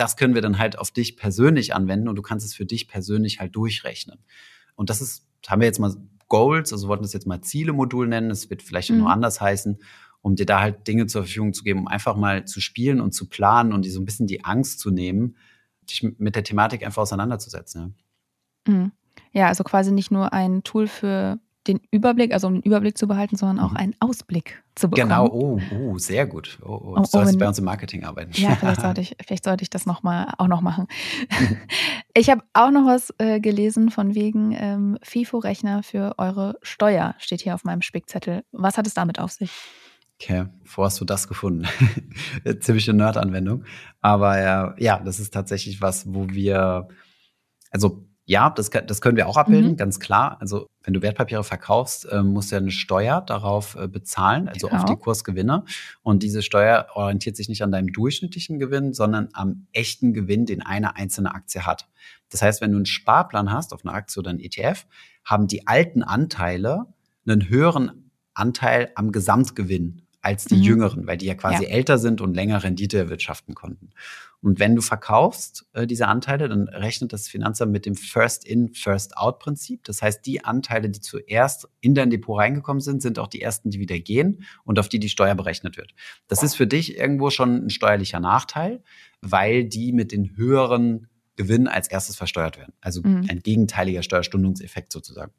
das 0.00 0.16
können 0.16 0.34
wir 0.34 0.42
dann 0.42 0.58
halt 0.58 0.78
auf 0.78 0.90
dich 0.90 1.16
persönlich 1.16 1.74
anwenden 1.74 2.08
und 2.08 2.16
du 2.16 2.22
kannst 2.22 2.46
es 2.46 2.54
für 2.54 2.66
dich 2.66 2.88
persönlich 2.88 3.40
halt 3.40 3.54
durchrechnen. 3.54 4.18
Und 4.74 4.90
das 4.90 5.00
ist, 5.00 5.26
haben 5.46 5.60
wir 5.60 5.66
jetzt 5.66 5.80
mal 5.80 5.94
Goals, 6.28 6.72
also 6.72 6.88
wollten 6.88 7.02
das 7.02 7.12
jetzt 7.12 7.26
mal 7.26 7.40
Ziele-Modul 7.40 8.06
nennen, 8.06 8.30
es 8.30 8.50
wird 8.50 8.62
vielleicht 8.62 8.90
mhm. 8.90 8.98
noch 8.98 9.08
anders 9.08 9.40
heißen, 9.40 9.78
um 10.20 10.36
dir 10.36 10.46
da 10.46 10.60
halt 10.60 10.86
Dinge 10.86 11.06
zur 11.06 11.22
Verfügung 11.22 11.52
zu 11.52 11.64
geben, 11.64 11.80
um 11.80 11.88
einfach 11.88 12.16
mal 12.16 12.44
zu 12.44 12.60
spielen 12.60 13.00
und 13.00 13.12
zu 13.12 13.28
planen 13.28 13.72
und 13.72 13.84
dir 13.84 13.92
so 13.92 14.00
ein 14.00 14.04
bisschen 14.04 14.26
die 14.26 14.44
Angst 14.44 14.80
zu 14.80 14.90
nehmen, 14.90 15.36
dich 15.88 16.02
mit 16.18 16.36
der 16.36 16.44
Thematik 16.44 16.84
einfach 16.84 17.02
auseinanderzusetzen. 17.02 17.96
Ja, 18.66 18.74
mhm. 18.74 18.92
ja 19.32 19.46
also 19.48 19.64
quasi 19.64 19.90
nicht 19.90 20.10
nur 20.10 20.32
ein 20.32 20.62
Tool 20.64 20.86
für 20.86 21.38
den 21.68 21.80
Überblick, 21.90 22.32
also 22.32 22.46
um 22.46 22.54
den 22.54 22.62
Überblick 22.62 22.96
zu 22.96 23.06
behalten, 23.06 23.36
sondern 23.36 23.64
auch 23.64 23.72
mhm. 23.72 23.76
einen 23.76 23.94
Ausblick 24.00 24.62
zu 24.74 24.88
bekommen. 24.88 25.10
Genau, 25.10 25.26
oh, 25.28 25.60
oh 25.78 25.98
sehr 25.98 26.26
gut. 26.26 26.58
Oh, 26.62 26.70
oh. 26.72 26.94
Du 26.94 27.02
oh, 27.02 27.04
sollst 27.04 27.34
oh, 27.34 27.38
bei 27.38 27.46
uns 27.46 27.58
im 27.58 27.64
Marketing 27.64 28.04
arbeiten. 28.04 28.32
Ja, 28.34 28.56
vielleicht 28.56 28.80
sollte 28.80 29.00
ich, 29.00 29.16
vielleicht 29.26 29.44
sollte 29.44 29.62
ich 29.62 29.70
das 29.70 29.86
noch 29.86 30.02
mal, 30.02 30.32
auch 30.38 30.48
noch 30.48 30.60
machen. 30.60 30.86
ich 32.14 32.30
habe 32.30 32.42
auch 32.54 32.70
noch 32.70 32.86
was 32.86 33.12
äh, 33.18 33.40
gelesen 33.40 33.90
von 33.90 34.14
wegen 34.14 34.56
ähm, 34.58 34.98
FIFO-Rechner 35.02 35.82
für 35.82 36.14
eure 36.18 36.58
Steuer, 36.62 37.14
steht 37.18 37.42
hier 37.42 37.54
auf 37.54 37.64
meinem 37.64 37.82
Spickzettel. 37.82 38.44
Was 38.52 38.78
hat 38.78 38.86
es 38.86 38.94
damit 38.94 39.20
auf 39.20 39.30
sich? 39.30 39.50
Okay, 40.20 40.46
wo 40.64 40.84
hast 40.84 41.00
du 41.00 41.04
das 41.04 41.28
gefunden? 41.28 41.66
Ziemliche 42.60 42.92
Nerd-Anwendung. 42.92 43.64
Aber 44.00 44.40
ja, 44.40 44.74
ja, 44.76 44.98
das 44.98 45.20
ist 45.20 45.32
tatsächlich 45.32 45.80
was, 45.80 46.12
wo 46.12 46.28
wir, 46.30 46.88
also 47.70 48.07
ja, 48.28 48.50
das, 48.50 48.68
das 48.68 49.00
können 49.00 49.16
wir 49.16 49.26
auch 49.26 49.38
abbilden, 49.38 49.72
mhm. 49.72 49.76
ganz 49.78 50.00
klar. 50.00 50.36
Also 50.38 50.66
wenn 50.82 50.92
du 50.92 51.00
Wertpapiere 51.00 51.42
verkaufst, 51.44 52.04
äh, 52.12 52.22
musst 52.22 52.50
du 52.50 52.56
ja 52.56 52.60
eine 52.60 52.70
Steuer 52.70 53.22
darauf 53.22 53.74
äh, 53.74 53.88
bezahlen, 53.88 54.48
also 54.48 54.68
genau. 54.68 54.82
auf 54.82 54.84
die 54.84 54.96
Kursgewinne. 54.96 55.64
Und 56.02 56.22
diese 56.22 56.42
Steuer 56.42 56.88
orientiert 56.92 57.36
sich 57.36 57.48
nicht 57.48 57.62
an 57.62 57.72
deinem 57.72 57.90
durchschnittlichen 57.90 58.58
Gewinn, 58.58 58.92
sondern 58.92 59.30
am 59.32 59.66
echten 59.72 60.12
Gewinn, 60.12 60.44
den 60.44 60.60
eine 60.60 60.94
einzelne 60.94 61.34
Aktie 61.34 61.64
hat. 61.64 61.88
Das 62.28 62.42
heißt, 62.42 62.60
wenn 62.60 62.72
du 62.72 62.76
einen 62.76 62.84
Sparplan 62.84 63.50
hast 63.50 63.72
auf 63.72 63.82
eine 63.82 63.94
Aktie 63.94 64.20
oder 64.20 64.28
einen 64.28 64.40
ETF, 64.40 64.84
haben 65.24 65.46
die 65.46 65.66
alten 65.66 66.02
Anteile 66.02 66.84
einen 67.26 67.48
höheren 67.48 68.10
Anteil 68.34 68.90
am 68.94 69.10
Gesamtgewinn 69.10 70.02
als 70.20 70.44
die 70.44 70.56
mhm. 70.56 70.62
Jüngeren, 70.62 71.06
weil 71.06 71.16
die 71.16 71.26
ja 71.26 71.34
quasi 71.34 71.64
ja. 71.64 71.70
älter 71.70 71.96
sind 71.96 72.20
und 72.20 72.34
länger 72.34 72.62
Rendite 72.62 72.98
erwirtschaften 72.98 73.54
konnten. 73.54 73.88
Und 74.40 74.60
wenn 74.60 74.76
du 74.76 74.82
verkaufst 74.82 75.66
äh, 75.72 75.86
diese 75.86 76.06
Anteile, 76.06 76.48
dann 76.48 76.68
rechnet 76.68 77.12
das 77.12 77.28
Finanzamt 77.28 77.72
mit 77.72 77.86
dem 77.86 77.96
First-in, 77.96 78.72
First-out-Prinzip. 78.72 79.82
Das 79.84 80.00
heißt, 80.00 80.24
die 80.24 80.44
Anteile, 80.44 80.90
die 80.90 81.00
zuerst 81.00 81.68
in 81.80 81.94
dein 81.94 82.10
Depot 82.10 82.38
reingekommen 82.38 82.80
sind, 82.80 83.02
sind 83.02 83.18
auch 83.18 83.26
die 83.26 83.42
ersten, 83.42 83.70
die 83.70 83.80
wieder 83.80 83.98
gehen 83.98 84.44
und 84.64 84.78
auf 84.78 84.88
die 84.88 85.00
die 85.00 85.08
Steuer 85.08 85.34
berechnet 85.34 85.76
wird. 85.76 85.92
Das 86.28 86.42
ist 86.42 86.54
für 86.54 86.68
dich 86.68 86.96
irgendwo 86.96 87.30
schon 87.30 87.66
ein 87.66 87.70
steuerlicher 87.70 88.20
Nachteil, 88.20 88.82
weil 89.20 89.64
die 89.64 89.92
mit 89.92 90.12
den 90.12 90.36
höheren 90.36 91.08
Gewinn 91.34 91.66
als 91.66 91.88
erstes 91.88 92.16
versteuert 92.16 92.58
werden. 92.58 92.74
Also 92.80 93.02
mhm. 93.02 93.26
ein 93.28 93.40
gegenteiliger 93.40 94.02
Steuerstundungseffekt 94.02 94.92
sozusagen. 94.92 95.32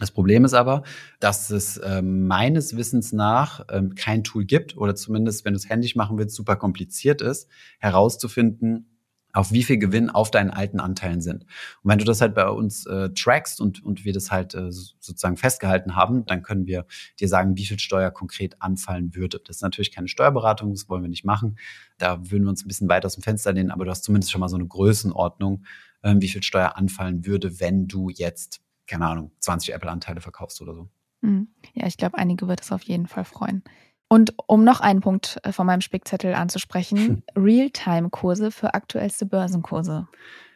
Das 0.00 0.10
Problem 0.10 0.44
ist 0.44 0.54
aber, 0.54 0.82
dass 1.20 1.50
es 1.50 1.76
äh, 1.76 2.02
meines 2.02 2.76
Wissens 2.76 3.12
nach 3.12 3.68
äh, 3.68 3.82
kein 3.94 4.24
Tool 4.24 4.44
gibt 4.46 4.76
oder 4.76 4.96
zumindest, 4.96 5.44
wenn 5.44 5.52
du 5.52 5.58
es 5.58 5.68
händisch 5.68 5.94
machen 5.94 6.18
willst, 6.18 6.34
super 6.34 6.56
kompliziert 6.56 7.20
ist, 7.20 7.48
herauszufinden, 7.78 8.86
auf 9.32 9.52
wie 9.52 9.62
viel 9.62 9.78
Gewinn 9.78 10.10
auf 10.10 10.30
deinen 10.30 10.50
alten 10.50 10.80
Anteilen 10.80 11.20
sind. 11.20 11.44
Und 11.82 11.90
wenn 11.90 11.98
du 11.98 12.04
das 12.04 12.20
halt 12.20 12.34
bei 12.34 12.48
uns 12.48 12.86
äh, 12.86 13.10
trackst 13.10 13.60
und, 13.60 13.84
und 13.84 14.04
wir 14.04 14.12
das 14.12 14.30
halt 14.30 14.54
äh, 14.54 14.72
sozusagen 14.72 15.36
festgehalten 15.36 15.94
haben, 15.94 16.26
dann 16.26 16.42
können 16.42 16.66
wir 16.66 16.86
dir 17.20 17.28
sagen, 17.28 17.56
wie 17.56 17.66
viel 17.66 17.78
Steuer 17.78 18.10
konkret 18.10 18.60
anfallen 18.60 19.14
würde. 19.14 19.40
Das 19.44 19.56
ist 19.56 19.62
natürlich 19.62 19.92
keine 19.92 20.08
Steuerberatung, 20.08 20.72
das 20.72 20.88
wollen 20.88 21.02
wir 21.02 21.08
nicht 21.08 21.24
machen. 21.24 21.58
Da 21.98 22.30
würden 22.30 22.44
wir 22.44 22.50
uns 22.50 22.64
ein 22.64 22.68
bisschen 22.68 22.88
weit 22.88 23.06
aus 23.06 23.14
dem 23.14 23.22
Fenster 23.22 23.52
lehnen, 23.52 23.70
aber 23.70 23.84
du 23.84 23.90
hast 23.90 24.04
zumindest 24.04 24.32
schon 24.32 24.40
mal 24.40 24.48
so 24.48 24.56
eine 24.56 24.66
Größenordnung, 24.66 25.64
äh, 26.02 26.14
wie 26.18 26.28
viel 26.28 26.42
Steuer 26.42 26.76
anfallen 26.76 27.24
würde, 27.26 27.60
wenn 27.60 27.86
du 27.86 28.08
jetzt 28.08 28.62
keine 28.90 29.06
Ahnung, 29.06 29.30
20 29.38 29.72
Apple-Anteile 29.72 30.20
verkaufst 30.20 30.60
oder 30.60 30.74
so. 30.74 30.88
Hm. 31.22 31.48
Ja, 31.74 31.86
ich 31.86 31.96
glaube, 31.96 32.18
einige 32.18 32.48
wird 32.48 32.60
es 32.60 32.72
auf 32.72 32.82
jeden 32.82 33.06
Fall 33.06 33.24
freuen. 33.24 33.62
Und 34.08 34.34
um 34.48 34.64
noch 34.64 34.80
einen 34.80 35.00
Punkt 35.00 35.38
äh, 35.44 35.52
von 35.52 35.66
meinem 35.66 35.80
Spickzettel 35.80 36.34
anzusprechen, 36.34 37.22
Realtime-Kurse 37.36 38.50
für 38.50 38.74
aktuellste 38.74 39.24
Börsenkurse. 39.26 40.08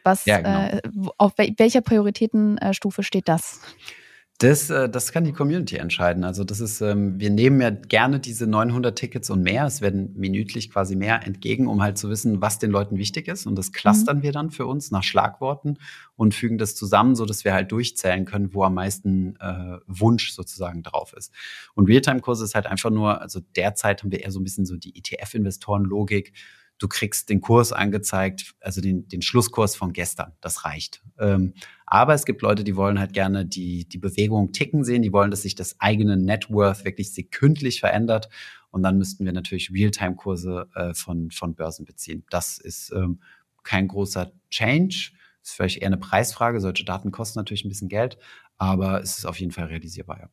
Was, 0.03 0.25
ja, 0.25 0.41
genau. 0.41 0.65
äh, 0.65 0.81
auf 1.17 1.33
welcher 1.37 1.81
Prioritätenstufe 1.81 3.01
steht 3.01 3.29
das? 3.29 3.61
Das, 4.39 4.69
äh, 4.69 4.89
das 4.89 5.13
kann 5.13 5.23
die 5.23 5.31
Community 5.31 5.77
entscheiden. 5.77 6.25
Also 6.25 6.43
das 6.43 6.59
ist, 6.59 6.81
ähm, 6.81 7.17
wir 7.17 7.29
nehmen 7.29 7.61
ja 7.61 7.69
gerne 7.69 8.19
diese 8.19 8.47
900 8.47 8.97
Tickets 8.97 9.29
und 9.29 9.41
mehr. 9.41 9.65
Es 9.65 9.79
werden 9.79 10.13
minütlich 10.17 10.69
quasi 10.71 10.97
mehr 10.97 11.25
entgegen, 11.25 11.67
um 11.67 11.81
halt 11.81 11.97
zu 11.97 12.09
wissen, 12.09 12.41
was 12.41 12.59
den 12.59 12.69
Leuten 12.69 12.97
wichtig 12.97 13.29
ist. 13.29 13.45
Und 13.47 13.55
das 13.55 13.71
clustern 13.71 14.17
mhm. 14.17 14.23
wir 14.23 14.31
dann 14.33 14.51
für 14.51 14.65
uns 14.65 14.91
nach 14.91 15.03
Schlagworten 15.03 15.77
und 16.17 16.33
fügen 16.33 16.57
das 16.57 16.75
zusammen, 16.75 17.15
so 17.15 17.25
dass 17.25 17.45
wir 17.45 17.53
halt 17.53 17.71
durchzählen 17.71 18.25
können, 18.25 18.53
wo 18.53 18.63
am 18.63 18.73
meisten 18.73 19.37
äh, 19.37 19.77
Wunsch 19.87 20.33
sozusagen 20.33 20.83
drauf 20.83 21.13
ist. 21.13 21.31
Und 21.73 21.87
Realtime-Kurse 21.87 22.43
ist 22.43 22.55
halt 22.55 22.65
einfach 22.65 22.89
nur, 22.89 23.21
also 23.21 23.39
derzeit 23.55 24.03
haben 24.03 24.11
wir 24.11 24.21
eher 24.21 24.31
so 24.31 24.41
ein 24.41 24.43
bisschen 24.43 24.65
so 24.65 24.75
die 24.75 24.97
ETF-Investoren-Logik 24.97 26.33
du 26.77 26.87
kriegst 26.87 27.29
den 27.29 27.41
Kurs 27.41 27.71
angezeigt, 27.71 28.55
also 28.59 28.81
den, 28.81 29.07
den 29.07 29.21
Schlusskurs 29.21 29.75
von 29.75 29.93
gestern. 29.93 30.33
Das 30.41 30.65
reicht. 30.65 31.01
Ähm, 31.17 31.53
aber 31.85 32.13
es 32.13 32.25
gibt 32.25 32.41
Leute, 32.41 32.63
die 32.63 32.75
wollen 32.75 32.99
halt 32.99 33.13
gerne 33.13 33.45
die, 33.45 33.87
die 33.87 33.97
Bewegung 33.97 34.51
ticken 34.51 34.83
sehen, 34.83 35.01
die 35.01 35.13
wollen, 35.13 35.31
dass 35.31 35.43
sich 35.43 35.55
das 35.55 35.79
eigene 35.79 36.17
Net 36.17 36.49
Worth 36.49 36.83
wirklich 36.83 37.13
sekündlich 37.13 37.79
verändert. 37.79 38.29
Und 38.71 38.83
dann 38.83 38.97
müssten 38.97 39.25
wir 39.25 39.31
natürlich 39.31 39.71
Realtime-Kurse 39.71 40.67
äh, 40.75 40.93
von, 40.93 41.31
von 41.31 41.55
Börsen 41.55 41.85
beziehen. 41.85 42.25
Das 42.29 42.57
ist 42.57 42.91
ähm, 42.91 43.21
kein 43.63 43.87
großer 43.87 44.31
Change. 44.49 45.11
Ist 45.41 45.53
vielleicht 45.53 45.77
eher 45.77 45.87
eine 45.87 45.97
Preisfrage. 45.97 46.59
Solche 46.59 46.83
Daten 46.83 47.11
kosten 47.11 47.39
natürlich 47.39 47.63
ein 47.63 47.69
bisschen 47.69 47.89
Geld, 47.89 48.17
aber 48.57 49.01
es 49.01 49.17
ist 49.17 49.25
auf 49.25 49.39
jeden 49.39 49.51
Fall 49.51 49.65
realisierbar. 49.65 50.19
Ja. 50.19 50.29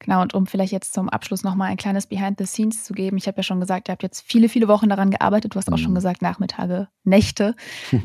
Genau, 0.00 0.22
und 0.22 0.32
um 0.32 0.46
vielleicht 0.46 0.72
jetzt 0.72 0.94
zum 0.94 1.10
Abschluss 1.10 1.44
nochmal 1.44 1.70
ein 1.70 1.76
kleines 1.76 2.06
Behind 2.06 2.38
the 2.38 2.46
Scenes 2.46 2.84
zu 2.84 2.94
geben. 2.94 3.18
Ich 3.18 3.26
habe 3.26 3.36
ja 3.36 3.42
schon 3.42 3.60
gesagt, 3.60 3.88
ihr 3.88 3.92
habt 3.92 4.02
jetzt 4.02 4.22
viele, 4.26 4.48
viele 4.48 4.66
Wochen 4.66 4.88
daran 4.88 5.10
gearbeitet. 5.10 5.54
Du 5.54 5.58
hast 5.58 5.70
auch 5.70 5.78
schon 5.78 5.90
mhm. 5.90 5.96
gesagt, 5.96 6.22
Nachmittage, 6.22 6.88
Nächte. 7.04 7.54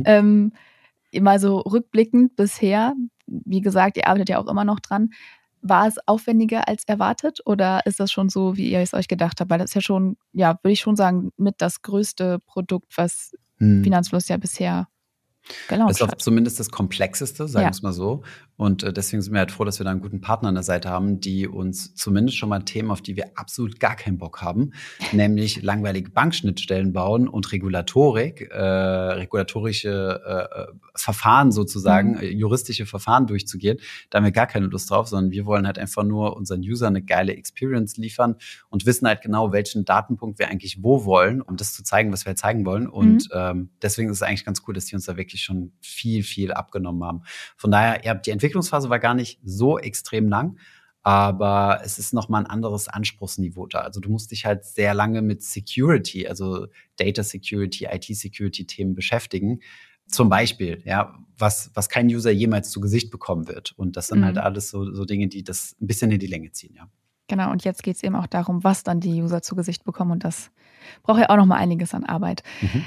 ähm, 0.04 0.52
immer 1.12 1.40
so 1.40 1.60
rückblickend 1.60 2.36
bisher, 2.36 2.94
wie 3.28 3.62
gesagt, 3.62 3.96
ihr 3.96 4.08
arbeitet 4.08 4.30
ja 4.30 4.40
auch 4.40 4.48
immer 4.48 4.66
noch 4.66 4.82
dran. 4.82 5.12
War 5.62 5.88
es 5.88 5.96
aufwendiger 6.06 6.68
als 6.68 6.84
erwartet 6.84 7.40
oder 7.46 7.86
ist 7.86 8.02
das 8.02 8.12
schon 8.12 8.28
so, 8.28 8.58
wie 8.58 8.70
ihr 8.70 8.82
es 8.82 8.94
euch 8.94 9.08
gedacht 9.08 9.40
habt? 9.40 9.50
Weil 9.50 9.60
das 9.60 9.72
ist 9.72 9.76
ja 9.76 9.82
schon, 9.82 10.18
ja, 10.34 10.60
würde 10.62 10.74
ich 10.74 10.82
schon 10.82 10.98
sagen, 10.98 11.32
mit 11.38 11.56
das 11.60 11.82
größte 11.82 12.40
Produkt, 12.40 12.98
was 12.98 13.32
hm. 13.58 13.84
Finanzfluss 13.84 14.28
ja 14.28 14.36
bisher 14.36 14.90
Genau. 15.68 15.90
Ist 15.90 16.02
auch 16.02 16.16
zumindest 16.16 16.60
das 16.60 16.70
Komplexeste, 16.70 17.48
sagen 17.48 17.68
wir 17.68 17.72
es 17.72 17.82
mal 17.82 17.94
so. 17.94 18.24
Und 18.58 18.84
äh, 18.84 18.94
deswegen 18.94 19.22
sind 19.22 19.34
wir 19.34 19.40
halt 19.40 19.52
froh, 19.52 19.66
dass 19.66 19.80
wir 19.80 19.84
da 19.84 19.92
einen 19.92 20.02
guten 20.02 20.22
Partner 20.22 20.50
an 20.50 20.56
der 20.56 20.64
Seite 20.64 20.90
haben, 20.90 21.20
die 21.20 21.48
uns 21.48 21.94
zumindest 21.96 22.38
schon 22.38 22.50
mal 22.50 22.62
Themen, 22.62 22.90
auf 22.90 23.02
die 23.02 23.18
wir 23.18 23.32
absolut 23.36 23.80
gar 23.80 23.96
keinen 23.96 24.18
Bock 24.18 24.42
haben, 24.42 24.72
nämlich 25.12 25.62
langweilige 25.62 26.12
Bankschnittstellen 26.12 26.94
bauen 26.94 27.28
und 27.28 27.52
Regulatorik, 27.52 28.50
äh, 28.52 28.62
regulatorische 28.62 30.22
äh, 30.26 30.74
Verfahren 30.96 31.52
sozusagen, 31.52 32.12
mhm. 32.12 32.20
Äh, 32.20 32.30
juristische 32.30 32.86
Verfahren 32.86 33.28
durchzugehen. 33.28 33.80
Da 34.10 34.18
haben 34.18 34.26
wir 34.26 34.32
gar 34.32 34.48
keine 34.48 34.68
Lust 34.68 34.90
drauf, 34.90 35.10
sondern 35.10 35.32
wir 35.32 35.46
wollen 35.46 35.66
halt 35.66 35.78
einfach 35.78 36.04
nur 36.04 36.38
unseren 36.38 36.62
Usern 36.62 36.96
eine 36.96 37.04
geile 37.04 37.36
Experience 37.36 37.98
liefern 37.98 38.36
und 38.70 38.86
wissen 38.86 39.08
halt 39.08 39.22
genau, 39.22 39.52
welchen 39.52 39.84
Datenpunkt 39.84 40.40
wir 40.40 40.48
eigentlich 40.48 40.82
wo 40.82 41.04
wollen, 41.04 41.42
um 41.42 41.58
das 41.58 41.74
zu 41.74 41.84
zeigen, 41.84 42.14
was 42.14 42.26
wir 42.26 42.30
halt 42.30 42.40
zeigen 42.40 42.66
wollen. 42.66 42.88
Und 42.88 43.26
mhm. 43.26 43.32
ähm, 43.34 43.70
deswegen 43.82 44.10
ist 44.10 44.18
es 44.18 44.22
eigentlich 44.22 44.46
ganz 44.46 44.62
cool, 44.66 44.74
dass 44.74 44.86
die 44.86 44.96
uns 44.96 45.06
da 45.06 45.18
wirklich 45.18 45.42
schon 45.42 45.74
viel, 45.82 46.24
viel 46.24 46.54
abgenommen 46.54 47.04
haben. 47.04 47.24
Von 47.58 47.72
daher, 47.72 48.04
ihr 48.06 48.12
habt 48.12 48.26
die 48.26 48.32
Entwicklung 48.32 48.45
Entwicklungsphase 48.46 48.90
war 48.90 49.00
gar 49.00 49.16
nicht 49.16 49.40
so 49.44 49.80
extrem 49.80 50.30
lang, 50.30 50.58
aber 51.02 51.82
es 51.84 51.98
ist 51.98 52.14
noch 52.14 52.30
mal 52.30 52.40
ein 52.40 52.46
anderes 52.46 52.88
Anspruchsniveau 52.88 53.66
da. 53.68 53.80
Also 53.80 54.00
du 54.00 54.10
musst 54.10 54.32
dich 54.32 54.46
halt 54.46 54.66
sehr 54.66 54.94
lange 54.94 55.22
mit 55.22 55.44
Security, 55.44 56.28
also 56.28 56.68
Data 56.96 57.24
Security, 57.24 57.86
IT 57.86 58.06
Security 58.06 58.66
Themen 58.66 58.94
beschäftigen. 58.94 59.62
Zum 60.08 60.30
Beispiel, 60.30 60.84
ja, 60.86 61.18
was, 61.38 61.72
was 61.74 61.90
kein 61.90 62.08
User 62.08 62.30
jemals 62.30 62.70
zu 62.70 62.80
Gesicht 62.80 63.10
bekommen 63.10 63.48
wird. 63.48 63.74
Und 63.78 63.98
das 63.98 64.08
sind 64.08 64.24
halt 64.24 64.36
mhm. 64.36 64.40
halt 64.40 64.46
alles 64.46 64.70
so, 64.70 64.94
so 64.94 65.06
Dinge, 65.06 65.28
die 65.28 65.44
das 65.44 65.76
ein 65.82 65.88
bisschen 65.88 66.12
in 66.12 66.20
die 66.20 66.28
Länge 66.28 66.52
ziehen, 66.52 66.76
ja. 66.76 66.88
Genau, 67.28 67.50
und 67.50 67.64
jetzt 67.64 67.82
geht 67.82 67.96
es 67.96 68.04
eben 68.04 68.16
auch 68.16 68.28
darum, 68.28 68.64
was 68.64 68.84
dann 68.84 69.00
die 69.00 69.24
User 69.24 69.42
zu 69.42 69.56
Gesicht 69.56 69.84
bekommen. 69.84 70.12
Und 70.12 70.24
das 70.24 70.52
braucht 71.02 71.20
ja 71.20 71.30
auch 71.32 71.38
noch 71.38 71.48
mal 71.48 71.58
einiges 71.58 71.96
an 71.96 72.04
Arbeit. 72.04 72.44
Mhm. 72.62 72.86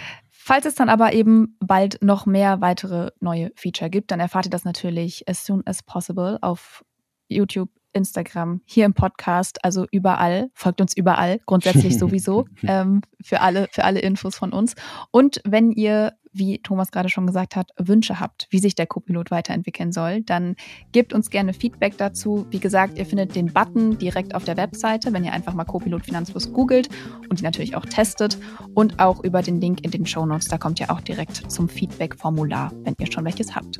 Falls 0.48 0.64
es 0.64 0.76
dann 0.76 0.88
aber 0.88 1.12
eben 1.12 1.58
bald 1.60 2.00
noch 2.00 2.24
mehr 2.24 2.62
weitere 2.62 3.10
neue 3.20 3.52
Feature 3.54 3.90
gibt, 3.90 4.10
dann 4.10 4.18
erfahrt 4.18 4.46
ihr 4.46 4.50
das 4.50 4.64
natürlich 4.64 5.28
as 5.28 5.44
soon 5.44 5.62
as 5.66 5.82
possible 5.82 6.38
auf 6.40 6.82
YouTube, 7.28 7.68
Instagram, 7.92 8.62
hier 8.64 8.86
im 8.86 8.94
Podcast, 8.94 9.62
also 9.62 9.84
überall. 9.92 10.48
Folgt 10.54 10.80
uns 10.80 10.96
überall, 10.96 11.40
grundsätzlich 11.44 11.98
sowieso, 11.98 12.46
ähm, 12.62 13.02
für, 13.22 13.42
alle, 13.42 13.68
für 13.70 13.84
alle 13.84 14.00
Infos 14.00 14.36
von 14.36 14.54
uns. 14.54 14.74
Und 15.10 15.42
wenn 15.44 15.70
ihr 15.70 16.14
wie 16.32 16.58
Thomas 16.58 16.90
gerade 16.90 17.08
schon 17.08 17.26
gesagt 17.26 17.56
hat, 17.56 17.70
Wünsche 17.78 18.20
habt, 18.20 18.46
wie 18.50 18.58
sich 18.58 18.74
der 18.74 18.86
Copilot 18.86 19.30
weiterentwickeln 19.30 19.92
soll, 19.92 20.22
dann 20.22 20.56
gebt 20.92 21.12
uns 21.12 21.30
gerne 21.30 21.52
Feedback 21.52 21.96
dazu. 21.98 22.46
Wie 22.50 22.60
gesagt, 22.60 22.98
ihr 22.98 23.06
findet 23.06 23.34
den 23.34 23.52
Button 23.52 23.98
direkt 23.98 24.34
auf 24.34 24.44
der 24.44 24.56
Webseite, 24.56 25.12
wenn 25.12 25.24
ihr 25.24 25.32
einfach 25.32 25.54
mal 25.54 25.64
Copilot 25.64 26.04
Finanzfluss 26.04 26.52
googelt 26.52 26.88
und 27.28 27.40
ihn 27.40 27.44
natürlich 27.44 27.76
auch 27.76 27.86
testet 27.86 28.38
und 28.74 28.98
auch 29.00 29.22
über 29.24 29.42
den 29.42 29.60
Link 29.60 29.84
in 29.84 29.90
den 29.90 30.06
Show 30.06 30.26
Notes. 30.26 30.48
Da 30.48 30.58
kommt 30.58 30.80
ihr 30.80 30.90
auch 30.90 31.00
direkt 31.00 31.50
zum 31.50 31.68
Feedback-Formular, 31.68 32.72
wenn 32.84 32.94
ihr 32.98 33.10
schon 33.10 33.24
welches 33.24 33.54
habt. 33.54 33.78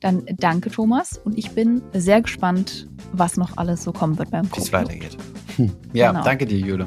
Dann 0.00 0.24
danke 0.36 0.70
Thomas 0.70 1.18
und 1.18 1.38
ich 1.38 1.50
bin 1.52 1.82
sehr 1.92 2.22
gespannt, 2.22 2.88
was 3.12 3.36
noch 3.36 3.56
alles 3.56 3.82
so 3.82 3.92
kommen 3.92 4.18
wird 4.18 4.30
beim 4.30 4.48
Copilot. 4.50 4.56
Wie 4.56 4.62
es 4.62 4.72
weitergeht. 4.72 5.16
Hm. 5.56 5.72
Ja, 5.92 6.12
genau. 6.12 6.24
danke 6.24 6.46
dir, 6.46 6.58
Jule. 6.58 6.86